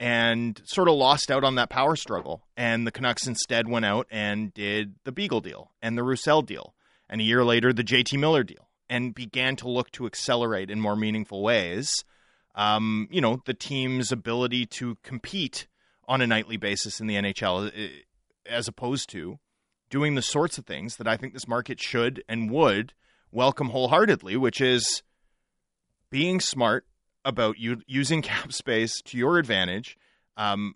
and 0.00 0.60
sort 0.64 0.88
of 0.88 0.94
lost 0.94 1.30
out 1.30 1.44
on 1.44 1.56
that 1.56 1.70
power 1.70 1.96
struggle. 1.96 2.46
And 2.56 2.86
the 2.86 2.90
Canucks 2.90 3.26
instead 3.26 3.68
went 3.68 3.84
out 3.84 4.06
and 4.10 4.52
did 4.54 4.94
the 5.04 5.12
Beagle 5.12 5.40
deal 5.40 5.72
and 5.82 5.98
the 5.98 6.02
Roussel 6.02 6.42
deal, 6.42 6.74
and 7.08 7.20
a 7.20 7.24
year 7.24 7.44
later 7.44 7.72
the 7.72 7.84
JT 7.84 8.18
Miller 8.18 8.42
deal, 8.42 8.68
and 8.88 9.14
began 9.14 9.56
to 9.56 9.68
look 9.68 9.90
to 9.92 10.06
accelerate 10.06 10.70
in 10.70 10.80
more 10.80 10.96
meaningful 10.96 11.42
ways. 11.42 12.04
Um, 12.54 13.08
you 13.10 13.20
know, 13.20 13.42
the 13.46 13.54
team's 13.54 14.12
ability 14.12 14.66
to 14.66 14.96
compete 15.02 15.66
on 16.06 16.20
a 16.20 16.26
nightly 16.26 16.56
basis 16.56 17.00
in 17.00 17.06
the 17.06 17.16
NHL, 17.16 17.72
eh, 17.74 17.88
as 18.46 18.68
opposed 18.68 19.08
to 19.10 19.38
doing 19.90 20.14
the 20.14 20.22
sorts 20.22 20.58
of 20.58 20.66
things 20.66 20.96
that 20.96 21.08
I 21.08 21.16
think 21.16 21.32
this 21.32 21.48
market 21.48 21.80
should 21.80 22.22
and 22.28 22.50
would 22.50 22.92
welcome 23.32 23.70
wholeheartedly, 23.70 24.36
which 24.36 24.60
is 24.60 25.02
being 26.10 26.40
smart 26.40 26.86
about 27.24 27.58
u- 27.58 27.82
using 27.86 28.22
cap 28.22 28.52
space 28.52 29.00
to 29.02 29.16
your 29.16 29.38
advantage, 29.38 29.96
um, 30.36 30.74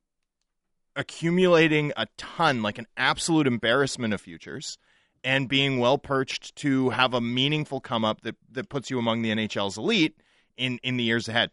accumulating 0.97 1.93
a 1.97 2.07
ton, 2.17 2.63
like 2.63 2.79
an 2.79 2.87
absolute 2.97 3.47
embarrassment 3.47 4.13
of 4.13 4.21
futures, 4.21 4.79
and 5.23 5.49
being 5.49 5.79
well 5.79 5.99
perched 5.99 6.55
to 6.57 6.91
have 6.91 7.15
a 7.15 7.21
meaningful 7.21 7.81
come 7.81 8.05
up 8.05 8.23
that, 8.23 8.37
that 8.51 8.69
puts 8.69 8.91
you 8.91 8.99
among 8.99 9.23
the 9.23 9.31
NHL's 9.31 9.79
elite 9.79 10.17
in, 10.57 10.79
in 10.83 10.97
the 10.97 11.05
years 11.05 11.29
ahead. 11.29 11.51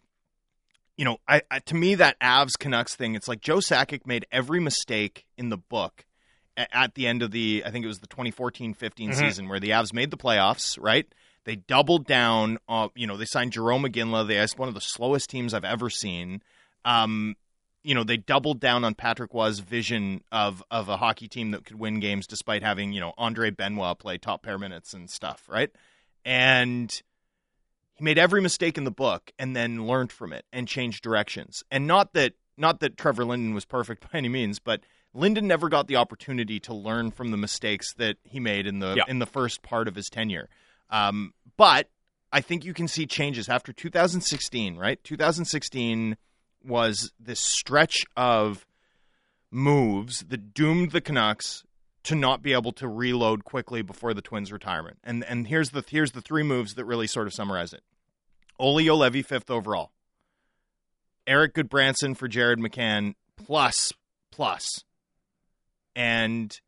You 0.97 1.05
know, 1.05 1.17
I, 1.27 1.41
I 1.51 1.59
to 1.59 1.75
me 1.75 1.95
that 1.95 2.19
Avs 2.19 2.57
Canucks 2.57 2.95
thing, 2.95 3.15
it's 3.15 3.27
like 3.27 3.41
Joe 3.41 3.57
Sakic 3.57 4.05
made 4.05 4.25
every 4.31 4.59
mistake 4.59 5.25
in 5.37 5.49
the 5.49 5.57
book 5.57 6.05
a- 6.57 6.73
at 6.75 6.95
the 6.95 7.05
end 7.07 7.21
of 7.21 7.31
the 7.31 7.63
I 7.65 7.71
think 7.71 7.83
it 7.83 7.87
was 7.89 7.99
the 7.99 8.07
2014-15 8.07 8.75
Mhm. 9.09 9.15
season 9.15 9.49
where 9.49 9.59
the 9.59 9.71
Avs 9.71 9.91
made 9.93 10.09
the 10.11 10.17
playoffs, 10.17 10.77
right? 10.81 11.05
They 11.43 11.57
doubled 11.57 12.07
down. 12.07 12.57
Uh, 12.67 12.87
you 12.95 13.05
know, 13.07 13.17
they 13.17 13.25
signed 13.25 13.51
Jarome 13.51 13.85
Iginla. 13.91 14.27
They 14.27 14.37
asked 14.37 14.57
one 14.57 14.67
of 14.69 14.73
the 14.73 14.81
slowest 14.81 15.29
teams 15.29 15.53
I've 15.53 15.65
ever 15.65 15.89
seen. 15.89 16.41
Um, 16.85 17.35
you 17.83 17.93
know, 17.93 18.03
they 18.03 18.17
doubled 18.17 18.59
down 18.59 18.83
on 18.83 18.95
Patrick 18.95 19.31
Roy's 19.33 19.59
vision 19.59 20.23
of 20.31 20.63
of 20.71 20.87
a 20.89 20.97
hockey 20.97 21.27
team 21.27 21.51
that 21.51 21.65
could 21.65 21.77
win 21.77 21.99
games 21.99 22.25
despite 22.25 22.63
having 22.63 22.93
you 22.93 22.99
know 23.01 23.13
Andre 23.17 23.51
Benoit 23.51 23.99
play 23.99 24.17
top 24.17 24.41
pair 24.43 24.57
minutes 24.57 24.93
and 24.93 25.07
stuff, 25.09 25.43
right? 25.47 25.69
And 26.23 26.99
he 27.95 28.03
made 28.03 28.17
every 28.17 28.41
mistake 28.41 28.77
in 28.77 28.83
the 28.83 28.91
book 28.91 29.31
and 29.39 29.55
then 29.55 29.87
learned 29.87 30.11
from 30.11 30.31
it 30.33 30.45
and 30.53 30.67
changed 30.67 31.01
directions. 31.03 31.63
And 31.71 31.87
not 31.87 32.13
that 32.13 32.33
not 32.57 32.79
that 32.81 32.97
Trevor 32.97 33.25
Linden 33.25 33.53
was 33.53 33.65
perfect 33.65 34.03
by 34.11 34.17
any 34.19 34.29
means, 34.29 34.59
but 34.59 34.81
Linden 35.13 35.47
never 35.47 35.67
got 35.69 35.87
the 35.87 35.95
opportunity 35.95 36.59
to 36.61 36.73
learn 36.73 37.11
from 37.11 37.31
the 37.31 37.37
mistakes 37.37 37.93
that 37.95 38.17
he 38.23 38.39
made 38.39 38.67
in 38.67 38.79
the 38.79 38.95
Yeah. 38.97 39.03
in 39.07 39.19
the 39.19 39.25
first 39.25 39.61
part 39.61 39.87
of 39.87 39.95
his 39.95 40.09
tenure. 40.09 40.49
Um, 40.89 41.33
but 41.57 41.89
I 42.31 42.41
think 42.41 42.65
you 42.65 42.73
can 42.73 42.87
see 42.87 43.05
changes 43.05 43.47
after 43.49 43.71
2016. 43.73 44.75
Right, 44.77 45.01
2016 45.03 46.17
was 46.63 47.11
this 47.19 47.39
stretch 47.39 48.03
of 48.17 48.65
moves 49.51 50.19
that 50.27 50.53
doomed 50.53 50.91
the 50.91 51.01
Canucks 51.01 51.63
to 52.05 52.15
not 52.15 52.41
be 52.41 52.53
able 52.53 52.71
to 52.71 52.87
reload 52.87 53.43
quickly 53.43 53.81
before 53.81 54.13
the 54.13 54.21
Twins' 54.21 54.51
retirement. 54.51 54.97
And 55.03 55.23
and 55.25 55.47
here's 55.47 55.71
the 55.71 55.83
here's 55.87 56.11
the 56.11 56.21
three 56.21 56.43
moves 56.43 56.75
that 56.75 56.85
really 56.85 57.07
sort 57.07 57.27
of 57.27 57.33
summarize 57.33 57.73
it. 57.73 57.83
Olli 58.57 58.85
Juolevi 58.85 59.25
fifth 59.25 59.51
overall. 59.51 59.91
Erik 61.27 61.55
Gudbranson 61.55 62.15
for 62.15 62.27
Jared 62.27 62.59
McCann 62.59 63.15
plus 63.35 63.91
plus, 64.31 64.83
and 65.95 66.59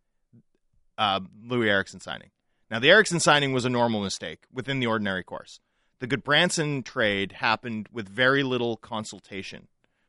uh, 0.97 1.19
Loui 1.45 1.67
Eriksson 1.67 1.99
signing. 1.99 2.31
Now 2.69 2.79
the 2.79 2.89
Eriksson 2.89 3.19
signing 3.19 3.53
was 3.53 3.65
a 3.65 3.69
normal 3.69 4.01
mistake 4.01 4.45
within 4.51 4.79
the 4.79 4.87
ordinary 4.87 5.23
course. 5.23 5.59
The 5.99 6.07
Gudbranson 6.07 6.83
trade 6.83 7.33
happened 7.33 7.87
with 7.91 8.09
very 8.09 8.43
little 8.43 8.77
consultation 8.77 9.67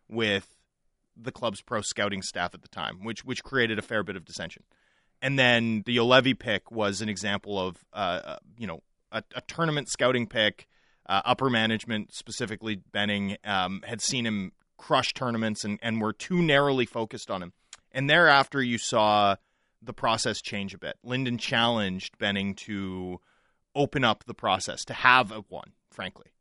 with 0.08 0.54
the 1.14 1.32
club's 1.32 1.60
pro 1.60 1.82
scouting 1.82 2.22
staff 2.22 2.54
at 2.54 2.62
the 2.62 2.68
time, 2.68 3.04
which 3.04 3.24
which 3.24 3.44
created 3.44 3.78
a 3.78 3.82
fair 3.82 4.02
bit 4.02 4.16
of 4.16 4.24
dissension. 4.24 4.64
And 5.20 5.38
then 5.38 5.82
the 5.84 5.96
Juolevi 5.96 6.38
pick 6.38 6.70
was 6.70 7.00
an 7.00 7.08
example 7.08 7.58
of 7.58 7.84
uh, 7.92 8.20
uh, 8.24 8.36
you 8.56 8.66
know 8.66 8.82
a, 9.10 9.22
a 9.34 9.40
tournament 9.42 9.88
scouting 9.88 10.26
pick. 10.26 10.66
Uh, 11.06 11.22
upper 11.24 11.48
management, 11.48 12.12
specifically 12.12 12.82
Benning, 12.92 13.38
um, 13.42 13.82
had 13.86 14.02
seen 14.02 14.26
him 14.26 14.52
crush 14.76 15.14
tournaments 15.14 15.64
and, 15.64 15.78
and 15.80 16.02
were 16.02 16.12
too 16.12 16.42
narrowly 16.42 16.84
focused 16.84 17.30
on 17.30 17.42
him. 17.42 17.54
And 17.92 18.10
thereafter, 18.10 18.62
you 18.62 18.76
saw 18.76 19.36
the 19.82 19.94
process 19.94 20.42
change 20.42 20.74
a 20.74 20.78
bit. 20.78 20.96
Linden 21.02 21.38
challenged 21.38 22.18
Benning 22.18 22.54
to 22.56 23.20
open 23.74 24.04
up 24.04 24.24
the 24.24 24.34
process, 24.34 24.84
to 24.84 24.92
have 24.92 25.32
a 25.32 25.40
one, 25.48 25.72
frankly. 25.90 26.32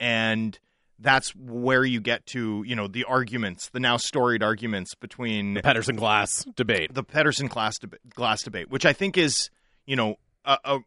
And 0.00 0.58
that's 1.02 1.34
where 1.36 1.84
you 1.84 2.00
get 2.00 2.24
to, 2.26 2.62
you 2.66 2.74
know, 2.76 2.86
the 2.88 3.04
arguments, 3.04 3.68
the 3.70 3.80
now 3.80 3.96
storied 3.96 4.42
arguments 4.42 4.94
between 4.94 5.56
Pettersson 5.56 5.96
Glass 5.96 6.44
debate. 6.56 6.94
the 6.94 7.04
Pettersson 7.04 7.48
Glass 7.48 7.78
deb- 7.78 7.96
glass 8.14 8.42
debate, 8.42 8.70
which 8.70 8.86
I 8.86 8.92
think 8.92 9.18
is, 9.18 9.50
you 9.84 9.96
know, 9.96 10.16
a, 10.44 10.56
a 10.64 10.78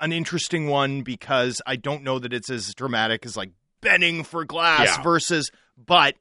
an 0.00 0.12
interesting 0.12 0.68
one 0.68 1.02
because 1.02 1.62
I 1.66 1.76
don't 1.76 2.02
know 2.02 2.18
that 2.18 2.32
it's 2.32 2.50
as 2.50 2.74
dramatic 2.74 3.24
as 3.24 3.36
like 3.36 3.50
Benning 3.80 4.24
for 4.24 4.44
glass 4.44 4.96
Yeah. 4.96 5.02
versus, 5.02 5.50
but 5.76 6.14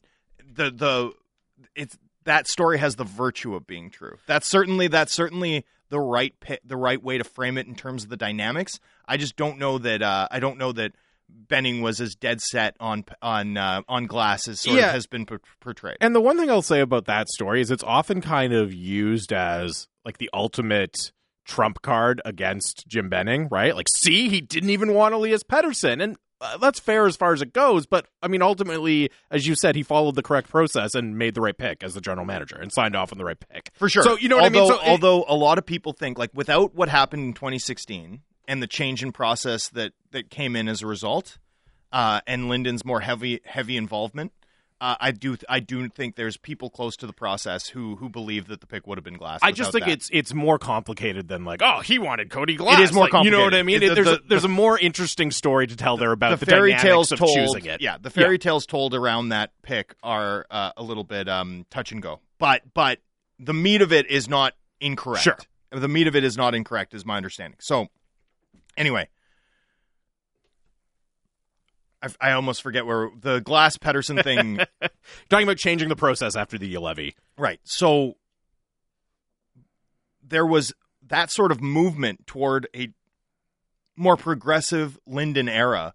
the 0.54 0.72
the 0.72 1.12
it's 1.76 1.98
that 2.26 2.48
story 2.48 2.78
has 2.80 2.96
the 2.96 3.04
virtue 3.04 3.56
of 3.56 3.66
being 3.68 3.90
true. 3.90 4.18
That's 4.28 4.48
certainly 4.48 4.88
that's 4.88 5.14
certainly 5.14 5.66
the 5.90 6.00
right 6.00 6.34
the 6.66 6.78
right 6.78 7.02
way 7.02 7.18
to 7.18 7.24
frame 7.24 7.58
it 7.58 7.68
in 7.68 7.76
terms 7.76 8.04
of 8.04 8.10
the 8.10 8.18
dynamics. 8.18 8.80
I 9.08 9.18
just 9.18 9.36
don't 9.36 9.58
know 9.58 9.78
that 9.80 10.02
uh, 10.02 10.28
I 10.32 10.40
don't 10.40 10.58
know 10.58 10.72
that 10.74 10.94
Benning 11.30 11.82
was 11.82 12.00
as 12.02 12.16
dead 12.16 12.42
set 12.42 12.76
on 12.80 13.04
on 13.22 13.58
uh, 13.58 13.82
on 13.88 14.06
glass 14.08 14.48
as 14.48 14.62
sort 14.62 14.78
Yeah. 14.78 14.88
of 14.88 14.94
has 14.94 15.08
been 15.08 15.26
por- 15.26 15.42
portrayed. 15.60 15.98
And 16.02 16.16
the 16.16 16.22
one 16.22 16.38
thing 16.38 16.50
I'll 16.50 16.62
say 16.62 16.80
about 16.82 17.06
that 17.06 17.30
story 17.30 17.62
is 17.62 17.72
it's 17.72 17.84
often 17.84 18.22
kind 18.22 18.54
of 18.54 18.74
used 18.74 19.32
as 19.34 19.88
like 20.04 20.18
the 20.18 20.30
ultimate 20.34 20.96
trump 21.46 21.82
card 21.84 22.22
against 22.26 22.88
Jim 22.88 23.10
Benning, 23.10 23.48
right? 23.52 23.76
Like, 23.76 23.88
see, 23.96 24.30
he 24.30 24.42
didn't 24.42 24.72
even 24.72 24.94
want 24.96 25.14
Elias 25.14 25.44
Pettersson. 25.44 26.02
And 26.02 26.18
uh, 26.42 26.58
that's 26.58 26.80
fair 26.80 27.06
as 27.06 27.16
far 27.16 27.34
as 27.34 27.42
it 27.42 27.54
goes. 27.54 27.86
But 27.86 28.08
I 28.22 28.28
mean, 28.28 28.42
ultimately, 28.42 29.10
as 29.32 29.46
you 29.48 29.56
said, 29.56 29.76
he 29.76 29.84
followed 29.84 30.16
the 30.16 30.24
correct 30.24 30.50
process 30.50 30.96
and 30.96 31.18
made 31.18 31.34
the 31.36 31.42
right 31.42 31.58
pick 31.58 31.84
as 31.84 31.94
the 31.94 32.02
general 32.02 32.26
manager 32.26 32.56
and 32.56 32.72
signed 32.74 32.96
off 32.96 33.12
on 33.12 33.18
the 33.18 33.26
right 33.26 33.38
pick. 33.40 33.72
For 33.76 33.88
sure. 33.90 34.04
So, 34.04 34.18
you 34.18 34.28
know 34.30 34.38
what 34.38 34.56
although, 34.56 34.66
I 34.66 34.70
mean? 34.72 34.80
So 34.80 34.82
it- 34.86 34.90
although 34.90 35.26
a 35.28 35.36
lot 35.36 35.58
of 35.58 35.66
people 35.66 35.94
think 35.94 36.18
like 36.18 36.32
without 36.34 36.74
what 36.76 36.90
happened 36.90 37.24
in 37.24 37.34
2016 37.34 38.22
and 38.48 38.62
the 38.62 38.68
change 38.68 39.04
in 39.04 39.12
process 39.12 39.70
that 39.70 39.94
that 40.12 40.30
came 40.30 40.56
in 40.56 40.68
as 40.68 40.82
a 40.82 40.88
result, 40.88 41.38
uh, 41.92 42.22
and 42.28 42.50
Linden's 42.50 42.84
more 42.86 43.02
heavy 43.02 43.42
heavy 43.46 43.78
involvement, 43.78 44.32
uh, 44.82 44.96
I 45.00 45.12
do 45.12 45.38
I 45.48 45.60
do 45.60 45.88
think 45.90 46.16
there's 46.16 46.38
people 46.38 46.70
close 46.70 46.96
to 46.98 47.08
the 47.08 47.14
process 47.14 47.70
who 47.70 47.96
who 47.96 48.10
believe 48.10 48.48
that 48.48 48.62
the 48.62 48.68
pick 48.68 48.86
would 48.88 48.98
have 48.98 49.04
been 49.06 49.18
glass. 49.18 49.40
I 49.42 49.52
just 49.52 49.72
think 49.72 49.86
that. 49.86 49.92
it's 49.92 50.10
it's 50.12 50.34
more 50.34 50.60
complicated 50.60 51.28
than 51.28 51.46
like 51.46 51.62
oh 51.64 51.80
he 51.80 51.98
wanted 52.00 52.30
Cody 52.30 52.56
Glass. 52.56 52.80
It 52.80 52.84
is 52.84 52.94
more 52.94 53.08
Like, 53.10 53.24
You 53.24 53.32
know 53.32 53.44
what 53.44 53.54
I 53.54 53.60
complicated. 53.60 53.66
mean? 53.66 53.80
The- 53.80 53.86
It- 53.86 53.96
there's 53.96 54.08
the- 54.20 54.26
a, 54.26 54.28
there's 54.28 54.44
a 54.44 54.50
more 54.50 54.78
interesting 54.80 55.32
story 55.32 55.68
to 55.68 55.76
tell 55.76 55.98
there 55.98 56.12
about 56.12 56.40
the, 56.40 56.46
the 56.46 56.52
fairy 56.52 56.74
tales 56.76 57.12
of 57.12 57.20
told. 57.20 57.36
choosing 57.36 57.66
it. 57.66 57.82
Yeah, 57.82 57.98
the 58.02 58.10
fairy 58.10 58.38
tales 58.38 58.66
told 58.66 58.94
around 58.94 59.30
that 59.30 59.52
pick 59.62 59.96
are 60.04 60.46
uh, 60.52 60.72
a 60.78 60.84
little 60.84 61.04
bit 61.06 61.30
um, 61.30 61.66
touch 61.70 61.92
and 61.92 62.02
go. 62.02 62.20
But 62.38 62.62
but 62.74 63.00
the 63.40 63.54
meat 63.54 63.82
of 63.82 63.92
it 63.94 64.10
is 64.10 64.28
not 64.30 64.54
incorrect. 64.82 65.24
Sure. 65.24 65.38
the 65.72 65.88
meat 65.88 66.08
of 66.08 66.16
it 66.16 66.24
is 66.24 66.36
not 66.38 66.54
incorrect, 66.56 66.94
is 66.94 67.06
my 67.06 67.16
understanding. 67.18 67.58
So 67.62 67.88
anyway. 68.78 69.10
I, 72.02 72.10
I 72.30 72.32
almost 72.34 72.62
forget 72.62 72.86
where 72.86 73.10
the 73.20 73.40
Glass 73.40 73.78
Pettersson 73.78 74.24
thing. 74.24 74.60
Talking 75.30 75.48
about 75.48 75.58
changing 75.58 75.90
the 75.90 75.96
process 75.96 76.36
after 76.36 76.58
the 76.58 76.78
levy. 76.78 77.16
right. 77.38 77.60
So 77.64 78.16
there 80.28 80.46
was 80.46 80.74
that 81.08 81.32
sort 81.32 81.52
of 81.52 81.62
movement 81.62 82.26
toward 82.28 82.68
a 82.76 82.90
more 83.96 84.18
progressive 84.18 84.98
Linden 85.06 85.48
era 85.48 85.94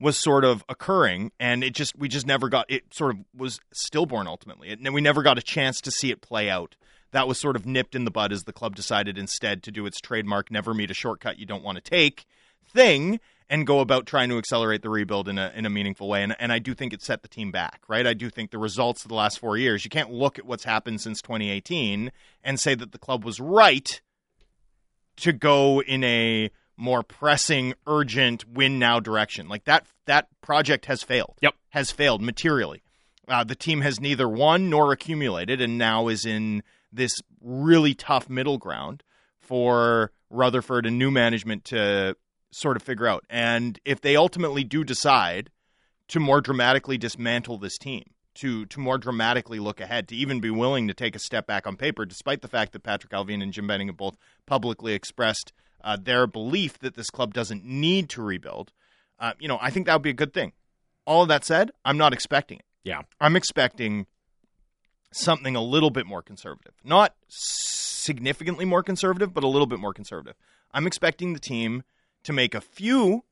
was 0.00 0.16
sort 0.16 0.44
of 0.44 0.64
occurring 0.68 1.30
and 1.38 1.62
it 1.62 1.74
just 1.74 1.96
we 1.98 2.08
just 2.08 2.26
never 2.26 2.48
got 2.48 2.70
it 2.70 2.94
sort 2.94 3.14
of 3.14 3.20
was 3.36 3.60
stillborn 3.72 4.26
ultimately 4.26 4.70
and 4.70 4.94
we 4.94 5.00
never 5.00 5.22
got 5.22 5.36
a 5.36 5.42
chance 5.42 5.80
to 5.82 5.90
see 5.90 6.10
it 6.10 6.22
play 6.22 6.48
out 6.48 6.74
that 7.12 7.28
was 7.28 7.38
sort 7.38 7.56
of 7.56 7.66
nipped 7.66 7.94
in 7.94 8.04
the 8.04 8.10
bud 8.10 8.32
as 8.32 8.44
the 8.44 8.52
club 8.52 8.76
decided 8.76 9.18
instead 9.18 9.62
to 9.62 9.70
do 9.70 9.86
its 9.86 10.00
trademark 10.00 10.50
never 10.50 10.74
meet 10.74 10.90
a 10.90 10.94
shortcut 10.94 11.38
you 11.38 11.46
don't 11.46 11.64
want 11.64 11.76
to 11.76 11.82
take 11.82 12.26
thing 12.72 13.20
and 13.48 13.66
go 13.66 13.80
about 13.80 14.06
trying 14.06 14.28
to 14.28 14.38
accelerate 14.38 14.82
the 14.82 14.88
rebuild 14.88 15.28
in 15.28 15.38
a 15.38 15.52
in 15.54 15.66
a 15.66 15.70
meaningful 15.70 16.08
way 16.08 16.22
and 16.22 16.34
and 16.38 16.52
I 16.52 16.58
do 16.58 16.74
think 16.74 16.92
it 16.92 17.02
set 17.02 17.22
the 17.22 17.28
team 17.28 17.50
back 17.50 17.82
right 17.88 18.06
I 18.06 18.14
do 18.14 18.30
think 18.30 18.50
the 18.50 18.58
results 18.58 19.04
of 19.04 19.08
the 19.08 19.14
last 19.14 19.38
4 19.38 19.56
years 19.56 19.84
you 19.84 19.90
can't 19.90 20.12
look 20.12 20.38
at 20.38 20.46
what's 20.46 20.64
happened 20.64 21.00
since 21.00 21.20
2018 21.22 22.12
and 22.44 22.60
say 22.60 22.74
that 22.74 22.92
the 22.92 22.98
club 22.98 23.24
was 23.24 23.40
right 23.40 24.00
to 25.16 25.32
go 25.32 25.82
in 25.82 26.02
a 26.02 26.50
more 26.80 27.02
pressing, 27.02 27.74
urgent 27.86 28.48
win 28.48 28.78
now 28.78 28.98
direction. 28.98 29.48
Like 29.48 29.64
that 29.64 29.86
that 30.06 30.28
project 30.40 30.86
has 30.86 31.02
failed. 31.02 31.36
Yep. 31.42 31.54
Has 31.70 31.90
failed 31.90 32.22
materially. 32.22 32.82
Uh, 33.28 33.44
the 33.44 33.54
team 33.54 33.82
has 33.82 34.00
neither 34.00 34.28
won 34.28 34.70
nor 34.70 34.90
accumulated 34.92 35.60
and 35.60 35.78
now 35.78 36.08
is 36.08 36.24
in 36.24 36.62
this 36.92 37.20
really 37.40 37.94
tough 37.94 38.28
middle 38.28 38.58
ground 38.58 39.02
for 39.38 40.12
Rutherford 40.28 40.86
and 40.86 40.98
new 40.98 41.10
management 41.10 41.64
to 41.66 42.16
sort 42.50 42.76
of 42.76 42.82
figure 42.82 43.06
out. 43.06 43.24
And 43.30 43.78
if 43.84 44.00
they 44.00 44.16
ultimately 44.16 44.64
do 44.64 44.84
decide 44.84 45.50
to 46.08 46.20
more 46.20 46.40
dramatically 46.40 46.98
dismantle 46.98 47.58
this 47.58 47.78
team, 47.78 48.04
to 48.34 48.64
to 48.66 48.80
more 48.80 48.98
dramatically 48.98 49.58
look 49.58 49.80
ahead, 49.80 50.08
to 50.08 50.16
even 50.16 50.40
be 50.40 50.50
willing 50.50 50.88
to 50.88 50.94
take 50.94 51.16
a 51.16 51.20
step 51.20 51.46
back 51.46 51.66
on 51.66 51.76
paper, 51.76 52.04
despite 52.04 52.42
the 52.42 52.48
fact 52.48 52.72
that 52.72 52.82
Patrik 52.82 53.10
Allvin 53.10 53.42
and 53.42 53.52
Jim 53.52 53.66
Benning 53.66 53.88
have 53.88 53.96
both 53.96 54.16
publicly 54.46 54.94
expressed 54.94 55.52
uh, 55.82 55.96
their 56.00 56.26
belief 56.26 56.78
that 56.78 56.94
this 56.94 57.10
club 57.10 57.34
doesn't 57.34 57.64
need 57.64 58.08
to 58.10 58.22
rebuild. 58.22 58.72
Uh, 59.18 59.32
you 59.38 59.48
know, 59.48 59.58
I 59.60 59.70
think 59.70 59.86
that 59.86 59.94
would 59.94 60.02
be 60.02 60.10
a 60.10 60.14
good 60.14 60.32
thing. 60.32 60.52
All 61.06 61.22
of 61.22 61.28
that 61.28 61.44
said, 61.44 61.70
I'm 61.84 61.98
not 61.98 62.12
expecting 62.12 62.58
it. 62.58 62.64
Yeah. 62.84 63.02
I'm 63.20 63.36
expecting 63.36 64.06
something 65.12 65.56
a 65.56 65.62
little 65.62 65.90
bit 65.90 66.06
more 66.06 66.22
conservative. 66.22 66.74
Not 66.84 67.14
significantly 67.28 68.64
more 68.64 68.82
conservative, 68.82 69.34
but 69.34 69.44
a 69.44 69.48
little 69.48 69.66
bit 69.66 69.78
more 69.78 69.92
conservative. 69.92 70.36
I'm 70.72 70.86
expecting 70.86 71.32
the 71.32 71.40
team 71.40 71.82
to 72.24 72.32
make 72.32 72.54
a 72.54 72.60
few 72.60 73.24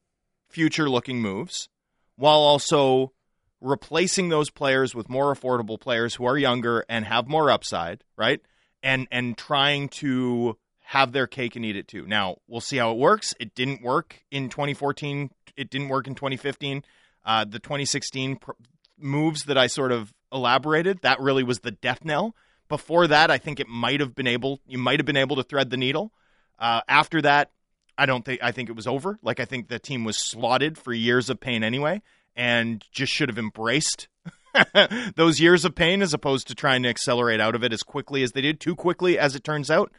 future 0.48 0.88
looking 0.88 1.20
moves 1.20 1.68
while 2.16 2.38
also 2.38 3.12
replacing 3.60 4.28
those 4.28 4.50
players 4.50 4.94
with 4.94 5.08
more 5.08 5.34
affordable 5.34 5.80
players 5.80 6.14
who 6.14 6.24
are 6.24 6.38
younger 6.38 6.84
and 6.88 7.04
have 7.04 7.28
more 7.28 7.50
upside, 7.50 8.04
right? 8.16 8.40
And 8.82 9.08
and 9.10 9.36
trying 9.36 9.88
to 10.00 10.56
have 10.80 11.12
their 11.12 11.26
cake 11.26 11.54
and 11.56 11.64
eat 11.64 11.76
it 11.76 11.88
too. 11.88 12.06
Now, 12.06 12.36
we'll 12.46 12.60
see 12.60 12.78
how 12.78 12.92
it 12.92 12.98
works. 12.98 13.34
It 13.38 13.54
didn't 13.54 13.82
work 13.82 14.22
in 14.30 14.48
2014. 14.48 15.30
It 15.56 15.70
didn't 15.70 15.88
work 15.88 16.06
in 16.06 16.14
2015. 16.14 16.82
Uh, 17.24 17.44
the 17.44 17.58
2016 17.58 18.36
pr- 18.36 18.52
moves 18.96 19.44
that 19.44 19.58
I 19.58 19.66
sort 19.66 19.92
of 19.92 20.14
elaborated, 20.32 21.00
that 21.02 21.20
really 21.20 21.42
was 21.42 21.60
the 21.60 21.70
death 21.70 22.04
knell. 22.04 22.34
Before 22.68 23.06
that, 23.06 23.30
I 23.30 23.38
think 23.38 23.60
it 23.60 23.68
might 23.68 24.00
have 24.00 24.14
been 24.14 24.26
able, 24.26 24.60
you 24.66 24.78
might 24.78 24.98
have 24.98 25.06
been 25.06 25.16
able 25.16 25.36
to 25.36 25.42
thread 25.42 25.70
the 25.70 25.76
needle. 25.76 26.12
Uh, 26.58 26.80
after 26.88 27.22
that, 27.22 27.50
I 27.96 28.06
don't 28.06 28.24
think, 28.24 28.40
I 28.42 28.52
think 28.52 28.68
it 28.68 28.76
was 28.76 28.86
over. 28.86 29.18
Like, 29.22 29.40
I 29.40 29.44
think 29.44 29.68
the 29.68 29.78
team 29.78 30.04
was 30.04 30.18
slotted 30.18 30.76
for 30.76 30.92
years 30.92 31.30
of 31.30 31.40
pain 31.40 31.64
anyway 31.64 32.02
and 32.36 32.84
just 32.92 33.12
should 33.12 33.28
have 33.28 33.38
embraced 33.38 34.08
those 35.16 35.40
years 35.40 35.64
of 35.64 35.74
pain 35.74 36.02
as 36.02 36.14
opposed 36.14 36.46
to 36.48 36.54
trying 36.54 36.82
to 36.82 36.88
accelerate 36.88 37.40
out 37.40 37.54
of 37.54 37.64
it 37.64 37.72
as 37.72 37.82
quickly 37.82 38.22
as 38.22 38.32
they 38.32 38.40
did, 38.40 38.60
too 38.60 38.76
quickly, 38.76 39.18
as 39.18 39.34
it 39.34 39.44
turns 39.44 39.70
out. 39.70 39.90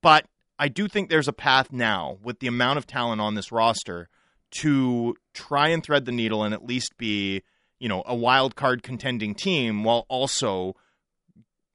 But 0.00 0.26
I 0.58 0.68
do 0.68 0.88
think 0.88 1.10
there's 1.10 1.28
a 1.28 1.32
path 1.32 1.72
now 1.72 2.18
with 2.22 2.38
the 2.38 2.46
amount 2.46 2.78
of 2.78 2.86
talent 2.86 3.20
on 3.20 3.34
this 3.34 3.52
roster 3.52 4.08
to 4.52 5.16
try 5.34 5.68
and 5.68 5.82
thread 5.82 6.04
the 6.04 6.12
needle 6.12 6.44
and 6.44 6.54
at 6.54 6.64
least 6.64 6.96
be, 6.96 7.42
you 7.82 7.88
know, 7.88 8.04
a 8.06 8.14
wild 8.14 8.54
card 8.54 8.84
contending 8.84 9.34
team 9.34 9.82
while 9.82 10.06
also 10.08 10.76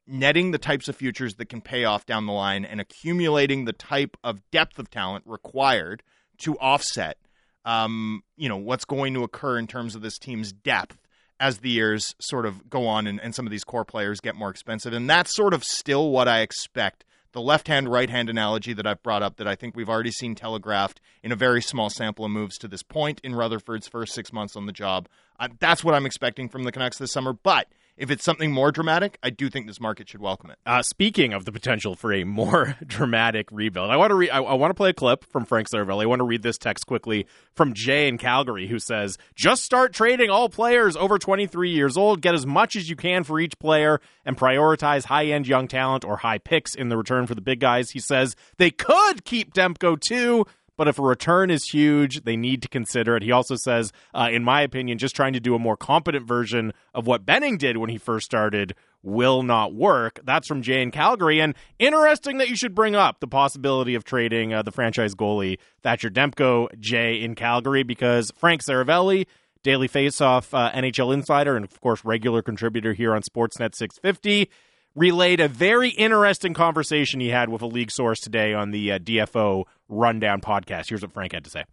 netting 0.08 0.52
the 0.52 0.58
types 0.58 0.88
of 0.88 0.96
futures 0.96 1.36
that 1.36 1.50
can 1.50 1.60
pay 1.60 1.84
off 1.84 2.06
down 2.06 2.26
the 2.26 2.32
line 2.32 2.64
and 2.64 2.80
accumulating 2.80 3.66
the 3.66 3.74
type 3.74 4.16
of 4.24 4.40
depth 4.50 4.80
of 4.80 4.90
talent 4.90 5.26
required 5.28 6.02
to 6.38 6.58
offset 6.60 7.18
um, 7.66 8.24
you 8.38 8.48
know, 8.48 8.56
what's 8.56 8.86
going 8.86 9.14
to 9.16 9.24
occur 9.24 9.60
in 9.60 9.68
terms 9.68 9.96
of 9.96 10.02
this 10.02 10.18
team's 10.18 10.54
depth 10.54 10.98
as 11.42 11.58
the 11.58 11.70
years 11.70 12.16
sort 12.22 12.46
of 12.46 12.70
go 12.70 12.88
on 12.88 13.06
and, 13.06 13.20
and 13.20 13.36
some 13.36 13.46
of 13.46 13.52
these 13.52 13.66
core 13.66 13.84
players 13.84 14.22
get 14.22 14.36
more 14.36 14.50
expensive. 14.50 14.94
And 14.94 15.10
that's 15.10 15.36
sort 15.36 15.54
of 15.54 15.66
still 15.66 16.10
what 16.10 16.30
I 16.30 16.40
expect 16.40 17.04
the 17.32 17.42
left 17.42 17.68
hand 17.68 17.92
right 17.92 18.10
hand 18.10 18.30
analogy 18.30 18.74
that 18.74 18.88
I've 18.88 19.04
brought 19.04 19.24
up 19.24 19.38
that 19.38 19.48
I 19.48 19.56
think 19.56 19.76
we've 19.76 19.90
already 19.90 20.12
seen 20.12 20.36
telegraphed 20.36 21.02
in 21.24 21.32
a 21.32 21.36
very 21.36 21.62
small 21.62 21.90
sample 21.90 22.26
of 22.26 22.32
moves 22.32 22.58
to 22.60 22.68
this 22.68 22.84
point 22.84 23.20
in 23.24 23.36
Rutherford's 23.36 23.88
first 23.88 24.14
six 24.14 24.32
months 24.34 24.56
on 24.56 24.66
the 24.66 24.72
job. 24.72 25.08
Uh, 25.40 25.50
that's 25.60 25.84
what 25.84 25.94
I'm 25.94 26.06
expecting 26.06 26.50
from 26.50 26.64
the 26.64 26.72
Canucks 26.72 26.98
this 26.98 27.12
summer. 27.12 27.34
But 27.34 27.68
if 27.98 28.12
it's 28.12 28.24
something 28.24 28.52
more 28.52 28.72
dramatic, 28.72 29.18
I 29.24 29.32
do 29.32 29.50
think 29.50 29.66
this 29.66 29.80
market 29.80 30.08
should 30.08 30.22
welcome 30.22 30.52
it. 30.52 30.60
Uh, 30.66 30.82
speaking 30.84 31.34
of 31.34 31.46
the 31.46 31.52
potential 31.52 31.96
for 31.96 32.14
a 32.14 32.24
more 32.24 32.76
dramatic 32.86 33.48
rebuild, 33.52 33.90
I 33.90 33.98
want 33.98 34.12
to 34.12 34.16
re- 34.16 34.30
I, 34.30 34.40
I 34.40 34.54
want 34.54 34.70
to 34.70 34.76
play 34.76 34.90
a 34.90 34.94
clip 34.94 35.26
from 35.32 35.46
Frank 35.46 35.70
Seravalli. 35.70 36.04
I 36.04 36.06
want 36.06 36.20
to 36.20 36.26
read 36.26 36.44
this 36.44 36.58
text 36.58 36.86
quickly 36.86 37.26
from 37.56 37.74
Jay 37.74 38.08
in 38.08 38.18
Calgary, 38.18 38.68
who 38.68 38.80
says, 38.80 39.18
"Just 39.36 39.64
start 39.64 39.94
trading 39.94 40.30
all 40.30 40.48
players 40.50 40.96
over 40.96 41.18
23 41.18 41.72
years 41.72 41.98
old. 41.98 42.22
Get 42.22 42.36
as 42.36 42.46
much 42.46 42.76
as 42.76 42.90
you 42.90 42.96
can 42.96 43.24
for 43.24 43.40
each 43.40 43.58
player, 43.60 44.00
and 44.26 44.38
prioritize 44.38 45.06
high-end 45.06 45.48
young 45.48 45.68
talent 45.68 46.06
or 46.06 46.18
high 46.18 46.38
picks 46.38 46.76
in 46.76 46.90
the 46.90 46.98
return 46.98 47.26
for 47.26 47.36
the 47.36 47.42
big 47.42 47.60
guys." 47.60 47.92
He 47.92 48.00
says 48.00 48.36
they 48.58 48.72
could 48.72 49.26
keep 49.26 49.54
Demko 49.54 50.00
too 50.00 50.46
but 50.78 50.88
if 50.88 51.00
a 51.00 51.02
return 51.02 51.52
is 51.52 51.68
huge, 51.70 52.24
they 52.24 52.38
need 52.38 52.62
to 52.62 52.68
consider 52.68 53.16
it. 53.16 53.24
He 53.24 53.32
also 53.32 53.56
says, 53.56 53.92
uh, 54.14 54.30
in 54.32 54.44
my 54.44 54.62
opinion, 54.62 55.00
just 55.00 55.16
trying 55.16 55.34
to 55.34 55.40
do 55.40 55.56
a 55.56 55.60
more 55.60 55.76
competent 55.76 56.28
version 56.28 56.72
of 56.94 57.08
what 57.08 57.26
Benning 57.26 57.58
did 57.58 57.78
when 57.78 57.90
he 57.90 57.98
first 57.98 58.26
started 58.26 58.76
will 59.04 59.44
not 59.44 59.74
work. 59.74 60.20
That's 60.24 60.48
from 60.48 60.62
Jay 60.62 60.82
in 60.82 60.92
Calgary. 60.92 61.42
And 61.42 61.56
interesting 61.80 62.38
that 62.38 62.50
you 62.50 62.56
should 62.56 62.76
bring 62.76 62.96
up 62.96 63.20
the 63.20 63.28
possibility 63.28 63.96
of 63.96 64.04
trading 64.04 64.54
uh, 64.54 64.62
the 64.62 64.72
franchise 64.72 65.16
goalie 65.16 65.58
Thatcher 65.82 66.10
Demko, 66.10 66.68
Jay 66.80 67.22
in 67.22 67.36
Calgary, 67.36 67.84
because 67.84 68.32
Frank 68.38 68.62
Seravalli, 68.64 69.26
Daily 69.64 69.90
Faceoff 69.90 70.54
uh, 70.54 70.72
NHL 70.72 71.14
insider, 71.14 71.56
and 71.56 71.66
of 71.66 71.82
course, 71.82 72.06
regular 72.06 72.42
contributor 72.42 72.94
here 72.94 73.16
on 73.16 73.22
Sportsnet 73.22 73.76
650 73.76 74.50
relayed 74.96 75.40
a 75.40 75.48
very 75.48 75.90
interesting 75.90 76.56
conversation 76.56 77.20
he 77.20 77.30
had 77.30 77.50
with 77.50 77.62
a 77.62 77.68
league 77.68 77.92
source 77.92 78.20
today 78.20 78.54
on 78.54 78.72
the 78.72 78.92
uh, 78.92 79.00
DFO 79.00 79.66
Rundown 79.90 80.42
podcast. 80.42 80.90
Here's 80.90 81.02
what 81.02 81.14
Frank 81.14 81.34
had 81.34 81.44
to 81.46 81.50
say. 81.50 81.64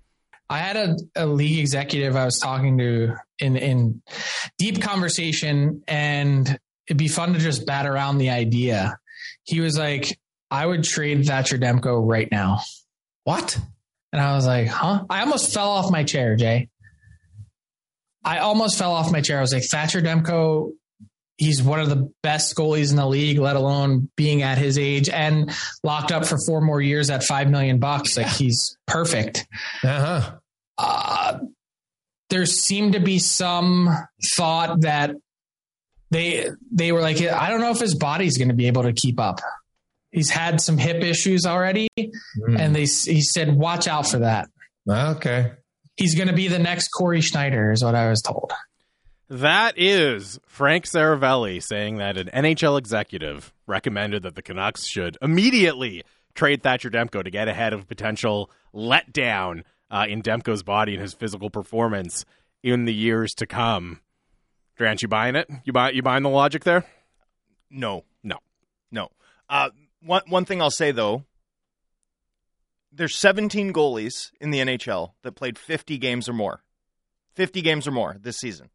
I 0.48 0.58
had 0.58 0.76
a, 0.76 0.96
a, 1.16 1.26
league 1.26 1.58
executive 1.58 2.16
I 2.16 2.24
was 2.26 2.38
talking 2.38 2.76
to 2.78 3.14
in 3.38 3.56
in 3.56 4.02
deep 4.58 4.82
conversation, 4.82 5.82
and 5.88 6.58
it'd 6.86 6.98
be 6.98 7.08
fun 7.08 7.32
to 7.32 7.38
just 7.38 7.66
bat 7.66 7.86
around 7.86 8.18
the 8.18 8.30
idea. 8.30 8.98
He 9.44 9.60
was 9.60 9.78
like, 9.78 10.18
"I 10.50 10.66
would 10.66 10.84
trade 10.84 11.24
Thatcher 11.24 11.56
Demko 11.56 12.06
right 12.06 12.28
now." 12.30 12.60
What? 13.24 13.58
And 14.12 14.20
I 14.20 14.34
was 14.34 14.46
like, 14.46 14.68
"Huh?" 14.68 15.04
I 15.08 15.20
almost 15.20 15.52
fell 15.52 15.70
off 15.70 15.90
my 15.90 16.04
chair, 16.04 16.36
Jay. 16.36 16.68
I 18.24 18.38
almost 18.38 18.78
fell 18.78 18.92
off 18.92 19.12
my 19.12 19.20
chair. 19.20 19.38
I 19.38 19.42
was 19.42 19.52
like, 19.52 19.64
Thatcher 19.64 20.00
Demko 20.00 20.70
he's 21.36 21.62
one 21.62 21.80
of 21.80 21.88
the 21.88 22.10
best 22.22 22.54
goalies 22.56 22.90
in 22.90 22.96
the 22.96 23.06
league, 23.06 23.38
let 23.38 23.56
alone 23.56 24.08
being 24.16 24.42
at 24.42 24.58
his 24.58 24.78
age 24.78 25.08
and 25.08 25.52
locked 25.82 26.12
up 26.12 26.24
for 26.26 26.38
four 26.46 26.60
more 26.60 26.80
years 26.80 27.10
at 27.10 27.24
five 27.24 27.50
million 27.50 27.78
bucks. 27.78 28.16
Like 28.16 28.28
he's 28.28 28.76
perfect. 28.86 29.46
Uh-huh. 29.82 30.36
Uh, 30.78 31.38
there 32.30 32.46
seemed 32.46 32.94
to 32.94 33.00
be 33.00 33.18
some 33.18 33.88
thought 34.36 34.80
that 34.82 35.14
they 36.10 36.50
they 36.72 36.92
were 36.92 37.00
like, 37.00 37.20
I 37.20 37.48
don't 37.48 37.60
know 37.60 37.70
if 37.70 37.80
his 37.80 37.94
body's 37.94 38.38
going 38.38 38.48
to 38.48 38.54
be 38.54 38.66
able 38.66 38.84
to 38.84 38.92
keep 38.92 39.18
up. 39.18 39.40
He's 40.10 40.30
had 40.30 40.60
some 40.60 40.78
hip 40.78 41.02
issues 41.02 41.44
already, 41.44 41.88
mm. 41.98 42.58
and 42.58 42.74
they 42.74 42.82
he 42.82 43.20
said, 43.20 43.54
watch 43.54 43.88
out 43.88 44.08
for 44.08 44.20
that. 44.20 44.48
Okay. 44.88 45.52
He's 45.96 46.14
going 46.14 46.28
to 46.28 46.34
be 46.34 46.48
the 46.48 46.58
next 46.58 46.88
Cory 46.88 47.20
Schneider, 47.20 47.72
is 47.72 47.82
what 47.82 47.94
I 47.94 48.08
was 48.10 48.22
told. 48.22 48.52
That 49.30 49.74
is 49.78 50.38
Frank 50.46 50.84
Seravalli 50.84 51.62
saying 51.62 51.96
that 51.96 52.18
an 52.18 52.28
NHL 52.28 52.78
executive 52.78 53.54
recommended 53.66 54.22
that 54.24 54.34
the 54.34 54.42
Canucks 54.42 54.84
should 54.84 55.16
immediately 55.22 56.02
trade 56.34 56.62
Thatcher 56.62 56.90
Demko 56.90 57.24
to 57.24 57.30
get 57.30 57.48
ahead 57.48 57.72
of 57.72 57.88
potential 57.88 58.50
letdown 58.74 59.62
uh, 59.90 60.06
in 60.08 60.22
Demko's 60.22 60.62
body 60.62 60.94
and 60.94 61.02
his 61.02 61.14
physical 61.14 61.48
performance 61.48 62.24
in 62.62 62.84
the 62.84 62.94
years 62.94 63.32
to 63.34 63.46
come. 63.46 64.00
Grant, 64.76 65.02
you 65.02 65.08
buying 65.08 65.36
it? 65.36 65.48
You 65.64 65.72
buy 65.72 65.92
you 65.92 66.02
buying 66.02 66.22
the 66.22 66.28
logic 66.28 66.64
there? 66.64 66.84
No, 67.70 68.04
no, 68.22 68.38
no. 68.90 69.08
Uh, 69.48 69.70
one 70.02 70.22
one 70.26 70.44
thing 70.44 70.60
I'll 70.60 70.70
say 70.70 70.90
though, 70.90 71.24
there's 72.92 73.16
17 73.16 73.72
goalies 73.72 74.32
in 74.40 74.50
the 74.50 74.58
NHL 74.58 75.12
that 75.22 75.32
played 75.32 75.58
50 75.58 75.96
games 75.98 76.28
or 76.28 76.32
more, 76.32 76.62
50 77.34 77.62
games 77.62 77.86
or 77.86 77.92
more 77.92 78.16
this 78.20 78.36
season. 78.36 78.68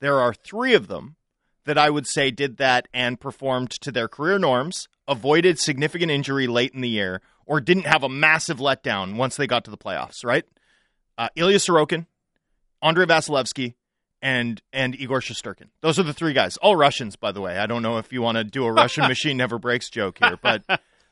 There 0.00 0.20
are 0.20 0.34
three 0.34 0.74
of 0.74 0.88
them 0.88 1.16
that 1.64 1.78
I 1.78 1.90
would 1.90 2.06
say 2.06 2.30
did 2.30 2.58
that 2.58 2.88
and 2.94 3.20
performed 3.20 3.70
to 3.82 3.90
their 3.90 4.08
career 4.08 4.38
norms, 4.38 4.88
avoided 5.08 5.58
significant 5.58 6.10
injury 6.10 6.46
late 6.46 6.72
in 6.72 6.80
the 6.80 6.88
year, 6.88 7.20
or 7.44 7.60
didn't 7.60 7.86
have 7.86 8.02
a 8.02 8.08
massive 8.08 8.58
letdown 8.58 9.16
once 9.16 9.36
they 9.36 9.46
got 9.46 9.64
to 9.64 9.70
the 9.70 9.76
playoffs, 9.76 10.24
right? 10.24 10.44
Uh, 11.18 11.28
Ilya 11.36 11.58
Sorokin, 11.58 12.06
Andrei 12.82 13.06
Vasilevskiy, 13.06 13.74
and 14.22 14.62
and 14.72 14.98
Igor 14.98 15.20
Shesterkin. 15.20 15.68
Those 15.82 15.98
are 15.98 16.02
the 16.02 16.12
three 16.12 16.32
guys. 16.32 16.56
All 16.58 16.76
Russians, 16.76 17.16
by 17.16 17.32
the 17.32 17.40
way. 17.40 17.58
I 17.58 17.66
don't 17.66 17.82
know 17.82 17.98
if 17.98 18.12
you 18.12 18.22
want 18.22 18.38
to 18.38 18.44
do 18.44 18.64
a 18.64 18.72
Russian 18.72 19.04
machine 19.08 19.36
never 19.36 19.58
breaks 19.58 19.90
joke 19.90 20.18
here, 20.18 20.38
but 20.40 20.62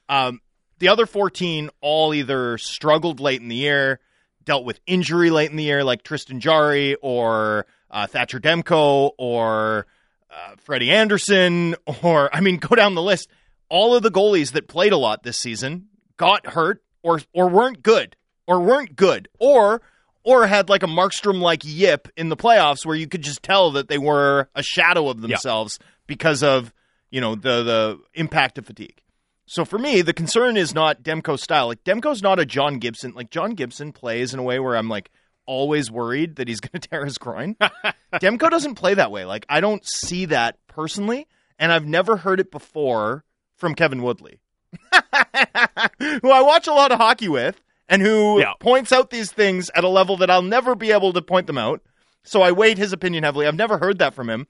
um, 0.09 0.41
the 0.79 0.89
other 0.89 1.07
14 1.07 1.71
all 1.81 2.15
either 2.15 2.59
struggled 2.59 3.21
late 3.21 3.41
in 3.41 3.49
the 3.49 3.57
year, 3.57 4.01
dealt 4.45 4.65
with 4.65 4.81
injury 4.87 5.31
late 5.31 5.51
in 5.51 5.57
the 5.57 5.65
year, 5.65 5.85
like 5.85 6.03
Tristan 6.03 6.41
Jarry 6.41 6.97
or 6.97 7.67
uh, 7.91 8.07
Thatcher 8.07 8.41
Demko 8.41 9.13
or 9.19 9.87
uh, 10.31 10.57
Freddie 10.59 10.91
Andersen, 10.91 11.77
or 12.03 12.35
I 12.35 12.41
mean, 12.41 12.57
go 12.59 12.75
down 12.75 12.95
the 12.95 13.03
list. 13.03 13.29
All 13.69 13.95
of 13.95 14.03
the 14.03 14.11
goalies 14.11 14.53
that 14.53 14.69
played 14.69 14.93
a 14.93 14.97
lot 14.97 15.23
this 15.23 15.39
season 15.39 15.87
got 16.17 16.47
hurt 16.47 16.83
or 17.03 17.21
or 17.33 17.49
weren't 17.49 17.83
good 17.83 18.17
or 18.47 18.61
weren't 18.61 18.95
good 18.95 19.29
or 19.39 19.83
or 20.23 20.47
had 20.47 20.69
like 20.69 20.83
a 20.83 20.87
Markstrom 20.87 21.41
like 21.41 21.63
yip 21.65 22.09
in 22.17 22.29
the 22.29 22.37
playoffs 22.37 22.85
where 22.85 22.97
you 22.97 23.07
could 23.07 23.23
just 23.23 23.43
tell 23.43 23.73
that 23.73 23.89
they 23.89 23.99
were 23.99 24.49
a 24.55 24.63
shadow 24.63 25.09
of 25.09 25.21
themselves 25.21 25.79
yeah. 25.81 25.87
because 26.07 26.43
of 26.43 26.73
you 27.11 27.21
know 27.21 27.35
the 27.35 27.63
the 27.63 28.01
impact 28.15 28.59
of 28.59 28.67
fatigue. 28.67 29.01
So 29.47 29.65
for 29.65 29.79
me, 29.79 30.01
the 30.03 30.15
concern 30.15 30.57
is 30.57 30.75
not 30.75 31.03
Demko's 31.03 31.43
style. 31.43 31.67
Like 31.67 31.85
Demko's 31.85 32.23
not 32.23 32.39
a 32.39 32.47
John 32.47 32.79
Gibson. 32.79 33.13
Like 33.15 33.31
John 33.31 33.51
Gibson 33.55 33.93
plays 33.93 34.33
in 34.33 34.41
a 34.41 34.43
way 34.43 34.59
where 34.59 34.77
I'm 34.77 34.89
like, 34.89 35.11
always 35.47 35.91
worried 35.91 36.37
that 36.37 36.49
he's 36.49 36.61
going 36.61 36.81
to 36.81 36.89
tear 36.89 37.05
his 37.05 37.19
groin. 37.19 37.55
Demko 38.15 38.51
doesn't 38.51 38.77
play 38.77 38.95
that 38.95 39.11
way. 39.11 39.25
Like 39.25 39.47
I 39.49 39.61
don't 39.61 39.87
see 39.87 40.27
that 40.27 40.59
personally, 40.67 41.27
and 41.59 41.73
I've 41.73 41.87
never 41.87 42.17
heard 42.17 42.41
it 42.41 42.51
before 42.51 43.25
from 43.57 43.75
Kevin 43.75 44.03
Woodley, 44.03 44.41
who 44.93 46.31
I 46.31 46.43
watch 46.43 46.67
a 46.67 46.73
lot 46.73 46.93
of 46.93 46.99
hockey 46.99 47.29
with, 47.29 47.61
and 47.89 48.03
who 48.03 48.41
yeah. 48.41 48.53
points 48.61 48.93
out 48.93 49.11
these 49.11 49.31
things 49.31 49.71
at 49.75 49.85
a 49.85 49.89
level 49.89 50.17
that 50.19 50.31
I'll 50.31 50.43
never 50.43 50.75
be 50.75 50.91
able 50.91 51.13
to 51.13 51.23
point 51.23 51.47
them 51.47 51.59
out. 51.59 51.83
So 52.25 52.43
I 52.43 52.53
weight 52.53 52.79
his 52.79 52.93
opinion 52.93 53.25
heavily. 53.25 53.47
I've 53.47 53.55
never 53.55 53.79
heard 53.79 53.99
that 53.99 54.15
from 54.15 54.31
him. 54.31 54.47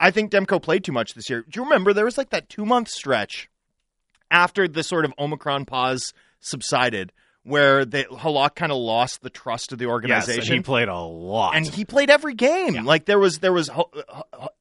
I 0.00 0.12
think 0.12 0.30
Demko 0.30 0.62
played 0.62 0.84
too 0.84 0.92
much 0.92 1.14
this 1.14 1.28
year. 1.28 1.44
Do 1.48 1.60
you 1.60 1.64
remember 1.64 1.92
there 1.92 2.04
was 2.04 2.16
like 2.16 2.30
that 2.30 2.48
two 2.48 2.64
month 2.64 2.88
stretch 2.88 3.50
after 4.30 4.68
the 4.68 4.82
sort 4.82 5.04
of 5.04 5.12
Omicron 5.18 5.64
pause 5.64 6.12
subsided 6.40 7.12
where 7.48 7.84
they, 7.84 8.04
Halak 8.04 8.54
kind 8.54 8.70
of 8.70 8.78
lost 8.78 9.22
the 9.22 9.30
trust 9.30 9.72
of 9.72 9.78
the 9.78 9.86
organization. 9.86 10.42
Yes, 10.42 10.48
he 10.48 10.60
played 10.60 10.88
a 10.88 10.98
lot, 10.98 11.56
and 11.56 11.66
he 11.66 11.84
played 11.84 12.10
every 12.10 12.34
game. 12.34 12.74
Yeah. 12.74 12.82
Like 12.82 13.06
there 13.06 13.18
was 13.18 13.38
there 13.38 13.52
was 13.52 13.70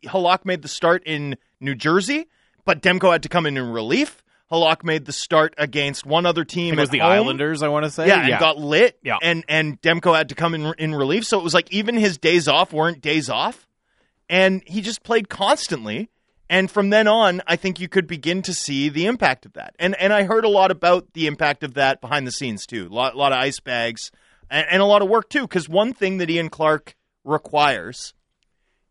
Halak 0.05 0.45
made 0.45 0.61
the 0.61 0.67
start 0.67 1.03
in 1.05 1.37
New 1.59 1.75
Jersey, 1.75 2.27
but 2.65 2.81
Demko 2.81 3.11
had 3.11 3.23
to 3.23 3.29
come 3.29 3.45
in 3.45 3.57
in 3.57 3.69
relief. 3.71 4.23
Halak 4.51 4.85
made 4.85 5.03
the 5.03 5.11
start 5.11 5.53
against 5.57 6.05
one 6.05 6.25
other 6.25 6.45
team. 6.45 6.77
It 6.77 6.79
was 6.79 6.89
the 6.89 6.99
home. 6.99 7.11
Islanders, 7.11 7.61
I 7.61 7.67
want 7.67 7.83
to 7.83 7.91
say. 7.91 8.07
Yeah, 8.07 8.21
and 8.21 8.39
got 8.39 8.57
lit. 8.57 8.97
Yeah, 9.03 9.17
and 9.21 9.43
and 9.49 9.81
Demko 9.81 10.15
had 10.15 10.29
to 10.29 10.35
come 10.35 10.55
in 10.55 10.73
in 10.77 10.95
relief. 10.95 11.25
So 11.25 11.37
it 11.37 11.43
was 11.43 11.53
like 11.53 11.71
even 11.73 11.97
his 11.97 12.17
days 12.17 12.47
off 12.47 12.71
weren't 12.71 13.01
days 13.01 13.29
off, 13.29 13.67
and 14.29 14.63
he 14.65 14.81
just 14.81 15.03
played 15.03 15.27
constantly. 15.27 16.09
And 16.49 16.71
from 16.71 16.89
then 16.89 17.07
on, 17.07 17.41
I 17.45 17.57
think 17.57 17.79
you 17.79 17.89
could 17.89 18.07
begin 18.07 18.41
to 18.43 18.53
see 18.53 18.89
the 18.89 19.05
impact 19.05 19.45
of 19.45 19.53
that. 19.53 19.75
And 19.79 19.95
and 19.95 20.13
I 20.13 20.23
heard 20.23 20.45
a 20.45 20.49
lot 20.49 20.71
about 20.71 21.13
the 21.13 21.27
impact 21.27 21.63
of 21.63 21.73
that 21.73 21.99
behind 21.99 22.25
the 22.25 22.31
scenes 22.31 22.65
too. 22.65 22.87
A 22.89 22.93
lot, 22.93 23.15
a 23.15 23.17
lot 23.17 23.33
of 23.33 23.39
ice 23.39 23.59
bags 23.59 24.11
and, 24.49 24.65
and 24.69 24.81
a 24.81 24.85
lot 24.85 25.01
of 25.01 25.09
work 25.09 25.29
too. 25.29 25.41
Because 25.41 25.67
one 25.67 25.93
thing 25.93 26.17
that 26.17 26.29
Ian 26.29 26.49
Clark 26.49 26.95
requires 27.23 28.13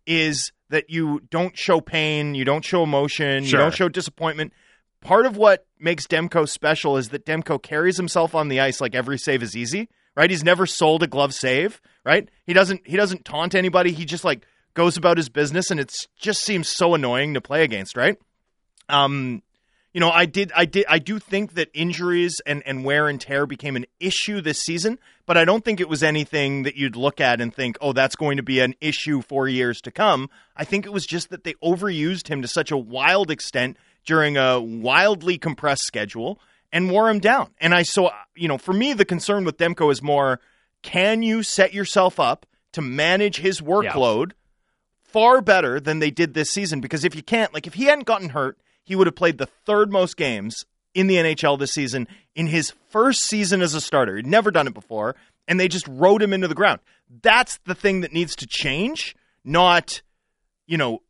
is 0.06 0.52
that 0.68 0.90
you 0.90 1.20
don't 1.30 1.56
show 1.56 1.80
pain, 1.80 2.34
you 2.34 2.44
don't 2.44 2.64
show 2.64 2.82
emotion, 2.82 3.44
sure. 3.44 3.58
you 3.58 3.64
don't 3.64 3.74
show 3.74 3.88
disappointment. 3.88 4.52
Part 5.00 5.26
of 5.26 5.36
what 5.36 5.66
makes 5.78 6.06
Demko 6.06 6.48
special 6.48 6.96
is 6.96 7.10
that 7.10 7.24
Demko 7.24 7.62
carries 7.62 7.96
himself 7.96 8.34
on 8.34 8.48
the 8.48 8.60
ice 8.60 8.80
like 8.80 8.94
every 8.94 9.18
save 9.18 9.42
is 9.42 9.56
easy, 9.56 9.88
right? 10.16 10.28
He's 10.30 10.44
never 10.44 10.66
sold 10.66 11.02
a 11.02 11.06
glove 11.06 11.32
save, 11.32 11.80
right? 12.04 12.28
He 12.44 12.52
doesn't 12.52 12.86
he 12.86 12.96
doesn't 12.96 13.24
taunt 13.24 13.54
anybody. 13.54 13.92
He 13.92 14.04
just 14.04 14.24
like 14.24 14.46
goes 14.76 14.96
about 14.96 15.16
his 15.16 15.28
business, 15.28 15.70
and 15.72 15.80
it 15.80 15.92
just 16.16 16.44
seems 16.44 16.68
so 16.68 16.94
annoying 16.94 17.34
to 17.34 17.40
play 17.40 17.64
against, 17.64 17.96
right? 17.96 18.16
Um, 18.88 19.42
you 19.92 20.00
know, 20.00 20.10
I 20.10 20.26
did, 20.26 20.52
I 20.54 20.66
did, 20.66 20.84
I 20.88 20.98
do 20.98 21.18
think 21.18 21.54
that 21.54 21.70
injuries 21.72 22.36
and, 22.44 22.62
and 22.66 22.84
wear 22.84 23.08
and 23.08 23.18
tear 23.18 23.46
became 23.46 23.76
an 23.76 23.86
issue 23.98 24.42
this 24.42 24.60
season, 24.60 24.98
but 25.24 25.38
I 25.38 25.46
don't 25.46 25.64
think 25.64 25.80
it 25.80 25.88
was 25.88 26.02
anything 26.02 26.64
that 26.64 26.76
you'd 26.76 26.94
look 26.94 27.18
at 27.18 27.40
and 27.40 27.52
think, 27.52 27.78
oh, 27.80 27.94
that's 27.94 28.14
going 28.14 28.36
to 28.36 28.42
be 28.42 28.60
an 28.60 28.74
issue 28.78 29.22
for 29.22 29.48
years 29.48 29.80
to 29.80 29.90
come. 29.90 30.28
I 30.54 30.64
think 30.64 30.84
it 30.84 30.92
was 30.92 31.06
just 31.06 31.30
that 31.30 31.44
they 31.44 31.54
overused 31.54 32.28
him 32.28 32.42
to 32.42 32.48
such 32.48 32.70
a 32.70 32.76
wild 32.76 33.30
extent 33.30 33.78
during 34.04 34.36
a 34.36 34.60
wildly 34.60 35.38
compressed 35.38 35.84
schedule 35.84 36.38
and 36.70 36.90
wore 36.90 37.08
him 37.08 37.18
down. 37.18 37.48
And 37.58 37.74
I 37.74 37.82
so, 37.82 38.10
you 38.34 38.48
know, 38.48 38.58
for 38.58 38.74
me, 38.74 38.92
the 38.92 39.06
concern 39.06 39.46
with 39.46 39.56
Demko 39.56 39.90
is 39.90 40.02
more, 40.02 40.40
can 40.82 41.22
you 41.22 41.42
set 41.42 41.72
yourself 41.72 42.20
up 42.20 42.44
to 42.72 42.82
manage 42.82 43.38
his 43.38 43.62
workload 43.62 44.32
far 45.16 45.40
better 45.40 45.80
than 45.80 45.98
they 45.98 46.10
did 46.10 46.34
this 46.34 46.50
season? 46.50 46.80
Because 46.82 47.04
if 47.04 47.14
you 47.14 47.22
can't, 47.22 47.54
like, 47.54 47.66
if 47.66 47.74
he 47.74 47.84
hadn't 47.84 48.06
gotten 48.06 48.28
hurt 48.28 48.58
he 48.86 48.94
would 48.94 49.08
have 49.08 49.16
played 49.16 49.36
the 49.36 49.46
third 49.46 49.92
most 49.92 50.16
games 50.16 50.64
in 50.94 51.08
the 51.08 51.16
NHL 51.16 51.58
this 51.58 51.72
season 51.72 52.08
in 52.34 52.46
his 52.46 52.72
first 52.88 53.22
season 53.22 53.60
as 53.60 53.74
a 53.74 53.80
starter. 53.80 54.16
He'd 54.16 54.26
never 54.26 54.50
done 54.50 54.66
it 54.66 54.74
before, 54.74 55.16
and 55.46 55.60
they 55.60 55.68
just 55.68 55.86
rode 55.88 56.22
him 56.22 56.32
into 56.32 56.48
the 56.48 56.54
ground. 56.54 56.80
That's 57.22 57.58
the 57.66 57.74
thing 57.74 58.00
that 58.00 58.12
needs 58.12 58.36
to 58.36 58.46
change, 58.46 59.14
not, 59.44 60.02
you 60.66 60.78
know, 60.78 61.02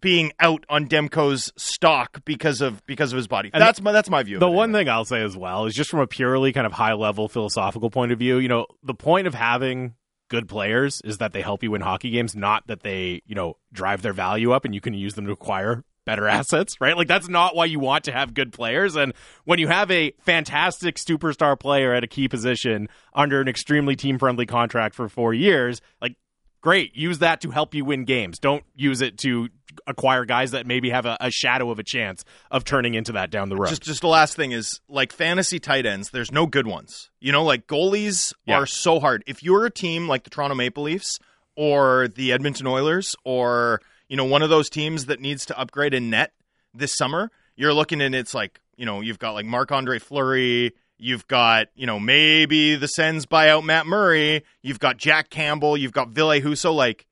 being 0.00 0.32
out 0.40 0.64
on 0.70 0.88
Demko's 0.88 1.52
stock 1.56 2.24
because 2.24 2.62
of 2.62 2.84
because 2.86 3.12
of 3.12 3.18
his 3.18 3.28
body. 3.28 3.50
And 3.52 3.60
that's 3.62 3.82
my 3.82 3.92
that's 3.92 4.08
my 4.08 4.22
view. 4.22 4.38
The 4.38 4.50
one 4.50 4.72
thing 4.72 4.88
I'll 4.88 5.04
say 5.04 5.22
as 5.22 5.36
well 5.36 5.66
is 5.66 5.74
just 5.74 5.90
from 5.90 6.00
a 6.00 6.06
purely 6.06 6.54
kind 6.54 6.66
of 6.66 6.72
high 6.72 6.94
level 6.94 7.28
philosophical 7.28 7.90
point 7.90 8.10
of 8.10 8.18
view, 8.18 8.38
you 8.38 8.48
know, 8.48 8.64
the 8.82 8.94
point 8.94 9.26
of 9.26 9.34
having 9.34 9.94
good 10.30 10.48
players 10.48 11.02
is 11.04 11.18
that 11.18 11.34
they 11.34 11.42
help 11.42 11.62
you 11.62 11.72
win 11.72 11.82
hockey 11.82 12.10
games, 12.10 12.34
not 12.34 12.66
that 12.68 12.82
they, 12.82 13.20
you 13.26 13.34
know, 13.34 13.58
drive 13.72 14.00
their 14.00 14.14
value 14.14 14.52
up 14.52 14.64
and 14.64 14.74
you 14.74 14.80
can 14.80 14.94
use 14.94 15.14
them 15.14 15.26
to 15.26 15.32
acquire 15.32 15.84
better 16.06 16.26
assets, 16.28 16.80
right? 16.80 16.96
Like 16.96 17.08
that's 17.08 17.28
not 17.28 17.54
why 17.54 17.66
you 17.66 17.78
want 17.78 18.04
to 18.04 18.12
have 18.12 18.32
good 18.32 18.52
players. 18.52 18.96
And 18.96 19.12
when 19.44 19.58
you 19.58 19.68
have 19.68 19.90
a 19.90 20.14
fantastic 20.20 20.96
superstar 20.96 21.58
player 21.58 21.92
at 21.92 22.04
a 22.04 22.06
key 22.06 22.28
position 22.28 22.88
under 23.12 23.40
an 23.40 23.48
extremely 23.48 23.96
team 23.96 24.18
friendly 24.18 24.46
contract 24.46 24.94
for 24.94 25.08
four 25.08 25.34
years, 25.34 25.82
like 26.00 26.16
great, 26.60 26.96
use 26.96 27.18
that 27.18 27.40
to 27.42 27.50
help 27.50 27.74
you 27.74 27.84
win 27.84 28.04
games. 28.04 28.38
Don't 28.38 28.64
use 28.74 29.02
it 29.02 29.18
to 29.18 29.48
acquire 29.86 30.24
guys 30.24 30.50
that 30.52 30.66
maybe 30.66 30.90
have 30.90 31.06
a, 31.06 31.16
a 31.20 31.30
shadow 31.30 31.70
of 31.70 31.78
a 31.78 31.82
chance 31.82 32.24
of 32.50 32.64
turning 32.64 32.94
into 32.94 33.12
that 33.12 33.30
down 33.30 33.48
the 33.48 33.56
road. 33.56 33.68
Just 33.68 33.82
just 33.82 34.00
the 34.00 34.08
last 34.08 34.36
thing 34.36 34.52
is 34.52 34.80
like 34.88 35.12
fantasy 35.12 35.58
tight 35.58 35.86
ends, 35.86 36.10
there's 36.10 36.32
no 36.32 36.46
good 36.46 36.66
ones. 36.66 37.10
You 37.20 37.32
know, 37.32 37.44
like 37.44 37.66
goalies 37.66 38.32
Yeah. 38.46 38.56
are 38.58 38.66
so 38.66 39.00
hard. 39.00 39.22
If 39.26 39.42
you're 39.42 39.66
a 39.66 39.70
team 39.70 40.08
like 40.08 40.24
the 40.24 40.30
Toronto 40.30 40.54
Maple 40.54 40.84
Leafs 40.84 41.18
or 41.56 42.08
the 42.08 42.32
Edmonton 42.32 42.66
Oilers 42.66 43.16
or, 43.24 43.80
you 44.08 44.16
know, 44.16 44.24
one 44.24 44.42
of 44.42 44.50
those 44.50 44.70
teams 44.70 45.06
that 45.06 45.20
needs 45.20 45.46
to 45.46 45.58
upgrade 45.58 45.94
in 45.94 46.10
net 46.10 46.32
this 46.74 46.96
summer, 46.96 47.30
you're 47.56 47.74
looking 47.74 48.00
and 48.00 48.14
it's 48.14 48.34
like, 48.34 48.60
you 48.76 48.86
know, 48.86 49.00
you've 49.00 49.18
got 49.18 49.32
like 49.32 49.44
Marc 49.46 49.70
Andre 49.72 49.98
Fleury, 49.98 50.72
you've 50.98 51.26
got, 51.26 51.66
you 51.74 51.86
know, 51.86 51.98
maybe 52.00 52.76
the 52.76 52.88
Sens 52.88 53.26
buy 53.26 53.50
out 53.50 53.64
Matt 53.64 53.86
Murray, 53.86 54.42
you've 54.62 54.78
got 54.78 54.96
Jack 54.96 55.28
Campbell, 55.30 55.76
you've 55.76 55.92
got 55.92 56.10
Ville 56.10 56.40
Husso, 56.40 56.74
like 56.74 57.06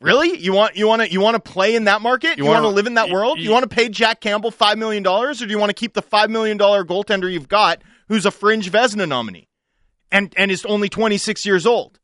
Really? 0.00 0.38
You 0.38 0.52
want 0.52 0.76
you 0.76 0.86
want 0.86 1.02
to 1.02 1.10
you 1.10 1.20
want 1.20 1.34
to 1.34 1.40
play 1.52 1.74
in 1.74 1.84
that 1.84 2.00
market? 2.02 2.38
You, 2.38 2.44
You 2.44 2.50
want 2.50 2.62
to 2.62 2.68
live 2.68 2.86
in 2.86 2.94
that 2.94 3.08
you- 3.08 3.14
world? 3.14 3.38
You, 3.38 3.44
you- 3.44 3.50
want 3.50 3.68
to 3.68 3.74
pay 3.74 3.88
Jack 3.88 4.20
Campbell 4.20 4.50
five 4.50 4.78
million 4.78 5.02
dollars, 5.02 5.42
or 5.42 5.46
do 5.46 5.52
you 5.52 5.58
want 5.58 5.70
to 5.70 5.74
keep 5.74 5.94
the 5.94 6.02
five 6.02 6.30
million 6.30 6.56
dollar 6.56 6.84
goaltender 6.84 7.30
you've 7.32 7.48
got, 7.48 7.82
who's 8.08 8.24
a 8.24 8.30
fringe 8.30 8.70
Vezina 8.70 9.08
nominee, 9.08 9.48
and 10.12 10.32
and 10.36 10.50
is 10.50 10.64
only 10.66 10.88
twenty 10.88 11.18
six 11.18 11.44
years 11.44 11.66
old? 11.66 11.98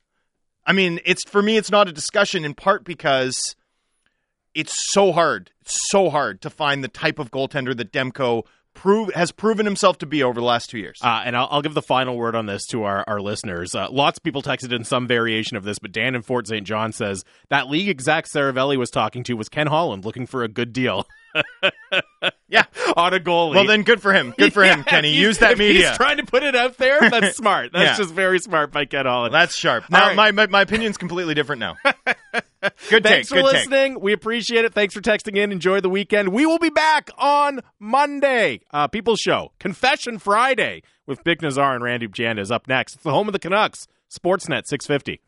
I 0.65 0.73
mean, 0.73 0.99
it's 1.05 1.23
for 1.29 1.41
me, 1.41 1.57
it's 1.57 1.71
not 1.71 1.87
a 1.87 1.91
discussion 1.93 2.43
in 2.43 2.53
part 2.53 2.83
because 2.83 3.55
it's 4.53 4.91
so 4.91 5.11
hard, 5.11 5.51
it's 5.61 5.89
so 5.89 6.09
hard 6.09 6.41
to 6.41 6.49
find 6.49 6.83
the 6.83 6.87
type 6.87 7.19
of 7.19 7.31
goaltender 7.31 7.75
that 7.77 7.91
Demko 7.93 8.43
prove 8.75 9.11
has 9.15 9.31
proven 9.31 9.65
himself 9.65 9.97
to 9.99 10.05
be 10.05 10.21
over 10.21 10.39
the 10.39 10.45
last 10.45 10.69
two 10.69 10.77
years. 10.77 10.99
Uh, 11.01 11.23
and 11.25 11.35
I'll, 11.35 11.47
I'll 11.49 11.61
give 11.61 11.73
the 11.73 11.81
final 11.81 12.15
word 12.15 12.35
on 12.35 12.45
this 12.45 12.65
to 12.67 12.83
our, 12.83 13.03
our 13.07 13.19
listeners. 13.19 13.73
Uh, 13.73 13.87
lots 13.89 14.19
of 14.19 14.23
people 14.23 14.43
texted 14.43 14.71
in 14.71 14.83
some 14.83 15.07
variation 15.07 15.57
of 15.57 15.63
this, 15.63 15.79
but 15.79 15.91
Dan 15.91 16.13
in 16.13 16.21
Fort 16.21 16.47
St. 16.47 16.65
John 16.67 16.91
says 16.91 17.23
that 17.49 17.69
league 17.69 17.89
exec 17.89 18.25
Seravalli 18.25 18.77
was 18.77 18.91
talking 18.91 19.23
to 19.23 19.33
was 19.33 19.49
Ken 19.49 19.67
Holland 19.67 20.05
looking 20.05 20.27
for 20.27 20.43
a 20.43 20.47
good 20.47 20.73
deal 20.73 21.07
yeah. 22.47 22.63
on 22.95 23.13
a 23.13 23.19
goalie. 23.19 23.55
Well, 23.55 23.65
then, 23.67 23.83
good 23.83 24.01
for 24.01 24.13
him. 24.13 24.33
Good 24.37 24.53
for 24.53 24.63
him, 24.63 24.79
Yeah, 24.79 24.83
Kenny. 24.83 25.11
he- 25.13 25.19
Use 25.21 25.39
that 25.39 25.57
media. 25.57 25.89
He's 25.89 25.97
trying 25.97 26.17
to 26.17 26.25
put 26.25 26.43
it 26.43 26.55
out 26.55 26.77
there. 26.77 26.99
That's 27.09 27.35
smart. 27.37 27.71
That's 27.73 27.97
Yeah. 27.97 27.97
just 28.03 28.13
very 28.13 28.39
smart 28.39 28.71
by 28.71 28.85
Ken 28.85 29.05
Holland. 29.05 29.33
That's 29.33 29.55
sharp. 29.57 29.85
Now, 29.89 30.07
right. 30.07 30.15
my, 30.15 30.31
my 30.31 30.47
my 30.47 30.61
opinion's 30.61 30.97
completely 30.97 31.33
different 31.33 31.59
now. 31.59 31.75
Good 31.83 31.93
Thanks 32.03 32.03
take. 32.03 32.45
for 32.69 32.89
Good 32.89 33.03
take. 33.03 33.11
Thanks 33.11 33.29
for 33.29 33.43
listening. 33.43 33.99
We 33.99 34.13
appreciate 34.13 34.65
it. 34.65 34.73
Thanks 34.73 34.93
for 34.93 35.01
texting 35.01 35.37
in. 35.37 35.51
Enjoy 35.51 35.81
the 35.81 35.89
weekend. 35.89 36.29
We 36.29 36.45
will 36.45 36.59
be 36.59 36.69
back 36.69 37.09
on 37.17 37.61
Monday. 37.79 38.61
Uh, 38.71 38.87
People's 38.87 39.19
Show, 39.19 39.51
Confession 39.59 40.17
Friday 40.19 40.81
with 41.05 41.23
Bik 41.23 41.41
Nizzar 41.41 41.75
and 41.75 41.83
Randy 41.83 42.07
Janda 42.07 42.39
is 42.39 42.51
up 42.51 42.67
next. 42.67 42.95
It's 42.95 43.03
the 43.03 43.11
home 43.11 43.27
of 43.27 43.33
the 43.33 43.39
Canucks, 43.39 43.87
Sportsnet 44.11 44.65
650. 44.65 45.21